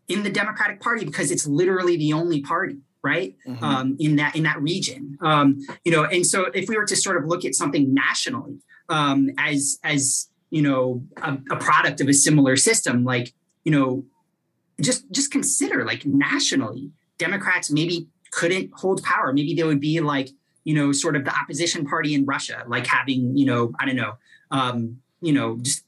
In 0.07 0.23
the 0.23 0.29
Democratic 0.29 0.79
Party, 0.79 1.05
because 1.05 1.31
it's 1.31 1.45
literally 1.45 1.97
the 1.97 2.13
only 2.13 2.41
party 2.41 2.77
right? 3.03 3.35
Mm-hmm. 3.47 3.63
um, 3.63 3.95
in 3.99 4.17
that 4.17 4.35
in 4.35 4.43
that 4.43 4.61
region. 4.61 5.17
Um, 5.21 5.59
you 5.85 5.91
know 5.91 6.03
and 6.03 6.25
so 6.25 6.45
if 6.45 6.67
we 6.67 6.75
were 6.75 6.85
to 6.85 6.95
sort 6.95 7.17
of 7.17 7.25
look 7.25 7.45
at 7.45 7.55
something 7.55 7.93
nationally 7.93 8.59
um, 8.89 9.29
as 9.37 9.79
as 9.83 10.29
you 10.49 10.61
know 10.61 11.03
a, 11.21 11.37
a, 11.51 11.57
product 11.57 12.01
of 12.01 12.07
a 12.07 12.13
similar 12.13 12.55
system 12.55 13.03
like 13.03 13.33
you 13.63 13.71
know 13.71 14.05
just 14.81 15.09
just 15.11 15.31
consider 15.31 15.85
like 15.85 16.05
nationally 16.05 16.91
democrats 17.17 17.69
maybe 17.69 18.07
couldn't 18.31 18.71
hold 18.73 19.01
power. 19.03 19.33
Maybe 19.33 19.53
they 19.55 19.63
would 19.63 19.79
be 19.79 19.99
like 19.99 20.29
you 20.63 20.73
know 20.73 20.91
sort 20.91 21.15
of 21.15 21.23
the 21.25 21.33
opposition 21.33 21.85
party 21.85 22.13
in 22.13 22.25
russia 22.25 22.63
like 22.67 22.85
having 22.85 23.37
you 23.37 23.45
know 23.45 23.71
i 23.79 23.85
don't 23.85 23.95
know 23.95 24.13
um, 24.51 24.97
you 25.21 25.33
know 25.33 25.57
just 25.61 25.83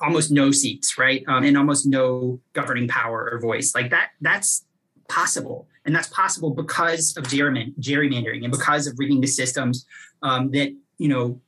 almost 0.00 0.30
no 0.30 0.50
seats 0.50 0.98
right 0.98 1.24
um, 1.28 1.44
and 1.44 1.56
almost 1.56 1.86
no 1.86 2.40
governing 2.52 2.88
power 2.88 3.28
or 3.32 3.38
voice 3.40 3.74
like 3.74 3.90
that 3.90 4.10
that's 4.20 4.64
possible 5.08 5.68
and 5.84 5.94
that's 5.94 6.08
possible 6.08 6.50
because 6.50 7.16
of 7.16 7.24
gerrymandering 7.24 8.44
and 8.44 8.52
because 8.52 8.86
of 8.86 8.94
rigging 8.98 9.20
the 9.20 9.26
systems 9.26 9.86
um, 10.22 10.50
that 10.50 10.74
you 10.98 11.08
know 11.08 11.40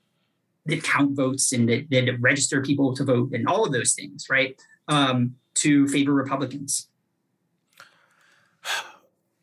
that 0.66 0.82
count 0.82 1.16
votes 1.16 1.52
and 1.52 1.68
that, 1.68 1.88
that 1.90 2.16
register 2.20 2.62
people 2.62 2.94
to 2.94 3.04
vote 3.04 3.32
and 3.32 3.48
all 3.48 3.64
of 3.64 3.72
those 3.72 3.94
things, 3.94 4.26
right? 4.30 4.60
Um, 4.88 5.36
to 5.54 5.88
favor 5.88 6.12
Republicans. 6.12 6.88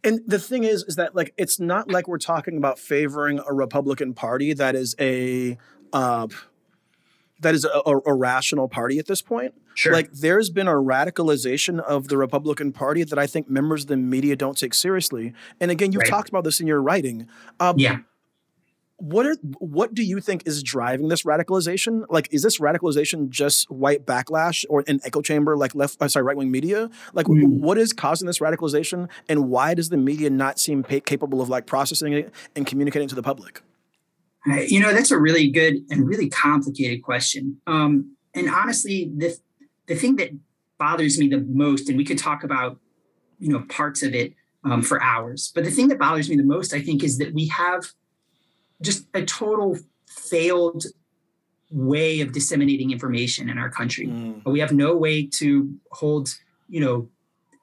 And 0.03 0.21
the 0.25 0.39
thing 0.39 0.63
is, 0.63 0.83
is 0.83 0.95
that 0.95 1.13
like 1.13 1.33
it's 1.37 1.59
not 1.59 1.91
like 1.91 2.07
we're 2.07 2.19
talking 2.19 2.57
about 2.57 2.79
favoring 2.79 3.41
a 3.45 3.53
Republican 3.53 4.13
Party 4.13 4.53
that 4.53 4.73
is 4.73 4.95
a 4.97 5.57
uh, 5.91 6.27
that 7.39 7.55
is 7.55 7.65
a, 7.65 7.81
a, 7.85 7.97
a, 8.05 8.13
rational 8.13 8.67
party 8.67 8.99
at 8.99 9.07
this 9.07 9.21
point. 9.21 9.53
Sure. 9.75 9.93
Like 9.93 10.11
there's 10.11 10.49
been 10.49 10.67
a 10.67 10.73
radicalization 10.73 11.79
of 11.79 12.09
the 12.09 12.17
Republican 12.17 12.71
Party 12.71 13.03
that 13.03 13.17
I 13.17 13.27
think 13.27 13.49
members 13.49 13.83
of 13.83 13.87
the 13.87 13.97
media 13.97 14.35
don't 14.35 14.57
take 14.57 14.73
seriously. 14.73 15.33
And 15.59 15.71
again, 15.71 15.91
you've 15.91 16.01
right. 16.01 16.09
talked 16.09 16.29
about 16.29 16.43
this 16.43 16.59
in 16.59 16.67
your 16.67 16.81
writing. 16.81 17.27
Um, 17.59 17.79
yeah 17.79 17.99
what 18.99 19.25
are 19.25 19.35
what 19.59 19.93
do 19.93 20.03
you 20.03 20.19
think 20.19 20.43
is 20.45 20.61
driving 20.61 21.07
this 21.07 21.23
radicalization? 21.23 22.05
Like, 22.09 22.27
is 22.31 22.43
this 22.43 22.59
radicalization 22.59 23.29
just 23.29 23.69
white 23.71 24.05
backlash 24.05 24.65
or 24.69 24.83
an 24.87 24.99
echo 25.05 25.21
chamber 25.21 25.55
like 25.57 25.73
left, 25.73 26.01
uh, 26.01 26.07
sorry, 26.07 26.25
right 26.25 26.37
wing 26.37 26.51
media? 26.51 26.89
Like, 27.13 27.25
mm. 27.25 27.47
what 27.47 27.77
is 27.77 27.93
causing 27.93 28.27
this 28.27 28.39
radicalization, 28.39 29.09
and 29.27 29.49
why 29.49 29.73
does 29.73 29.89
the 29.89 29.97
media 29.97 30.29
not 30.29 30.59
seem 30.59 30.83
pa- 30.83 30.99
capable 31.05 31.41
of 31.41 31.49
like 31.49 31.65
processing 31.65 32.13
it 32.13 32.33
and 32.55 32.67
communicating 32.67 33.07
to 33.07 33.15
the 33.15 33.23
public? 33.23 33.61
You 34.45 34.79
know, 34.79 34.93
that's 34.93 35.11
a 35.11 35.19
really 35.19 35.49
good 35.49 35.79
and 35.89 36.07
really 36.07 36.29
complicated 36.29 37.03
question. 37.03 37.59
Um, 37.67 38.15
and 38.33 38.49
honestly, 38.49 39.11
the 39.15 39.37
the 39.87 39.95
thing 39.95 40.15
that 40.17 40.29
bothers 40.77 41.19
me 41.19 41.27
the 41.27 41.39
most, 41.39 41.89
and 41.89 41.97
we 41.97 42.05
could 42.05 42.17
talk 42.17 42.43
about, 42.43 42.79
you 43.39 43.51
know, 43.51 43.65
parts 43.69 44.01
of 44.01 44.13
it 44.13 44.33
um, 44.63 44.81
for 44.81 45.01
hours, 45.01 45.51
but 45.53 45.63
the 45.63 45.71
thing 45.71 45.87
that 45.89 45.99
bothers 45.99 46.29
me 46.29 46.37
the 46.37 46.43
most, 46.43 46.73
I 46.73 46.81
think, 46.81 47.03
is 47.03 47.17
that 47.17 47.33
we 47.33 47.47
have 47.47 47.85
just 48.81 49.07
a 49.13 49.25
total 49.25 49.77
failed 50.07 50.85
way 51.71 52.21
of 52.21 52.31
disseminating 52.31 52.91
information 52.91 53.49
in 53.49 53.57
our 53.57 53.69
country. 53.69 54.07
Mm. 54.07 54.43
We 54.45 54.59
have 54.59 54.71
no 54.71 54.95
way 54.95 55.27
to 55.33 55.73
hold, 55.91 56.29
you 56.67 56.79
know, 56.79 57.09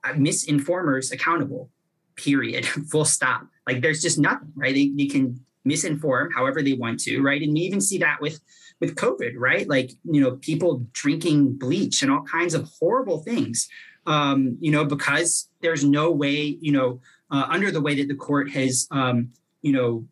uh, 0.05 0.13
misinformers 0.13 1.13
accountable. 1.13 1.71
Period. 2.17 2.67
Full 2.91 3.05
stop. 3.05 3.47
Like 3.67 3.81
there's 3.83 4.01
just 4.01 4.19
nothing, 4.19 4.53
right? 4.55 4.75
They, 4.75 4.93
they 4.95 5.07
can 5.07 5.45
misinform 5.67 6.29
however 6.35 6.63
they 6.63 6.75
want 6.75 7.01
to, 7.01 7.21
right? 7.21 7.43
And 7.43 7.53
we 7.53 7.61
even 7.61 7.81
see 7.81 7.99
that 7.99 8.21
with 8.21 8.41
with 8.81 8.95
COVID, 8.95 9.33
right? 9.37 9.69
Like 9.69 9.93
you 10.05 10.21
know, 10.21 10.33
people 10.33 10.87
drinking 10.93 11.55
bleach 11.59 12.03
and 12.03 12.11
all 12.11 12.23
kinds 12.23 12.55
of 12.55 12.69
horrible 12.79 13.19
things, 13.23 13.69
um, 14.07 14.57
you 14.61 14.71
know, 14.71 14.85
because 14.85 15.49
there's 15.61 15.85
no 15.85 16.11
way, 16.11 16.59
you 16.61 16.73
know, 16.73 17.01
uh, 17.31 17.47
under 17.49 17.71
the 17.71 17.81
way 17.81 17.95
that 17.97 18.09
the 18.09 18.15
court 18.15 18.51
has, 18.51 18.87
um, 18.91 19.31
you 19.63 19.73
know, 19.73 20.07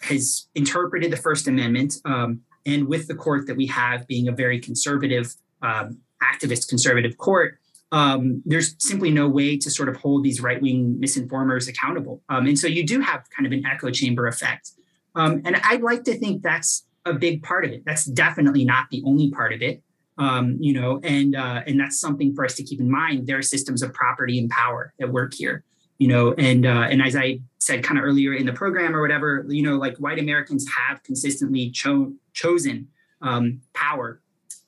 has 0.00 0.48
interpreted 0.54 1.12
the 1.12 1.16
First 1.16 1.46
Amendment, 1.46 1.94
um, 2.04 2.40
and 2.66 2.88
with 2.88 3.08
the 3.08 3.14
court 3.14 3.46
that 3.46 3.56
we 3.56 3.66
have 3.66 4.06
being 4.06 4.28
a 4.28 4.32
very 4.32 4.60
conservative, 4.60 5.34
um, 5.62 5.98
activist 6.22 6.68
conservative 6.68 7.16
court, 7.16 7.58
um, 7.92 8.42
there's 8.44 8.74
simply 8.78 9.10
no 9.10 9.28
way 9.28 9.56
to 9.56 9.70
sort 9.70 9.88
of 9.88 9.96
hold 9.96 10.24
these 10.24 10.40
right 10.40 10.60
wing 10.60 10.98
misinformers 11.00 11.68
accountable. 11.68 12.22
Um, 12.28 12.46
and 12.46 12.58
so 12.58 12.66
you 12.66 12.84
do 12.84 13.00
have 13.00 13.24
kind 13.34 13.46
of 13.46 13.52
an 13.52 13.64
echo 13.64 13.90
chamber 13.90 14.26
effect. 14.26 14.72
Um, 15.14 15.42
and 15.44 15.56
I'd 15.64 15.82
like 15.82 16.04
to 16.04 16.18
think 16.18 16.42
that's 16.42 16.84
a 17.04 17.12
big 17.12 17.42
part 17.42 17.64
of 17.64 17.72
it. 17.72 17.84
That's 17.84 18.04
definitely 18.04 18.64
not 18.64 18.86
the 18.90 19.02
only 19.04 19.30
part 19.30 19.52
of 19.52 19.62
it. 19.62 19.82
Um, 20.18 20.56
you 20.58 20.72
know, 20.72 21.00
and 21.04 21.36
uh, 21.36 21.62
and 21.66 21.78
that's 21.78 22.00
something 22.00 22.34
for 22.34 22.44
us 22.44 22.54
to 22.56 22.64
keep 22.64 22.80
in 22.80 22.90
mind. 22.90 23.28
There 23.28 23.38
are 23.38 23.42
systems 23.42 23.82
of 23.82 23.94
property 23.94 24.38
and 24.38 24.50
power 24.50 24.92
at 25.00 25.10
work 25.12 25.32
here 25.32 25.64
you 25.98 26.08
know 26.08 26.32
and 26.38 26.64
uh, 26.64 26.86
and 26.90 27.02
as 27.02 27.14
i 27.14 27.38
said 27.58 27.82
kind 27.84 27.98
of 27.98 28.04
earlier 28.04 28.32
in 28.32 28.46
the 28.46 28.52
program 28.52 28.96
or 28.96 29.02
whatever 29.02 29.44
you 29.48 29.62
know 29.62 29.76
like 29.76 29.96
white 29.98 30.18
americans 30.18 30.66
have 30.68 31.02
consistently 31.02 31.70
cho- 31.70 32.12
chosen 32.32 32.88
um, 33.20 33.60
power 33.74 34.20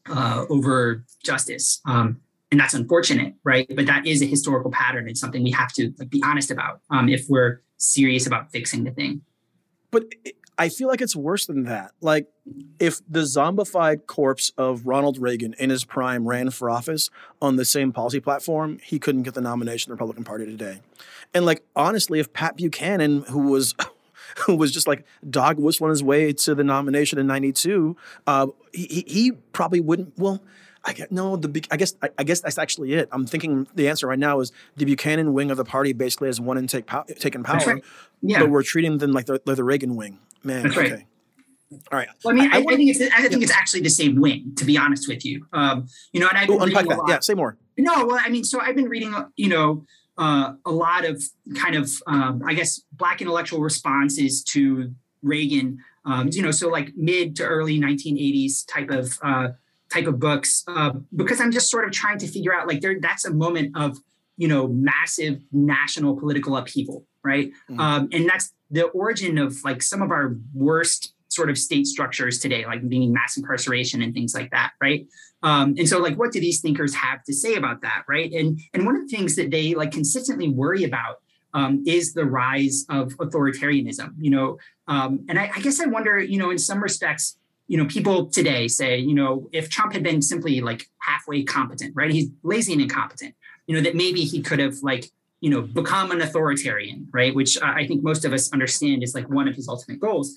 uh, 0.08 0.44
over 0.50 1.04
justice 1.24 1.80
um, 1.86 2.20
and 2.50 2.60
that's 2.60 2.74
unfortunate 2.74 3.34
right 3.44 3.66
but 3.74 3.86
that 3.86 4.06
is 4.06 4.22
a 4.22 4.26
historical 4.26 4.70
pattern 4.70 5.08
it's 5.08 5.20
something 5.20 5.42
we 5.42 5.52
have 5.52 5.72
to 5.72 5.92
like 5.98 6.10
be 6.10 6.22
honest 6.24 6.50
about 6.50 6.80
um, 6.90 7.08
if 7.08 7.26
we're 7.28 7.62
serious 7.76 8.26
about 8.26 8.50
fixing 8.50 8.84
the 8.84 8.90
thing 8.90 9.22
but 9.90 10.04
I 10.60 10.68
feel 10.68 10.88
like 10.88 11.00
it's 11.00 11.16
worse 11.16 11.46
than 11.46 11.64
that. 11.64 11.92
Like, 12.02 12.26
if 12.78 13.00
the 13.08 13.20
zombified 13.20 14.06
corpse 14.06 14.52
of 14.58 14.86
Ronald 14.86 15.16
Reagan 15.18 15.54
in 15.58 15.70
his 15.70 15.84
prime 15.84 16.28
ran 16.28 16.50
for 16.50 16.68
office 16.68 17.08
on 17.40 17.56
the 17.56 17.64
same 17.64 17.92
policy 17.92 18.20
platform, 18.20 18.78
he 18.84 18.98
couldn't 18.98 19.22
get 19.22 19.32
the 19.32 19.40
nomination 19.40 19.90
of 19.90 19.96
the 19.96 20.02
Republican 20.02 20.24
Party 20.24 20.44
today. 20.44 20.80
And 21.32 21.46
like, 21.46 21.62
honestly, 21.74 22.20
if 22.20 22.32
Pat 22.34 22.56
Buchanan, 22.56 23.22
who 23.22 23.50
was 23.50 23.74
who 24.46 24.54
was 24.54 24.70
just 24.70 24.86
like 24.86 25.06
dog 25.28 25.58
whistling 25.58 25.90
his 25.90 26.02
way 26.02 26.32
to 26.32 26.54
the 26.54 26.62
nomination 26.62 27.18
in 27.18 27.26
'92, 27.26 27.96
uh, 28.26 28.48
he, 28.72 29.04
he 29.06 29.32
probably 29.52 29.80
wouldn't. 29.80 30.18
Well, 30.18 30.42
I 30.90 30.92
get 30.92 31.12
no. 31.12 31.36
The 31.36 31.64
I 31.70 31.76
guess 31.76 31.94
I, 32.02 32.10
I, 32.18 32.24
guess 32.24 32.40
that's 32.40 32.58
actually 32.58 32.94
it. 32.94 33.08
I'm 33.12 33.26
thinking 33.26 33.66
the 33.74 33.88
answer 33.88 34.06
right 34.06 34.18
now 34.18 34.40
is 34.40 34.52
the 34.76 34.84
Buchanan 34.84 35.32
wing 35.32 35.50
of 35.50 35.56
the 35.56 35.64
party 35.64 35.92
basically 35.92 36.28
has 36.28 36.40
won 36.40 36.58
and 36.58 36.68
take 36.68 36.86
pow- 36.86 37.04
taken 37.18 37.42
power. 37.42 37.74
Right. 37.74 37.84
Yeah. 38.22 38.40
But 38.40 38.50
we're 38.50 38.62
treating 38.62 38.98
them 38.98 39.12
like 39.12 39.26
the, 39.26 39.40
like 39.46 39.56
the 39.56 39.64
Reagan 39.64 39.96
wing. 39.96 40.18
Man, 40.42 40.64
That's 40.64 40.76
okay. 40.76 40.90
Right. 40.92 41.06
All 41.92 41.98
right. 41.98 42.08
Well, 42.24 42.34
I 42.34 42.38
mean, 42.38 42.50
I, 42.52 42.56
I, 42.56 42.60
I 42.60 42.76
think 42.76 42.90
it's 42.90 43.00
I 43.00 43.20
think 43.22 43.32
yeah. 43.32 43.38
it's 43.42 43.52
actually 43.52 43.82
the 43.82 43.90
same 43.90 44.20
wing, 44.20 44.52
to 44.56 44.64
be 44.64 44.76
honest 44.76 45.08
with 45.08 45.24
you. 45.24 45.46
Um, 45.52 45.86
you 46.12 46.20
know, 46.20 46.28
and 46.28 46.36
I've 46.36 46.48
been 46.48 46.60
unpack 46.60 46.88
that. 46.88 47.04
Yeah, 47.06 47.20
say 47.20 47.34
more. 47.34 47.56
No, 47.78 48.06
well, 48.06 48.18
I 48.20 48.28
mean, 48.28 48.44
so 48.44 48.60
I've 48.60 48.74
been 48.74 48.88
reading, 48.88 49.14
you 49.36 49.48
know, 49.48 49.84
uh, 50.18 50.54
a 50.66 50.70
lot 50.70 51.04
of 51.04 51.22
kind 51.56 51.76
of, 51.76 51.90
um, 52.06 52.42
I 52.44 52.54
guess, 52.54 52.80
black 52.92 53.22
intellectual 53.22 53.60
responses 53.60 54.42
to 54.44 54.92
Reagan. 55.22 55.78
Um, 56.04 56.28
you 56.32 56.42
know, 56.42 56.50
so 56.50 56.68
like 56.68 56.92
mid 56.96 57.36
to 57.36 57.44
early 57.44 57.78
1980s 57.78 58.66
type 58.66 58.90
of 58.90 59.18
uh, 59.22 59.48
type 59.92 60.06
of 60.06 60.18
books, 60.18 60.64
uh, 60.68 60.92
because 61.14 61.40
I'm 61.40 61.52
just 61.52 61.70
sort 61.70 61.84
of 61.84 61.92
trying 61.92 62.18
to 62.18 62.26
figure 62.26 62.54
out 62.54 62.68
like 62.68 62.80
there. 62.80 62.98
That's 63.00 63.24
a 63.24 63.32
moment 63.32 63.76
of 63.76 63.98
you 64.36 64.48
know 64.48 64.68
massive 64.68 65.42
national 65.52 66.16
political 66.16 66.56
upheaval, 66.56 67.04
right? 67.24 67.50
Mm-hmm. 67.70 67.80
Um, 67.80 68.08
and 68.12 68.28
that's 68.28 68.52
the 68.70 68.84
origin 68.86 69.38
of 69.38 69.62
like 69.64 69.82
some 69.82 70.02
of 70.02 70.10
our 70.10 70.36
worst 70.54 71.14
sort 71.28 71.48
of 71.48 71.56
state 71.56 71.86
structures 71.86 72.38
today, 72.38 72.66
like 72.66 72.88
being 72.88 73.12
mass 73.12 73.36
incarceration 73.36 74.02
and 74.02 74.12
things 74.12 74.34
like 74.34 74.50
that, 74.50 74.72
right? 74.80 75.06
Um, 75.42 75.74
and 75.78 75.88
so, 75.88 75.98
like, 75.98 76.16
what 76.18 76.32
do 76.32 76.40
these 76.40 76.60
thinkers 76.60 76.94
have 76.94 77.22
to 77.24 77.32
say 77.32 77.54
about 77.54 77.82
that, 77.82 78.04
right? 78.08 78.30
And 78.32 78.60
and 78.74 78.84
one 78.84 78.96
of 78.96 79.02
the 79.02 79.16
things 79.16 79.36
that 79.36 79.50
they 79.50 79.74
like 79.74 79.92
consistently 79.92 80.48
worry 80.48 80.84
about 80.84 81.20
um, 81.54 81.82
is 81.86 82.14
the 82.14 82.24
rise 82.24 82.84
of 82.88 83.08
authoritarianism, 83.18 84.14
you 84.18 84.30
know. 84.30 84.58
Um, 84.86 85.24
and 85.28 85.38
I, 85.38 85.50
I 85.54 85.60
guess 85.60 85.80
I 85.80 85.86
wonder, 85.86 86.18
you 86.18 86.38
know, 86.38 86.50
in 86.50 86.58
some 86.58 86.82
respects, 86.82 87.38
you 87.70 87.76
know, 87.76 87.86
people 87.86 88.26
today 88.26 88.66
say, 88.66 88.98
you 88.98 89.14
know, 89.14 89.48
if 89.52 89.70
Trump 89.70 89.92
had 89.92 90.02
been 90.02 90.20
simply 90.20 90.60
like 90.60 90.88
halfway 90.98 91.44
competent, 91.44 91.92
right? 91.94 92.10
He's 92.10 92.28
lazy 92.42 92.72
and 92.72 92.82
incompetent, 92.82 93.36
you 93.66 93.76
know, 93.76 93.80
that 93.80 93.94
maybe 93.94 94.22
he 94.22 94.42
could 94.42 94.58
have 94.58 94.74
like 94.82 95.04
you 95.40 95.48
know, 95.48 95.62
become 95.62 96.10
an 96.10 96.20
authoritarian, 96.20 97.08
right? 97.12 97.34
Which 97.34 97.60
I 97.62 97.86
think 97.86 98.02
most 98.02 98.24
of 98.24 98.32
us 98.32 98.52
understand 98.52 99.02
is 99.02 99.14
like 99.14 99.28
one 99.30 99.48
of 99.48 99.54
his 99.54 99.68
ultimate 99.68 99.98
goals. 99.98 100.34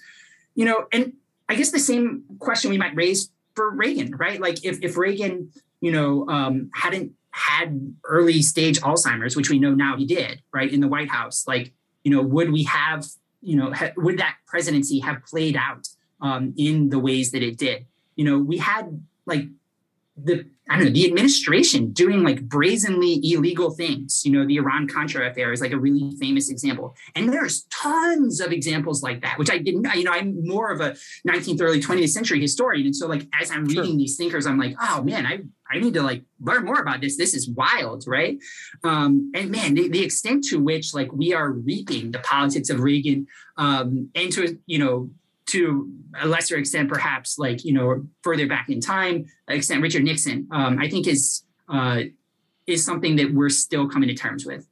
You 0.56 0.66
know, 0.66 0.86
and 0.94 1.14
I 1.50 1.56
guess 1.56 1.72
the 1.72 1.80
same 1.80 2.24
question 2.40 2.72
we 2.72 2.78
might 2.78 2.96
raise 2.96 3.30
for 3.56 3.70
Reagan, 3.72 4.16
right? 4.16 4.40
Like 4.40 4.64
if 4.64 4.80
if 4.82 4.96
Reagan, 4.96 5.52
you 5.82 5.92
know, 5.92 6.28
um, 6.30 6.70
hadn't 6.74 7.12
had 7.32 7.96
early 8.06 8.42
stage 8.42 8.80
Alzheimer's, 8.80 9.36
which 9.36 9.50
we 9.50 9.60
know 9.60 9.74
now 9.74 9.98
he 9.98 10.06
did, 10.06 10.42
right, 10.54 10.72
in 10.72 10.80
the 10.80 10.88
White 10.88 11.10
House, 11.10 11.46
like 11.48 11.74
you 12.04 12.12
know, 12.12 12.22
would 12.22 12.52
we 12.52 12.64
have, 12.64 13.06
you 13.42 13.58
know, 13.58 13.74
ha- 13.74 13.92
would 13.98 14.20
that 14.20 14.38
presidency 14.48 15.00
have 15.00 15.24
played 15.26 15.58
out 15.58 15.88
um, 16.24 16.54
in 16.58 16.90
the 16.90 16.98
ways 16.98 17.32
that 17.32 17.44
it 17.44 17.58
did? 17.58 17.86
You 18.16 18.26
know, 18.26 18.40
we 18.40 18.58
had 18.58 19.04
like 19.28 19.46
the 20.18 20.46
I 20.70 20.78
don't 20.78 20.86
know 20.86 20.92
the 20.94 21.06
administration 21.06 21.92
doing 21.92 22.24
like 22.24 22.42
brazenly 22.44 23.20
illegal 23.22 23.72
things. 23.72 24.24
You 24.24 24.32
know, 24.32 24.48
the 24.48 24.58
Iran 24.58 24.88
Contra 24.88 25.30
affair 25.30 25.52
is 25.52 25.60
like 25.60 25.72
a 25.72 25.78
really 25.78 26.16
famous 26.20 26.50
example, 26.50 26.96
and 27.16 27.34
there's 27.34 27.64
tons 27.64 28.40
of 28.40 28.52
examples 28.52 29.04
like 29.04 29.22
that. 29.22 29.38
Which 29.38 29.52
I 29.52 29.58
didn't. 29.58 29.86
You 29.96 30.06
know, 30.06 30.12
I'm 30.12 30.48
more 30.48 30.72
of 30.72 30.80
a 30.80 30.96
19th, 31.28 31.62
early 31.62 31.82
20th 31.82 32.10
century 32.10 32.40
historian, 32.40 32.86
and 32.86 32.96
so 32.96 33.08
like 33.08 33.28
as 33.40 33.52
I'm 33.52 33.66
reading 33.66 33.86
sure. 33.86 33.98
these 33.98 34.16
thinkers, 34.16 34.46
I'm 34.46 34.58
like, 34.58 34.76
oh 34.82 35.04
man, 35.04 35.26
I 35.26 35.40
I 35.70 35.80
need 35.80 35.96
to 35.96 36.04
like 36.04 36.24
learn 36.40 36.64
more 36.64 36.80
about 36.80 37.02
this. 37.02 37.18
This 37.18 37.34
is 37.34 37.50
wild, 37.50 38.06
right? 38.08 38.38
Um, 38.84 39.32
and 39.36 39.50
man, 39.50 39.74
the, 39.74 39.90
the 39.90 40.04
extent 40.04 40.46
to 40.46 40.60
which 40.60 40.94
like 40.94 41.12
we 41.12 41.34
are 41.34 41.52
reaping 41.52 42.12
the 42.12 42.20
politics 42.20 42.70
of 42.70 42.80
Reagan, 42.80 43.28
um, 43.58 44.10
and 44.16 44.32
to 44.32 44.58
you 44.66 44.80
know 44.80 45.10
to 45.48 45.92
a 46.22 46.28
lesser 46.28 46.58
extent, 46.58 46.90
perhaps 46.90 47.38
like 47.38 47.64
you 47.64 47.74
know 47.74 48.06
further 48.22 48.48
back 48.48 48.70
in 48.70 48.80
time, 48.80 49.26
extent 49.48 49.82
Richard 49.82 50.04
Nixon, 50.04 50.48
um, 50.52 50.80
I 50.80 50.90
think 50.90 51.08
is 51.08 51.44
uh, 51.70 52.02
is 52.68 52.86
something 52.86 53.16
that 53.18 53.34
we're 53.34 53.50
still 53.50 53.88
coming 53.88 54.10
to 54.10 54.16
terms 54.16 54.46
with. 54.46 54.68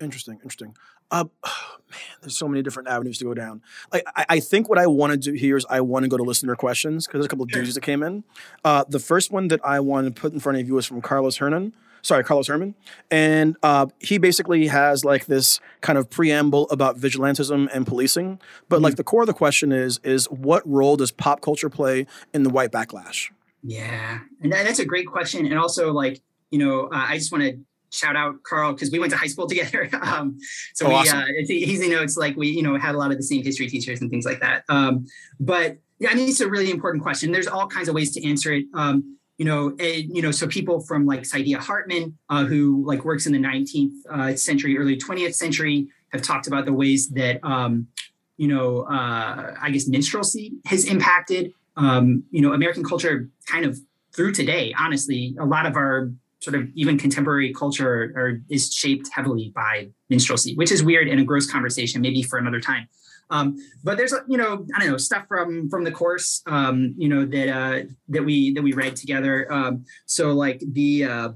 Interesting, 0.00 0.34
interesting. 0.34 0.76
Uh, 1.10 1.24
oh, 1.44 1.76
man, 1.90 2.00
there's 2.20 2.36
so 2.36 2.48
many 2.48 2.62
different 2.62 2.88
avenues 2.88 3.18
to 3.18 3.24
go 3.24 3.34
down. 3.34 3.62
Like, 3.92 4.04
I, 4.14 4.26
I 4.28 4.40
think 4.40 4.68
what 4.68 4.78
I 4.78 4.86
want 4.86 5.12
to 5.12 5.16
do 5.16 5.32
here 5.32 5.56
is 5.56 5.64
I 5.68 5.80
want 5.80 6.04
to 6.04 6.08
go 6.08 6.16
to 6.16 6.22
listener 6.22 6.56
questions 6.56 7.06
because 7.06 7.18
there's 7.18 7.26
a 7.26 7.28
couple 7.28 7.44
of 7.44 7.50
sure. 7.50 7.64
that 7.64 7.80
came 7.82 8.02
in. 8.02 8.24
Uh, 8.64 8.84
the 8.88 8.98
first 8.98 9.30
one 9.30 9.48
that 9.48 9.60
I 9.64 9.80
want 9.80 10.06
to 10.06 10.20
put 10.20 10.32
in 10.32 10.40
front 10.40 10.58
of 10.58 10.66
you 10.66 10.76
is 10.78 10.86
from 10.86 11.00
Carlos 11.00 11.36
Hernan 11.36 11.74
sorry, 12.04 12.22
Carlos 12.22 12.46
Herman, 12.46 12.74
and 13.10 13.56
uh, 13.62 13.86
he 13.98 14.18
basically 14.18 14.68
has 14.68 15.04
like 15.04 15.26
this 15.26 15.58
kind 15.80 15.98
of 15.98 16.08
preamble 16.08 16.68
about 16.70 16.98
vigilantism 16.98 17.68
and 17.72 17.86
policing. 17.86 18.40
But 18.68 18.76
mm-hmm. 18.76 18.84
like 18.84 18.96
the 18.96 19.04
core 19.04 19.22
of 19.22 19.26
the 19.26 19.34
question 19.34 19.72
is 19.72 19.98
is 20.04 20.26
what 20.26 20.62
role 20.68 20.96
does 20.96 21.10
pop 21.10 21.40
culture 21.40 21.70
play 21.70 22.06
in 22.32 22.44
the 22.44 22.50
white 22.50 22.70
backlash? 22.70 23.30
Yeah, 23.62 24.20
and 24.42 24.52
that's 24.52 24.78
a 24.78 24.84
great 24.84 25.06
question, 25.06 25.46
and 25.46 25.58
also 25.58 25.92
like 25.92 26.20
you 26.50 26.58
know, 26.58 26.86
uh, 26.86 27.06
I 27.08 27.18
just 27.18 27.32
want 27.32 27.42
to 27.44 27.58
shout 27.90 28.16
out 28.16 28.42
Carl 28.42 28.72
because 28.72 28.90
we 28.90 28.98
went 28.98 29.10
to 29.12 29.16
high 29.16 29.26
school 29.26 29.46
together. 29.46 29.88
um, 30.02 30.38
so 30.74 30.86
oh, 30.86 30.90
we, 30.90 30.94
awesome. 30.94 31.20
uh, 31.20 31.26
he's 31.46 31.80
you 31.80 31.90
know, 31.90 32.02
it's 32.02 32.16
like 32.16 32.36
we 32.36 32.48
you 32.48 32.62
know 32.62 32.78
had 32.78 32.94
a 32.94 32.98
lot 32.98 33.10
of 33.10 33.16
the 33.16 33.22
same 33.22 33.42
history 33.42 33.68
teachers 33.68 34.00
and 34.00 34.10
things 34.10 34.24
like 34.24 34.40
that. 34.40 34.64
Um, 34.68 35.06
but 35.40 35.78
yeah, 35.98 36.10
I 36.10 36.14
mean, 36.14 36.28
it's 36.28 36.40
a 36.40 36.48
really 36.48 36.70
important 36.70 37.02
question. 37.02 37.32
There's 37.32 37.46
all 37.46 37.66
kinds 37.66 37.88
of 37.88 37.94
ways 37.94 38.12
to 38.12 38.28
answer 38.28 38.52
it. 38.52 38.66
Um, 38.74 39.16
you 39.38 39.44
know, 39.44 39.68
and, 39.78 40.16
you 40.16 40.22
know, 40.22 40.30
so 40.30 40.46
people 40.46 40.80
from 40.80 41.06
like 41.06 41.22
Saidiya 41.22 41.56
Hartman, 41.56 42.16
uh, 42.30 42.44
who 42.44 42.84
like 42.86 43.04
works 43.04 43.26
in 43.26 43.32
the 43.32 43.38
19th 43.38 43.94
uh, 44.10 44.36
century, 44.36 44.78
early 44.78 44.96
20th 44.96 45.34
century, 45.34 45.88
have 46.12 46.22
talked 46.22 46.46
about 46.46 46.64
the 46.64 46.72
ways 46.72 47.08
that, 47.10 47.42
um, 47.44 47.88
you 48.36 48.48
know, 48.48 48.82
uh, 48.82 49.54
I 49.60 49.70
guess 49.70 49.88
minstrelsy 49.88 50.52
has 50.66 50.84
impacted, 50.84 51.52
um, 51.76 52.22
you 52.30 52.40
know, 52.40 52.52
American 52.52 52.84
culture 52.84 53.28
kind 53.46 53.64
of 53.64 53.78
through 54.14 54.32
today. 54.32 54.72
Honestly, 54.78 55.36
a 55.40 55.44
lot 55.44 55.66
of 55.66 55.74
our 55.76 56.10
sort 56.40 56.54
of 56.54 56.68
even 56.74 56.98
contemporary 56.98 57.52
culture 57.52 58.12
are, 58.14 58.40
is 58.50 58.72
shaped 58.72 59.08
heavily 59.12 59.50
by 59.54 59.88
minstrelsy, 60.10 60.54
which 60.54 60.70
is 60.70 60.84
weird 60.84 61.08
and 61.08 61.18
a 61.18 61.24
gross 61.24 61.50
conversation, 61.50 62.00
maybe 62.00 62.22
for 62.22 62.38
another 62.38 62.60
time. 62.60 62.88
Um, 63.30 63.56
but 63.82 63.96
there's 63.96 64.14
you 64.28 64.36
know 64.36 64.66
I 64.74 64.80
don't 64.80 64.90
know 64.90 64.96
stuff 64.96 65.26
from 65.28 65.68
from 65.68 65.84
the 65.84 65.92
course 65.92 66.42
um, 66.46 66.94
you 66.96 67.08
know 67.08 67.24
that 67.24 67.48
uh, 67.48 67.86
that 68.08 68.24
we 68.24 68.52
that 68.54 68.62
we 68.62 68.72
read 68.72 68.96
together. 68.96 69.52
Um, 69.52 69.84
so 70.06 70.32
like 70.32 70.62
the 70.72 71.04
uh, 71.04 71.28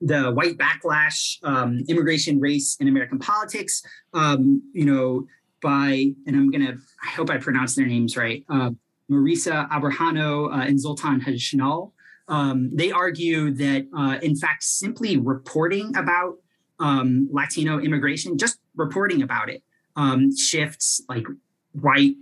the 0.00 0.30
white 0.32 0.58
backlash, 0.58 1.38
um, 1.42 1.82
immigration, 1.88 2.40
race, 2.40 2.76
and 2.80 2.88
American 2.88 3.18
politics. 3.18 3.82
Um, 4.14 4.62
you 4.72 4.84
know 4.84 5.26
by 5.62 6.14
and 6.26 6.36
I'm 6.36 6.50
gonna 6.50 6.76
I 7.04 7.10
hope 7.10 7.30
I 7.30 7.36
pronounce 7.36 7.74
their 7.74 7.86
names 7.86 8.16
right. 8.16 8.44
Uh, 8.48 8.70
Marisa 9.10 9.68
Abrajano 9.70 10.52
uh, 10.52 10.62
and 10.62 10.80
Zoltan 10.80 11.20
Hajnal. 11.20 11.92
Um, 12.28 12.70
they 12.72 12.92
argue 12.92 13.50
that, 13.54 13.88
uh, 13.96 14.18
in 14.22 14.36
fact, 14.36 14.62
simply 14.62 15.16
reporting 15.16 15.94
about 15.96 16.36
um, 16.78 17.28
Latino 17.32 17.80
immigration, 17.80 18.38
just 18.38 18.60
reporting 18.76 19.22
about 19.22 19.50
it, 19.50 19.62
um, 19.96 20.36
shifts 20.36 21.00
like 21.08 21.26
white 21.72 22.14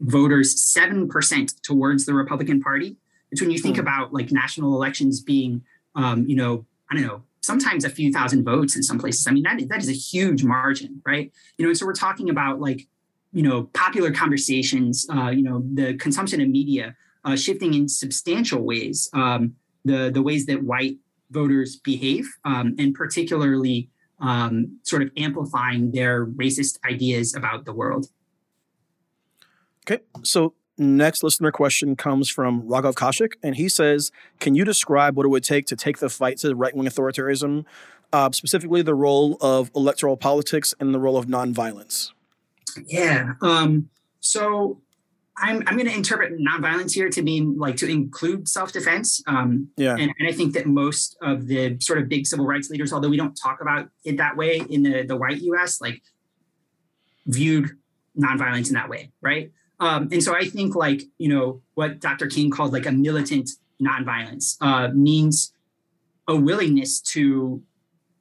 voters 0.00 0.54
7% 0.56 1.60
towards 1.62 2.06
the 2.06 2.14
Republican 2.14 2.60
Party. 2.60 2.96
It's 3.30 3.40
when 3.40 3.50
you 3.50 3.58
think 3.58 3.76
mm. 3.76 3.80
about 3.80 4.12
like 4.12 4.32
national 4.32 4.74
elections 4.74 5.20
being, 5.20 5.62
um, 5.94 6.26
you 6.26 6.36
know, 6.36 6.66
I 6.90 6.94
don't 6.94 7.06
know, 7.06 7.22
sometimes 7.40 7.84
a 7.84 7.90
few 7.90 8.12
thousand 8.12 8.44
votes 8.44 8.76
in 8.76 8.82
some 8.82 8.98
places. 8.98 9.26
I 9.26 9.32
mean, 9.32 9.42
that 9.44 9.60
is, 9.60 9.68
that 9.68 9.80
is 9.80 9.88
a 9.88 9.92
huge 9.92 10.44
margin, 10.44 11.02
right? 11.04 11.32
You 11.56 11.64
know, 11.64 11.70
and 11.70 11.78
so 11.78 11.86
we're 11.86 11.92
talking 11.92 12.30
about 12.30 12.60
like, 12.60 12.86
you 13.32 13.42
know, 13.42 13.64
popular 13.74 14.10
conversations, 14.10 15.06
uh, 15.12 15.28
you 15.28 15.42
know, 15.42 15.62
the 15.74 15.94
consumption 15.94 16.40
of 16.40 16.48
media 16.48 16.96
uh, 17.24 17.36
shifting 17.36 17.74
in 17.74 17.88
substantial 17.88 18.62
ways, 18.62 19.10
um, 19.12 19.54
the, 19.84 20.10
the 20.10 20.22
ways 20.22 20.46
that 20.46 20.62
white 20.62 20.96
voters 21.30 21.76
behave, 21.76 22.26
um, 22.44 22.74
and 22.78 22.94
particularly 22.94 23.90
um, 24.20 24.78
sort 24.82 25.02
of 25.02 25.10
amplifying 25.16 25.92
their 25.92 26.26
racist 26.26 26.78
ideas 26.84 27.34
about 27.34 27.64
the 27.64 27.72
world. 27.72 28.10
Okay, 29.86 30.02
so 30.22 30.54
next 30.76 31.22
listener 31.22 31.50
question 31.50 31.96
comes 31.96 32.28
from 32.30 32.62
Raghav 32.62 32.94
Kashik, 32.94 33.34
and 33.42 33.56
he 33.56 33.68
says, 33.68 34.10
"Can 34.38 34.54
you 34.54 34.64
describe 34.64 35.16
what 35.16 35.24
it 35.24 35.30
would 35.30 35.44
take 35.44 35.66
to 35.66 35.76
take 35.76 35.98
the 35.98 36.08
fight 36.08 36.38
to 36.38 36.54
right 36.54 36.74
wing 36.74 36.86
authoritarianism, 36.86 37.64
uh, 38.12 38.30
specifically 38.32 38.82
the 38.82 38.94
role 38.94 39.38
of 39.40 39.70
electoral 39.74 40.16
politics 40.16 40.74
and 40.78 40.94
the 40.94 40.98
role 40.98 41.16
of 41.16 41.26
nonviolence?" 41.26 42.12
Yeah. 42.86 43.34
Um, 43.40 43.88
so 44.20 44.80
I'm, 45.40 45.62
I'm 45.66 45.76
going 45.76 45.86
to 45.86 45.94
interpret 45.94 46.38
nonviolence 46.38 46.92
here 46.92 47.08
to 47.10 47.22
mean 47.22 47.58
like 47.58 47.76
to 47.76 47.88
include 47.88 48.48
self-defense. 48.48 49.22
Um, 49.26 49.68
yeah. 49.76 49.92
And, 49.92 50.12
and, 50.18 50.28
I 50.28 50.32
think 50.32 50.54
that 50.54 50.66
most 50.66 51.16
of 51.22 51.46
the 51.46 51.78
sort 51.80 51.98
of 51.98 52.08
big 52.08 52.26
civil 52.26 52.46
rights 52.46 52.70
leaders, 52.70 52.92
although 52.92 53.08
we 53.08 53.16
don't 53.16 53.34
talk 53.34 53.60
about 53.60 53.88
it 54.04 54.16
that 54.16 54.36
way 54.36 54.62
in 54.68 54.82
the, 54.82 55.02
the 55.02 55.16
white 55.16 55.40
US, 55.42 55.80
like 55.80 56.02
viewed 57.26 57.70
nonviolence 58.18 58.68
in 58.68 58.74
that 58.74 58.88
way, 58.88 59.12
right? 59.20 59.52
Um, 59.80 60.08
and 60.10 60.22
so 60.22 60.34
I 60.34 60.48
think 60.48 60.74
like, 60.74 61.02
you 61.18 61.28
know, 61.28 61.62
what 61.74 62.00
Dr. 62.00 62.26
King 62.26 62.50
called 62.50 62.72
like 62.72 62.86
a 62.86 62.92
militant 62.92 63.50
nonviolence 63.80 64.56
uh, 64.60 64.88
means 64.92 65.52
a 66.26 66.34
willingness 66.34 67.00
to, 67.00 67.62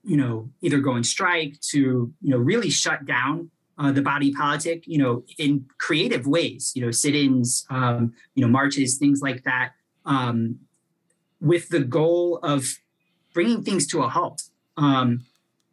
you 0.03 0.17
know, 0.17 0.49
either 0.61 0.79
go 0.79 0.93
and 0.93 1.05
strike, 1.05 1.59
to, 1.71 1.79
you 1.79 2.29
know, 2.29 2.37
really 2.37 2.69
shut 2.69 3.05
down 3.05 3.49
uh, 3.77 3.91
the 3.91 4.01
body 4.01 4.31
politic, 4.31 4.87
you 4.87 4.97
know, 4.97 5.23
in 5.37 5.65
creative 5.77 6.25
ways, 6.27 6.71
you 6.75 6.81
know, 6.81 6.91
sit-ins, 6.91 7.65
um, 7.69 8.13
you 8.35 8.41
know, 8.41 8.47
marches, 8.47 8.97
things 8.97 9.21
like 9.21 9.43
that, 9.43 9.73
um, 10.05 10.59
with 11.39 11.69
the 11.69 11.79
goal 11.79 12.39
of 12.43 12.65
bringing 13.33 13.63
things 13.63 13.85
to 13.87 14.01
a 14.01 14.09
halt. 14.09 14.43
Um, 14.77 15.25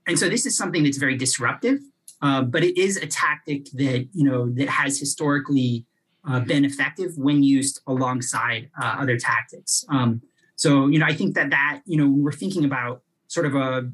and 0.06 0.18
so 0.18 0.28
this 0.28 0.44
is 0.44 0.56
something 0.56 0.84
that's 0.84 0.98
very 0.98 1.16
disruptive, 1.16 1.78
uh, 2.20 2.42
but 2.42 2.62
it 2.62 2.76
is 2.76 2.96
a 2.98 3.06
tactic 3.06 3.70
that 3.72 4.08
you 4.12 4.24
know 4.24 4.50
that 4.50 4.68
has 4.68 4.98
historically 4.98 5.86
uh, 6.28 6.40
been 6.40 6.64
effective 6.64 7.16
when 7.16 7.42
used 7.42 7.80
alongside 7.86 8.70
uh, 8.80 8.96
other 8.98 9.18
tactics. 9.18 9.84
Um, 9.88 10.22
so 10.56 10.88
you 10.88 10.98
know, 10.98 11.06
I 11.06 11.14
think 11.14 11.34
that 11.34 11.50
that 11.50 11.80
you 11.86 11.96
know, 11.96 12.04
when 12.04 12.22
we're 12.22 12.32
thinking 12.32 12.64
about 12.64 13.02
sort 13.28 13.46
of 13.46 13.54
a, 13.54 13.90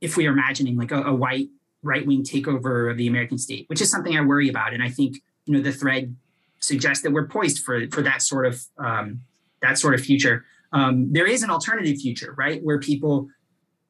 if 0.00 0.16
we 0.16 0.26
are 0.26 0.32
imagining 0.32 0.76
like 0.76 0.90
a, 0.90 1.02
a 1.02 1.14
white 1.14 1.48
right 1.82 2.06
wing 2.06 2.22
takeover 2.22 2.90
of 2.90 2.96
the 2.96 3.06
American 3.06 3.38
state, 3.38 3.68
which 3.68 3.80
is 3.80 3.90
something 3.90 4.16
I 4.16 4.20
worry 4.20 4.48
about. 4.48 4.72
And 4.72 4.82
I 4.82 4.88
think 4.88 5.16
you 5.46 5.54
know 5.54 5.62
the 5.62 5.72
thread 5.72 6.14
suggests 6.60 7.02
that 7.02 7.12
we're 7.12 7.26
poised 7.26 7.64
for 7.64 7.86
for 7.90 8.02
that 8.02 8.22
sort 8.22 8.46
of 8.46 8.62
um, 8.78 9.20
that 9.60 9.78
sort 9.78 9.94
of 9.94 10.00
future. 10.00 10.44
Um, 10.72 11.12
there 11.12 11.26
is 11.26 11.42
an 11.42 11.50
alternative 11.50 11.98
future, 11.98 12.34
right, 12.36 12.62
where 12.62 12.78
people 12.78 13.28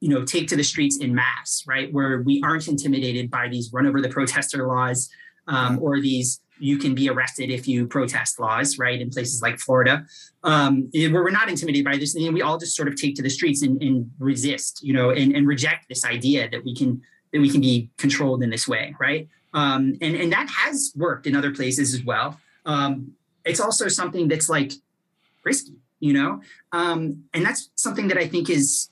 you 0.00 0.08
know 0.08 0.24
take 0.24 0.48
to 0.48 0.56
the 0.56 0.64
streets 0.64 0.98
in 0.98 1.14
mass, 1.14 1.64
right, 1.66 1.92
where 1.92 2.22
we 2.22 2.42
aren't 2.42 2.68
intimidated 2.68 3.30
by 3.30 3.48
these 3.48 3.72
run 3.72 3.86
over 3.86 4.00
the 4.00 4.08
protester 4.08 4.66
laws 4.66 5.10
um, 5.48 5.78
or 5.80 6.00
these 6.00 6.40
you 6.62 6.78
can 6.78 6.94
be 6.94 7.08
arrested 7.08 7.50
if 7.50 7.66
you 7.66 7.86
protest 7.88 8.38
laws, 8.38 8.78
right, 8.78 9.00
in 9.00 9.10
places 9.10 9.42
like 9.42 9.58
Florida, 9.58 10.04
um, 10.44 10.88
where 10.92 11.22
we're 11.24 11.30
not 11.30 11.48
intimidated 11.48 11.84
by 11.84 11.96
this, 11.96 12.14
and 12.14 12.32
we 12.32 12.40
all 12.40 12.56
just 12.56 12.76
sort 12.76 12.86
of 12.86 12.94
take 12.94 13.16
to 13.16 13.22
the 13.22 13.28
streets 13.28 13.62
and, 13.62 13.82
and 13.82 14.08
resist, 14.20 14.80
you 14.82 14.92
know, 14.92 15.10
and, 15.10 15.34
and 15.34 15.48
reject 15.48 15.88
this 15.88 16.04
idea 16.04 16.48
that 16.50 16.64
we 16.64 16.74
can 16.74 17.02
that 17.32 17.40
we 17.40 17.50
can 17.50 17.60
be 17.60 17.90
controlled 17.96 18.42
in 18.42 18.50
this 18.50 18.68
way, 18.68 18.94
right? 18.98 19.28
Um, 19.54 19.96
and 20.00 20.14
and 20.16 20.32
that 20.32 20.48
has 20.48 20.92
worked 20.96 21.26
in 21.26 21.36
other 21.36 21.52
places 21.52 21.94
as 21.94 22.04
well. 22.04 22.38
Um, 22.64 23.12
it's 23.44 23.60
also 23.60 23.88
something 23.88 24.28
that's 24.28 24.48
like 24.48 24.72
risky, 25.44 25.74
you 26.00 26.12
know, 26.12 26.40
um, 26.72 27.24
and 27.34 27.44
that's 27.44 27.70
something 27.74 28.08
that 28.08 28.18
I 28.18 28.26
think 28.26 28.48
is 28.48 28.88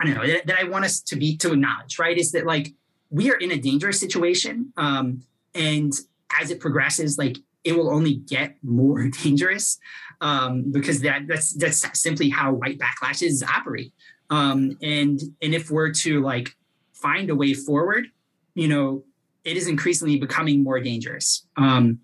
I 0.00 0.04
don't 0.06 0.14
know 0.14 0.26
that, 0.26 0.46
that, 0.46 0.58
I 0.58 0.64
want 0.64 0.84
us 0.84 1.00
to 1.00 1.16
be 1.16 1.36
to 1.38 1.52
acknowledge, 1.52 1.98
right? 1.98 2.16
Is 2.16 2.32
that 2.32 2.46
like 2.46 2.74
we 3.10 3.30
are 3.30 3.36
in 3.36 3.52
a 3.52 3.58
dangerous 3.58 4.00
situation, 4.00 4.72
um, 4.76 5.22
and 5.54 5.92
as 6.40 6.50
it 6.50 6.58
progresses, 6.58 7.18
like 7.18 7.36
it 7.64 7.76
will 7.76 7.90
only 7.90 8.14
get 8.14 8.56
more 8.62 9.08
dangerous 9.22 9.78
um, 10.20 10.72
because 10.72 11.00
that 11.02 11.28
that's 11.28 11.54
that's 11.54 12.00
simply 12.00 12.30
how 12.30 12.52
white 12.52 12.78
backlashes 12.78 13.46
operate. 13.46 13.92
Um, 14.30 14.78
and 14.82 15.20
and 15.42 15.54
if 15.54 15.70
we're 15.70 15.92
to 15.92 16.22
like 16.22 16.56
find 17.02 17.28
a 17.30 17.34
way 17.34 17.52
forward, 17.54 18.06
you 18.54 18.68
know, 18.68 19.04
it 19.44 19.56
is 19.56 19.66
increasingly 19.68 20.18
becoming 20.18 20.62
more 20.62 20.78
dangerous. 20.80 21.44
Um, 21.56 22.00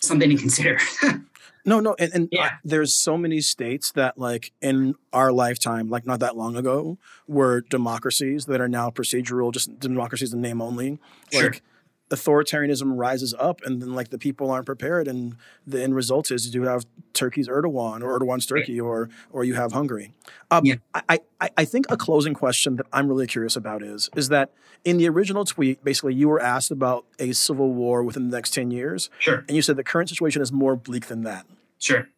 something 0.00 0.30
to 0.30 0.36
consider. 0.36 0.78
No, 1.64 1.80
no, 1.80 1.94
and, 1.98 2.10
and 2.14 2.24
I- 2.32 2.36
Yeah. 2.36 2.50
there's 2.64 2.94
so 2.94 3.18
many 3.18 3.42
states 3.42 3.92
that, 3.92 4.16
like, 4.16 4.52
in 4.62 4.94
our 5.12 5.30
lifetime, 5.30 5.90
like 5.90 6.06
not 6.06 6.20
that 6.20 6.34
long 6.34 6.56
ago, 6.56 6.96
were 7.26 7.60
democracies 7.60 8.46
that 8.46 8.58
are 8.62 8.68
now 8.68 8.88
procedural, 8.88 9.52
just 9.52 9.78
democracies 9.78 10.32
in 10.32 10.40
name 10.40 10.62
only. 10.62 10.98
Sure. 11.30 11.42
Like, 11.50 11.62
authoritarianism 12.10 12.92
rises 12.96 13.34
up, 13.38 13.60
and 13.64 13.80
then 13.82 13.94
like 13.94 14.08
the 14.10 14.18
people 14.18 14.50
aren't 14.50 14.66
prepared, 14.66 15.08
and 15.08 15.36
the 15.66 15.82
end 15.82 15.94
result 15.94 16.30
is 16.30 16.54
you 16.54 16.62
have 16.64 16.86
Turkey's 17.12 17.48
Erdogan 17.48 18.02
or 18.02 18.18
Erdogan's 18.18 18.46
Turkey, 18.46 18.80
or 18.80 19.08
or 19.30 19.44
you 19.44 19.54
have 19.54 19.72
Hungary. 19.72 20.12
Um, 20.50 20.64
Yeah. 20.64 20.76
I, 20.94 21.20
I 21.40 21.50
I 21.56 21.64
think 21.64 21.86
a 21.90 21.96
closing 21.96 22.34
question 22.34 22.76
that 22.76 22.86
I'm 22.92 23.08
really 23.08 23.26
curious 23.26 23.56
about 23.56 23.82
is 23.82 24.10
is 24.16 24.28
that 24.28 24.50
in 24.84 24.96
the 24.96 25.08
original 25.08 25.44
tweet, 25.44 25.82
basically 25.84 26.14
you 26.14 26.28
were 26.28 26.40
asked 26.40 26.70
about 26.70 27.04
a 27.18 27.32
civil 27.32 27.72
war 27.72 28.02
within 28.02 28.30
the 28.30 28.36
next 28.36 28.50
ten 28.54 28.70
years, 28.70 29.10
Sure. 29.18 29.44
and 29.46 29.56
you 29.56 29.62
said 29.62 29.76
the 29.76 29.84
current 29.84 30.08
situation 30.08 30.40
is 30.42 30.52
more 30.52 30.76
bleak 30.76 31.06
than 31.06 31.22
that. 31.24 31.46
Sure. 31.78 32.08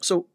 So, 0.00 0.26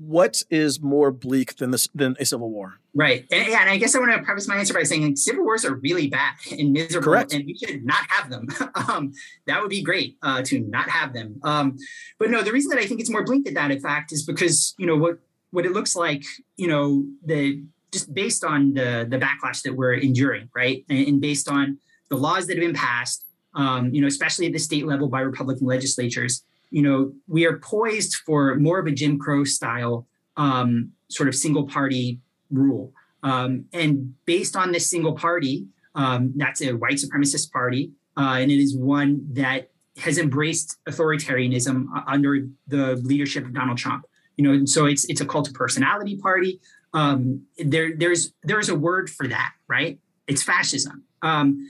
what 0.00 0.42
is 0.48 0.80
more 0.80 1.10
bleak 1.10 1.56
than 1.56 1.70
this 1.70 1.88
than 1.94 2.16
a 2.18 2.24
civil 2.24 2.50
war? 2.50 2.80
Right. 2.94 3.26
And, 3.30 3.46
yeah, 3.46 3.60
and 3.60 3.70
I 3.70 3.76
guess 3.76 3.94
I 3.94 3.98
want 3.98 4.12
to 4.12 4.22
preface 4.22 4.48
my 4.48 4.56
answer 4.56 4.72
by 4.72 4.82
saying 4.82 5.02
like, 5.02 5.18
civil 5.18 5.44
wars 5.44 5.64
are 5.64 5.74
really 5.74 6.08
bad 6.08 6.34
and 6.50 6.72
miserable, 6.72 7.04
Correct. 7.04 7.34
and 7.34 7.44
we 7.44 7.54
should 7.54 7.84
not 7.84 8.04
have 8.08 8.30
them. 8.30 8.48
um, 8.88 9.12
that 9.46 9.60
would 9.60 9.68
be 9.68 9.82
great 9.82 10.16
uh, 10.22 10.42
to 10.42 10.60
not 10.60 10.88
have 10.88 11.12
them. 11.12 11.38
Um, 11.44 11.76
but 12.18 12.30
no, 12.30 12.42
the 12.42 12.50
reason 12.50 12.70
that 12.70 12.78
I 12.78 12.86
think 12.86 13.00
it's 13.00 13.10
more 13.10 13.24
bleak 13.24 13.44
than 13.44 13.54
that, 13.54 13.70
in 13.70 13.80
fact, 13.80 14.10
is 14.12 14.24
because 14.24 14.74
you 14.78 14.86
know 14.86 14.96
what 14.96 15.18
what 15.50 15.66
it 15.66 15.72
looks 15.72 15.94
like. 15.94 16.24
You 16.56 16.68
know, 16.68 17.06
the 17.24 17.62
just 17.92 18.12
based 18.14 18.42
on 18.42 18.72
the 18.72 19.06
the 19.08 19.18
backlash 19.18 19.62
that 19.62 19.76
we're 19.76 19.94
enduring, 19.94 20.48
right, 20.56 20.84
and, 20.88 21.06
and 21.06 21.20
based 21.20 21.48
on 21.48 21.78
the 22.08 22.16
laws 22.16 22.46
that 22.46 22.56
have 22.56 22.66
been 22.66 22.74
passed, 22.74 23.26
um, 23.54 23.92
you 23.92 24.00
know, 24.00 24.06
especially 24.06 24.46
at 24.46 24.54
the 24.54 24.58
state 24.58 24.86
level 24.86 25.08
by 25.08 25.20
Republican 25.20 25.66
legislatures. 25.66 26.42
You 26.70 26.82
know, 26.82 27.12
we 27.26 27.46
are 27.46 27.58
poised 27.58 28.16
for 28.26 28.54
more 28.56 28.78
of 28.78 28.86
a 28.86 28.92
Jim 28.92 29.18
Crow 29.18 29.44
style 29.44 30.06
um, 30.36 30.92
sort 31.08 31.28
of 31.28 31.34
single 31.34 31.66
party 31.66 32.20
rule. 32.50 32.92
Um, 33.22 33.66
and 33.72 34.14
based 34.24 34.56
on 34.56 34.72
this 34.72 34.88
single 34.88 35.14
party, 35.14 35.66
um, 35.94 36.32
that's 36.36 36.62
a 36.62 36.72
white 36.72 36.94
supremacist 36.94 37.50
party, 37.50 37.92
uh, 38.16 38.36
and 38.38 38.50
it 38.50 38.58
is 38.58 38.76
one 38.76 39.26
that 39.32 39.70
has 39.98 40.18
embraced 40.18 40.78
authoritarianism 40.88 41.86
uh, 41.94 42.02
under 42.06 42.46
the 42.68 42.96
leadership 42.96 43.44
of 43.44 43.52
Donald 43.52 43.78
Trump. 43.78 44.06
You 44.36 44.44
know, 44.44 44.64
so 44.64 44.86
it's 44.86 45.04
it's 45.06 45.20
a 45.20 45.26
cult 45.26 45.48
of 45.48 45.54
personality 45.54 46.16
party. 46.16 46.60
Um, 46.94 47.42
there 47.58 47.94
there's 47.96 48.32
there's 48.42 48.68
a 48.68 48.74
word 48.74 49.10
for 49.10 49.28
that, 49.28 49.52
right? 49.68 49.98
It's 50.26 50.42
fascism, 50.42 51.04
um, 51.22 51.68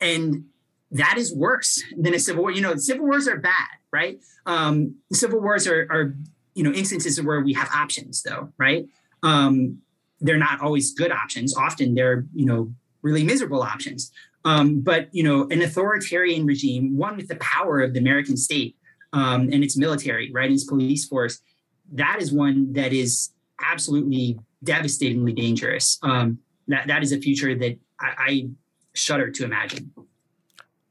and 0.00 0.46
that 0.90 1.16
is 1.18 1.34
worse 1.34 1.82
than 1.96 2.14
a 2.14 2.18
civil 2.18 2.42
war. 2.42 2.50
You 2.50 2.62
know, 2.62 2.74
civil 2.76 3.06
wars 3.06 3.28
are 3.28 3.38
bad, 3.38 3.68
right? 3.92 4.20
Um, 4.46 4.96
civil 5.12 5.40
wars 5.40 5.66
are, 5.66 5.86
are 5.90 6.14
you 6.54 6.62
know 6.62 6.72
instances 6.72 7.20
where 7.22 7.40
we 7.40 7.52
have 7.54 7.68
options, 7.74 8.22
though, 8.22 8.52
right? 8.58 8.86
Um, 9.22 9.78
they're 10.20 10.38
not 10.38 10.60
always 10.60 10.92
good 10.92 11.12
options. 11.12 11.56
Often 11.56 11.94
they're, 11.94 12.24
you 12.34 12.44
know, 12.44 12.72
really 13.02 13.24
miserable 13.24 13.62
options. 13.62 14.10
Um, 14.44 14.80
but, 14.80 15.08
you 15.12 15.22
know, 15.22 15.48
an 15.50 15.62
authoritarian 15.62 16.46
regime, 16.46 16.96
one 16.96 17.16
with 17.16 17.28
the 17.28 17.36
power 17.36 17.80
of 17.80 17.92
the 17.92 18.00
American 18.00 18.36
state 18.36 18.76
um, 19.12 19.42
and 19.52 19.64
its 19.64 19.76
military, 19.76 20.30
right, 20.32 20.50
its 20.50 20.64
police 20.64 21.06
force, 21.06 21.40
that 21.92 22.18
is 22.20 22.32
one 22.32 22.72
that 22.74 22.92
is 22.92 23.30
absolutely 23.64 24.38
devastatingly 24.62 25.32
dangerous. 25.32 25.98
Um, 26.02 26.38
that, 26.68 26.86
that 26.86 27.02
is 27.02 27.12
a 27.12 27.18
future 27.18 27.54
that 27.54 27.78
I, 28.00 28.14
I 28.18 28.48
shudder 28.94 29.30
to 29.30 29.44
imagine. 29.44 29.92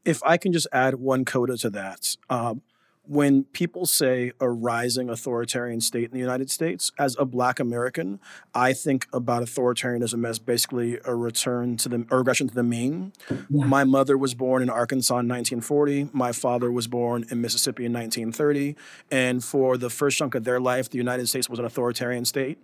If 0.05 0.23
I 0.23 0.37
can 0.37 0.53
just 0.53 0.67
add 0.71 0.95
one 0.95 1.25
coda 1.25 1.57
to 1.57 1.69
that, 1.71 2.15
um, 2.29 2.61
when 3.09 3.43
people 3.45 3.87
say 3.87 4.31
a 4.39 4.47
rising 4.47 5.09
authoritarian 5.09 5.81
state 5.81 6.03
in 6.03 6.11
the 6.11 6.19
United 6.19 6.51
States, 6.51 6.91
as 6.99 7.15
a 7.17 7.25
Black 7.25 7.59
American, 7.59 8.19
I 8.53 8.71
think 8.71 9.07
about 9.11 9.41
authoritarianism 9.41 10.27
as 10.29 10.37
basically 10.37 10.99
a 11.05 11.15
return 11.15 11.75
to 11.77 11.89
the 11.89 12.05
or 12.11 12.19
regression 12.19 12.47
to 12.49 12.53
the 12.53 12.61
mean. 12.61 13.13
Yeah. 13.27 13.65
My 13.65 13.83
mother 13.83 14.15
was 14.15 14.35
born 14.35 14.61
in 14.61 14.69
Arkansas 14.69 15.15
in 15.15 15.27
1940. 15.27 16.09
My 16.13 16.31
father 16.31 16.71
was 16.71 16.87
born 16.87 17.25
in 17.31 17.41
Mississippi 17.41 17.85
in 17.85 17.93
1930, 17.93 18.75
and 19.09 19.43
for 19.43 19.75
the 19.75 19.89
first 19.89 20.19
chunk 20.19 20.35
of 20.35 20.43
their 20.43 20.59
life, 20.59 20.91
the 20.91 20.99
United 20.99 21.27
States 21.27 21.49
was 21.49 21.57
an 21.57 21.65
authoritarian 21.65 22.25
state. 22.25 22.59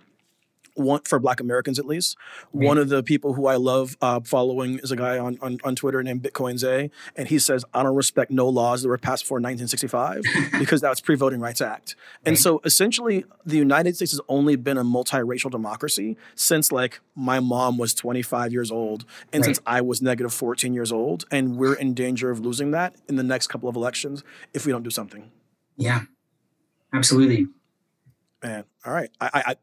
One 0.75 1.01
for 1.01 1.19
Black 1.19 1.39
Americans, 1.39 1.79
at 1.79 1.85
least. 1.85 2.17
One 2.51 2.77
of 2.77 2.89
the 2.89 3.01
people 3.01 3.33
who 3.33 3.47
I 3.47 3.55
love 3.55 3.97
uh, 4.01 4.19
following 4.23 4.79
is 4.79 4.91
a 4.91 4.95
guy 4.95 5.17
on, 5.17 5.37
on 5.41 5.57
on 5.63 5.75
Twitter 5.75 6.03
named 6.03 6.21
Bitcoin 6.21 6.57
Zay, 6.57 6.91
and 7.15 7.27
he 7.27 7.39
says, 7.39 7.65
"I 7.73 7.81
don't 7.83 7.95
respect 7.95 8.29
no 8.29 8.47
laws 8.47 8.81
that 8.83 8.89
were 8.89 8.97
passed 8.97 9.23
before 9.23 9.37
1965 9.37 10.23
because 10.59 10.81
that 10.81 10.89
was 10.89 10.99
pre-Voting 11.01 11.39
Rights 11.39 11.61
Act." 11.61 11.95
And 12.25 12.33
Right. 12.33 12.39
so, 12.39 12.61
essentially, 12.65 13.23
the 13.45 13.57
United 13.57 13.95
States 13.95 14.11
has 14.11 14.21
only 14.27 14.55
been 14.57 14.77
a 14.77 14.83
multiracial 14.83 15.49
democracy 15.49 16.17
since 16.35 16.71
like 16.71 16.99
my 17.15 17.39
mom 17.39 17.77
was 17.77 17.93
25 17.93 18.51
years 18.51 18.69
old, 18.71 19.05
and 19.31 19.41
Right. 19.41 19.45
since 19.55 19.59
I 19.65 19.81
was 19.81 20.01
negative 20.01 20.33
14 20.33 20.73
years 20.73 20.91
old, 20.91 21.25
and 21.31 21.57
we're 21.57 21.75
in 21.75 21.93
danger 21.93 22.29
of 22.31 22.39
losing 22.41 22.71
that 22.71 22.95
in 23.07 23.15
the 23.15 23.23
next 23.23 23.47
couple 23.47 23.69
of 23.69 23.75
elections 23.75 24.23
if 24.53 24.65
we 24.65 24.71
don't 24.71 24.83
do 24.83 24.89
something. 24.89 25.31
Yeah, 25.77 26.01
absolutely. 26.93 27.47
Man, 28.43 28.65
all 28.85 28.93
right, 28.93 29.09
I, 29.19 29.29
I 29.33 29.55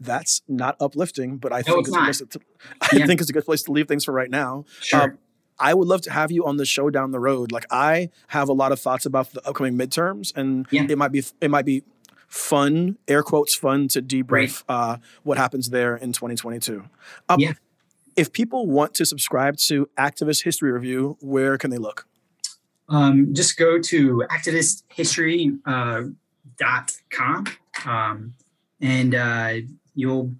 that's 0.00 0.42
not 0.48 0.76
uplifting, 0.80 1.36
but 1.38 1.52
I 1.52 1.58
No, 1.66 1.74
think 1.82 1.88
it's 1.88 1.88
it's 1.88 1.96
a 1.96 2.00
place 2.04 2.18
to, 2.30 2.40
I 2.80 2.88
Yeah. 2.98 3.06
think 3.06 3.20
it's 3.20 3.30
a 3.30 3.32
good 3.32 3.44
place 3.44 3.62
to 3.64 3.72
leave 3.72 3.88
things 3.88 4.04
for 4.04 4.12
right 4.12 4.30
now. 4.30 4.64
Sure. 4.80 5.02
Um, 5.02 5.18
I 5.60 5.74
would 5.74 5.88
love 5.88 6.02
to 6.02 6.12
have 6.12 6.30
you 6.30 6.46
on 6.46 6.56
the 6.56 6.64
show 6.64 6.88
down 6.88 7.10
the 7.10 7.18
road. 7.18 7.50
Like 7.50 7.66
I 7.70 8.10
have 8.28 8.48
a 8.48 8.52
lot 8.52 8.70
of 8.70 8.78
thoughts 8.78 9.04
about 9.06 9.32
the 9.32 9.44
upcoming 9.46 9.76
midterms, 9.76 10.32
and 10.36 10.66
Yeah. 10.70 10.86
it 10.88 10.96
might 10.96 11.10
be 11.12 11.24
it 11.40 11.50
might 11.50 11.64
be 11.64 11.82
fun, 12.28 12.96
air 13.08 13.22
quotes, 13.22 13.54
fun 13.54 13.88
to 13.88 14.02
debrief 14.02 14.62
uh, 14.68 14.98
what 15.24 15.36
happens 15.38 15.70
there 15.70 15.96
in 15.96 16.12
2022. 16.12 16.84
Um, 17.28 17.40
Yeah. 17.40 17.54
If 18.16 18.32
people 18.32 18.66
want 18.66 18.94
to 18.94 19.04
subscribe 19.06 19.56
to 19.68 19.88
Activist 19.96 20.42
History 20.44 20.72
Review, 20.72 21.16
where 21.20 21.56
can 21.58 21.70
they 21.70 21.78
look? 21.78 22.06
um, 22.90 23.34
just 23.34 23.56
go 23.58 23.78
to 23.78 24.24
activisthistory.com 24.30 25.60
uh, 25.66 26.02
dot 26.58 26.92
com, 27.10 27.44
um, 27.86 28.34
and 28.80 29.14
uh, 29.14 29.54
you'll 29.98 30.32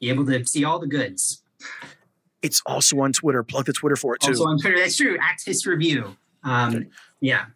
be 0.00 0.08
able 0.08 0.24
to 0.24 0.44
see 0.46 0.64
all 0.64 0.78
the 0.78 0.86
goods. 0.86 1.42
It's 2.40 2.62
also 2.64 2.98
on 3.00 3.12
Twitter. 3.12 3.42
Plug 3.42 3.66
the 3.66 3.72
Twitter 3.74 3.96
for 3.96 4.14
it 4.14 4.22
too. 4.22 4.30
Also 4.30 4.44
on 4.46 4.58
Twitter, 4.58 4.78
that's 4.78 4.96
true. 4.96 5.18
Act 5.20 5.44
History 5.44 5.74
Review. 5.74 6.16
Um, 6.42 6.74
Okay. 6.74 6.86
Yeah, 7.20 7.46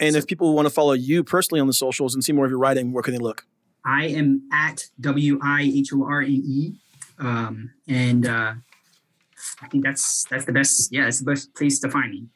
and 0.00 0.16
if 0.16 0.26
people 0.26 0.54
want 0.54 0.66
to 0.66 0.70
follow 0.70 0.92
you 0.92 1.22
personally 1.22 1.60
on 1.60 1.66
the 1.66 1.72
socials 1.72 2.14
and 2.14 2.24
see 2.24 2.32
more 2.32 2.44
of 2.44 2.50
your 2.50 2.58
writing, 2.58 2.92
where 2.92 3.02
can 3.02 3.12
they 3.12 3.18
look? 3.20 3.46
I 3.84 4.06
am 4.06 4.48
at 4.52 4.86
W 5.00 5.38
I 5.42 5.62
H 5.62 5.92
O 5.92 6.04
R 6.04 6.22
N 6.22 6.42
E, 6.44 6.72
um, 7.18 7.70
and 7.86 8.26
uh, 8.26 8.54
I 9.60 9.68
think 9.68 9.84
that's 9.84 10.24
that's 10.24 10.44
the 10.44 10.52
best. 10.52 10.92
Yeah, 10.92 11.04
that's 11.04 11.20
the 11.20 11.26
best 11.26 11.54
place 11.54 11.78
to 11.80 11.90
find 11.90 12.10
me. 12.10 12.26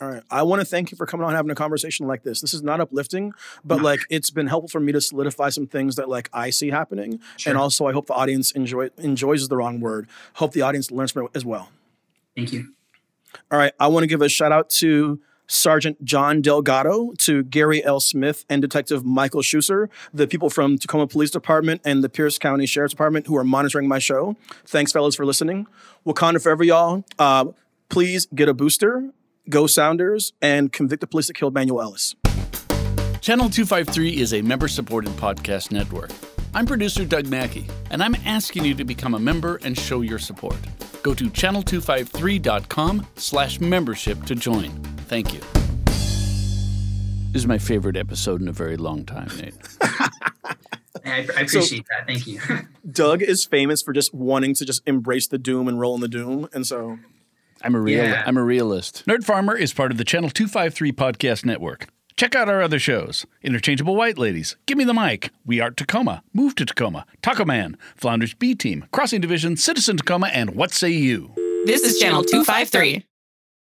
All 0.00 0.08
right. 0.08 0.22
I 0.30 0.42
want 0.42 0.60
to 0.60 0.64
thank 0.64 0.90
you 0.90 0.96
for 0.96 1.06
coming 1.06 1.24
on 1.24 1.30
and 1.30 1.36
having 1.36 1.50
a 1.50 1.54
conversation 1.54 2.06
like 2.06 2.22
this. 2.22 2.40
This 2.40 2.54
is 2.54 2.62
not 2.62 2.80
uplifting, 2.80 3.32
but 3.64 3.82
like 3.82 4.00
it's 4.08 4.30
been 4.30 4.46
helpful 4.46 4.68
for 4.68 4.80
me 4.80 4.92
to 4.92 5.00
solidify 5.00 5.50
some 5.50 5.66
things 5.66 5.96
that 5.96 6.08
like 6.08 6.30
I 6.32 6.50
see 6.50 6.70
happening. 6.70 7.20
Sure. 7.36 7.50
And 7.50 7.58
also 7.58 7.86
I 7.86 7.92
hope 7.92 8.06
the 8.06 8.14
audience 8.14 8.50
enjoy 8.52 8.90
enjoys 8.98 9.42
is 9.42 9.48
the 9.48 9.56
wrong 9.56 9.80
word. 9.80 10.08
Hope 10.34 10.52
the 10.52 10.62
audience 10.62 10.90
learns 10.90 11.12
from 11.12 11.26
it 11.26 11.30
as 11.34 11.44
well. 11.44 11.70
Thank 12.36 12.52
you. 12.52 12.72
All 13.50 13.58
right. 13.58 13.72
I 13.78 13.88
want 13.88 14.04
to 14.04 14.06
give 14.06 14.22
a 14.22 14.28
shout 14.28 14.52
out 14.52 14.70
to 14.70 15.20
Sergeant 15.50 16.04
John 16.04 16.40
Delgado, 16.40 17.12
to 17.18 17.42
Gary 17.42 17.84
L. 17.84 17.98
Smith, 17.98 18.44
and 18.48 18.62
Detective 18.62 19.04
Michael 19.04 19.42
Schuster, 19.42 19.90
the 20.14 20.28
people 20.28 20.48
from 20.48 20.78
Tacoma 20.78 21.08
Police 21.08 21.32
Department 21.32 21.80
and 21.84 22.04
the 22.04 22.08
Pierce 22.08 22.38
County 22.38 22.66
Sheriff's 22.66 22.92
Department 22.92 23.26
who 23.26 23.36
are 23.36 23.42
monitoring 23.42 23.88
my 23.88 23.98
show. 23.98 24.36
Thanks, 24.64 24.92
fellas, 24.92 25.16
for 25.16 25.26
listening. 25.26 25.66
Wakanda 26.06 26.40
forever, 26.40 26.62
y'all. 26.62 27.04
Uh, 27.18 27.46
please 27.88 28.28
get 28.32 28.48
a 28.48 28.54
booster, 28.54 29.10
go 29.50 29.66
Sounders, 29.66 30.32
and 30.40 30.72
convict 30.72 31.00
the 31.00 31.06
police 31.06 31.26
that 31.26 31.34
killed 31.34 31.52
Manuel 31.52 31.82
Ellis. 31.82 32.14
Channel 33.20 33.50
253 33.50 34.18
is 34.18 34.32
a 34.32 34.40
member 34.40 34.68
supported 34.68 35.10
podcast 35.12 35.70
network. 35.70 36.10
I'm 36.54 36.64
producer 36.66 37.04
Doug 37.04 37.26
Mackey, 37.26 37.66
and 37.90 38.02
I'm 38.02 38.14
asking 38.24 38.64
you 38.64 38.74
to 38.74 38.84
become 38.84 39.14
a 39.14 39.18
member 39.18 39.60
and 39.62 39.76
show 39.76 40.00
your 40.00 40.18
support. 40.18 40.56
Go 41.02 41.14
to 41.14 41.28
channel253.com 41.28 43.06
slash 43.16 43.60
membership 43.60 44.24
to 44.24 44.34
join. 44.34 44.70
Thank 45.08 45.34
you. 45.34 45.40
This 47.32 47.42
is 47.42 47.46
my 47.46 47.58
favorite 47.58 47.96
episode 47.96 48.40
in 48.40 48.48
a 48.48 48.52
very 48.52 48.76
long 48.76 49.04
time, 49.04 49.30
Nate. 49.36 49.54
I, 51.04 51.26
I 51.36 51.42
appreciate 51.42 51.86
that. 51.88 52.06
Thank 52.06 52.26
you. 52.26 52.40
Doug 52.90 53.22
is 53.22 53.44
famous 53.44 53.82
for 53.82 53.92
just 53.92 54.12
wanting 54.12 54.54
to 54.54 54.64
just 54.64 54.82
embrace 54.86 55.28
the 55.28 55.38
doom 55.38 55.68
and 55.68 55.78
roll 55.78 55.94
in 55.94 56.00
the 56.00 56.08
doom. 56.08 56.48
And 56.52 56.66
so 56.66 56.98
I'm 57.62 57.74
a 57.74 57.80
real 57.80 58.02
Yeah. 58.04 58.22
I'm 58.26 58.36
a 58.36 58.42
realist. 58.44 59.04
Nerd 59.06 59.24
Farmer 59.24 59.56
is 59.56 59.72
part 59.72 59.90
of 59.90 59.98
the 59.98 60.04
Channel 60.04 60.30
253 60.30 60.92
podcast 60.92 61.44
network. 61.44 61.86
Check 62.16 62.34
out 62.34 62.48
our 62.48 62.60
other 62.60 62.78
shows. 62.78 63.24
Interchangeable 63.42 63.96
White 63.96 64.18
Ladies, 64.18 64.56
Give 64.66 64.76
Me 64.76 64.84
the 64.84 64.92
Mic, 64.94 65.30
We 65.46 65.60
Are 65.60 65.70
Tacoma, 65.70 66.22
Move 66.34 66.54
to 66.56 66.66
Tacoma, 66.66 67.06
Taco 67.22 67.44
Man, 67.44 67.76
Flounders 67.96 68.34
B 68.34 68.54
Team, 68.54 68.84
Crossing 68.92 69.20
Division, 69.20 69.56
Citizen 69.56 69.96
Tacoma, 69.96 70.26
and 70.28 70.50
What 70.50 70.72
Say 70.72 70.90
You? 70.90 71.32
This 71.66 71.82
is 71.82 71.98
Channel 71.98 72.24
253. 72.24 73.04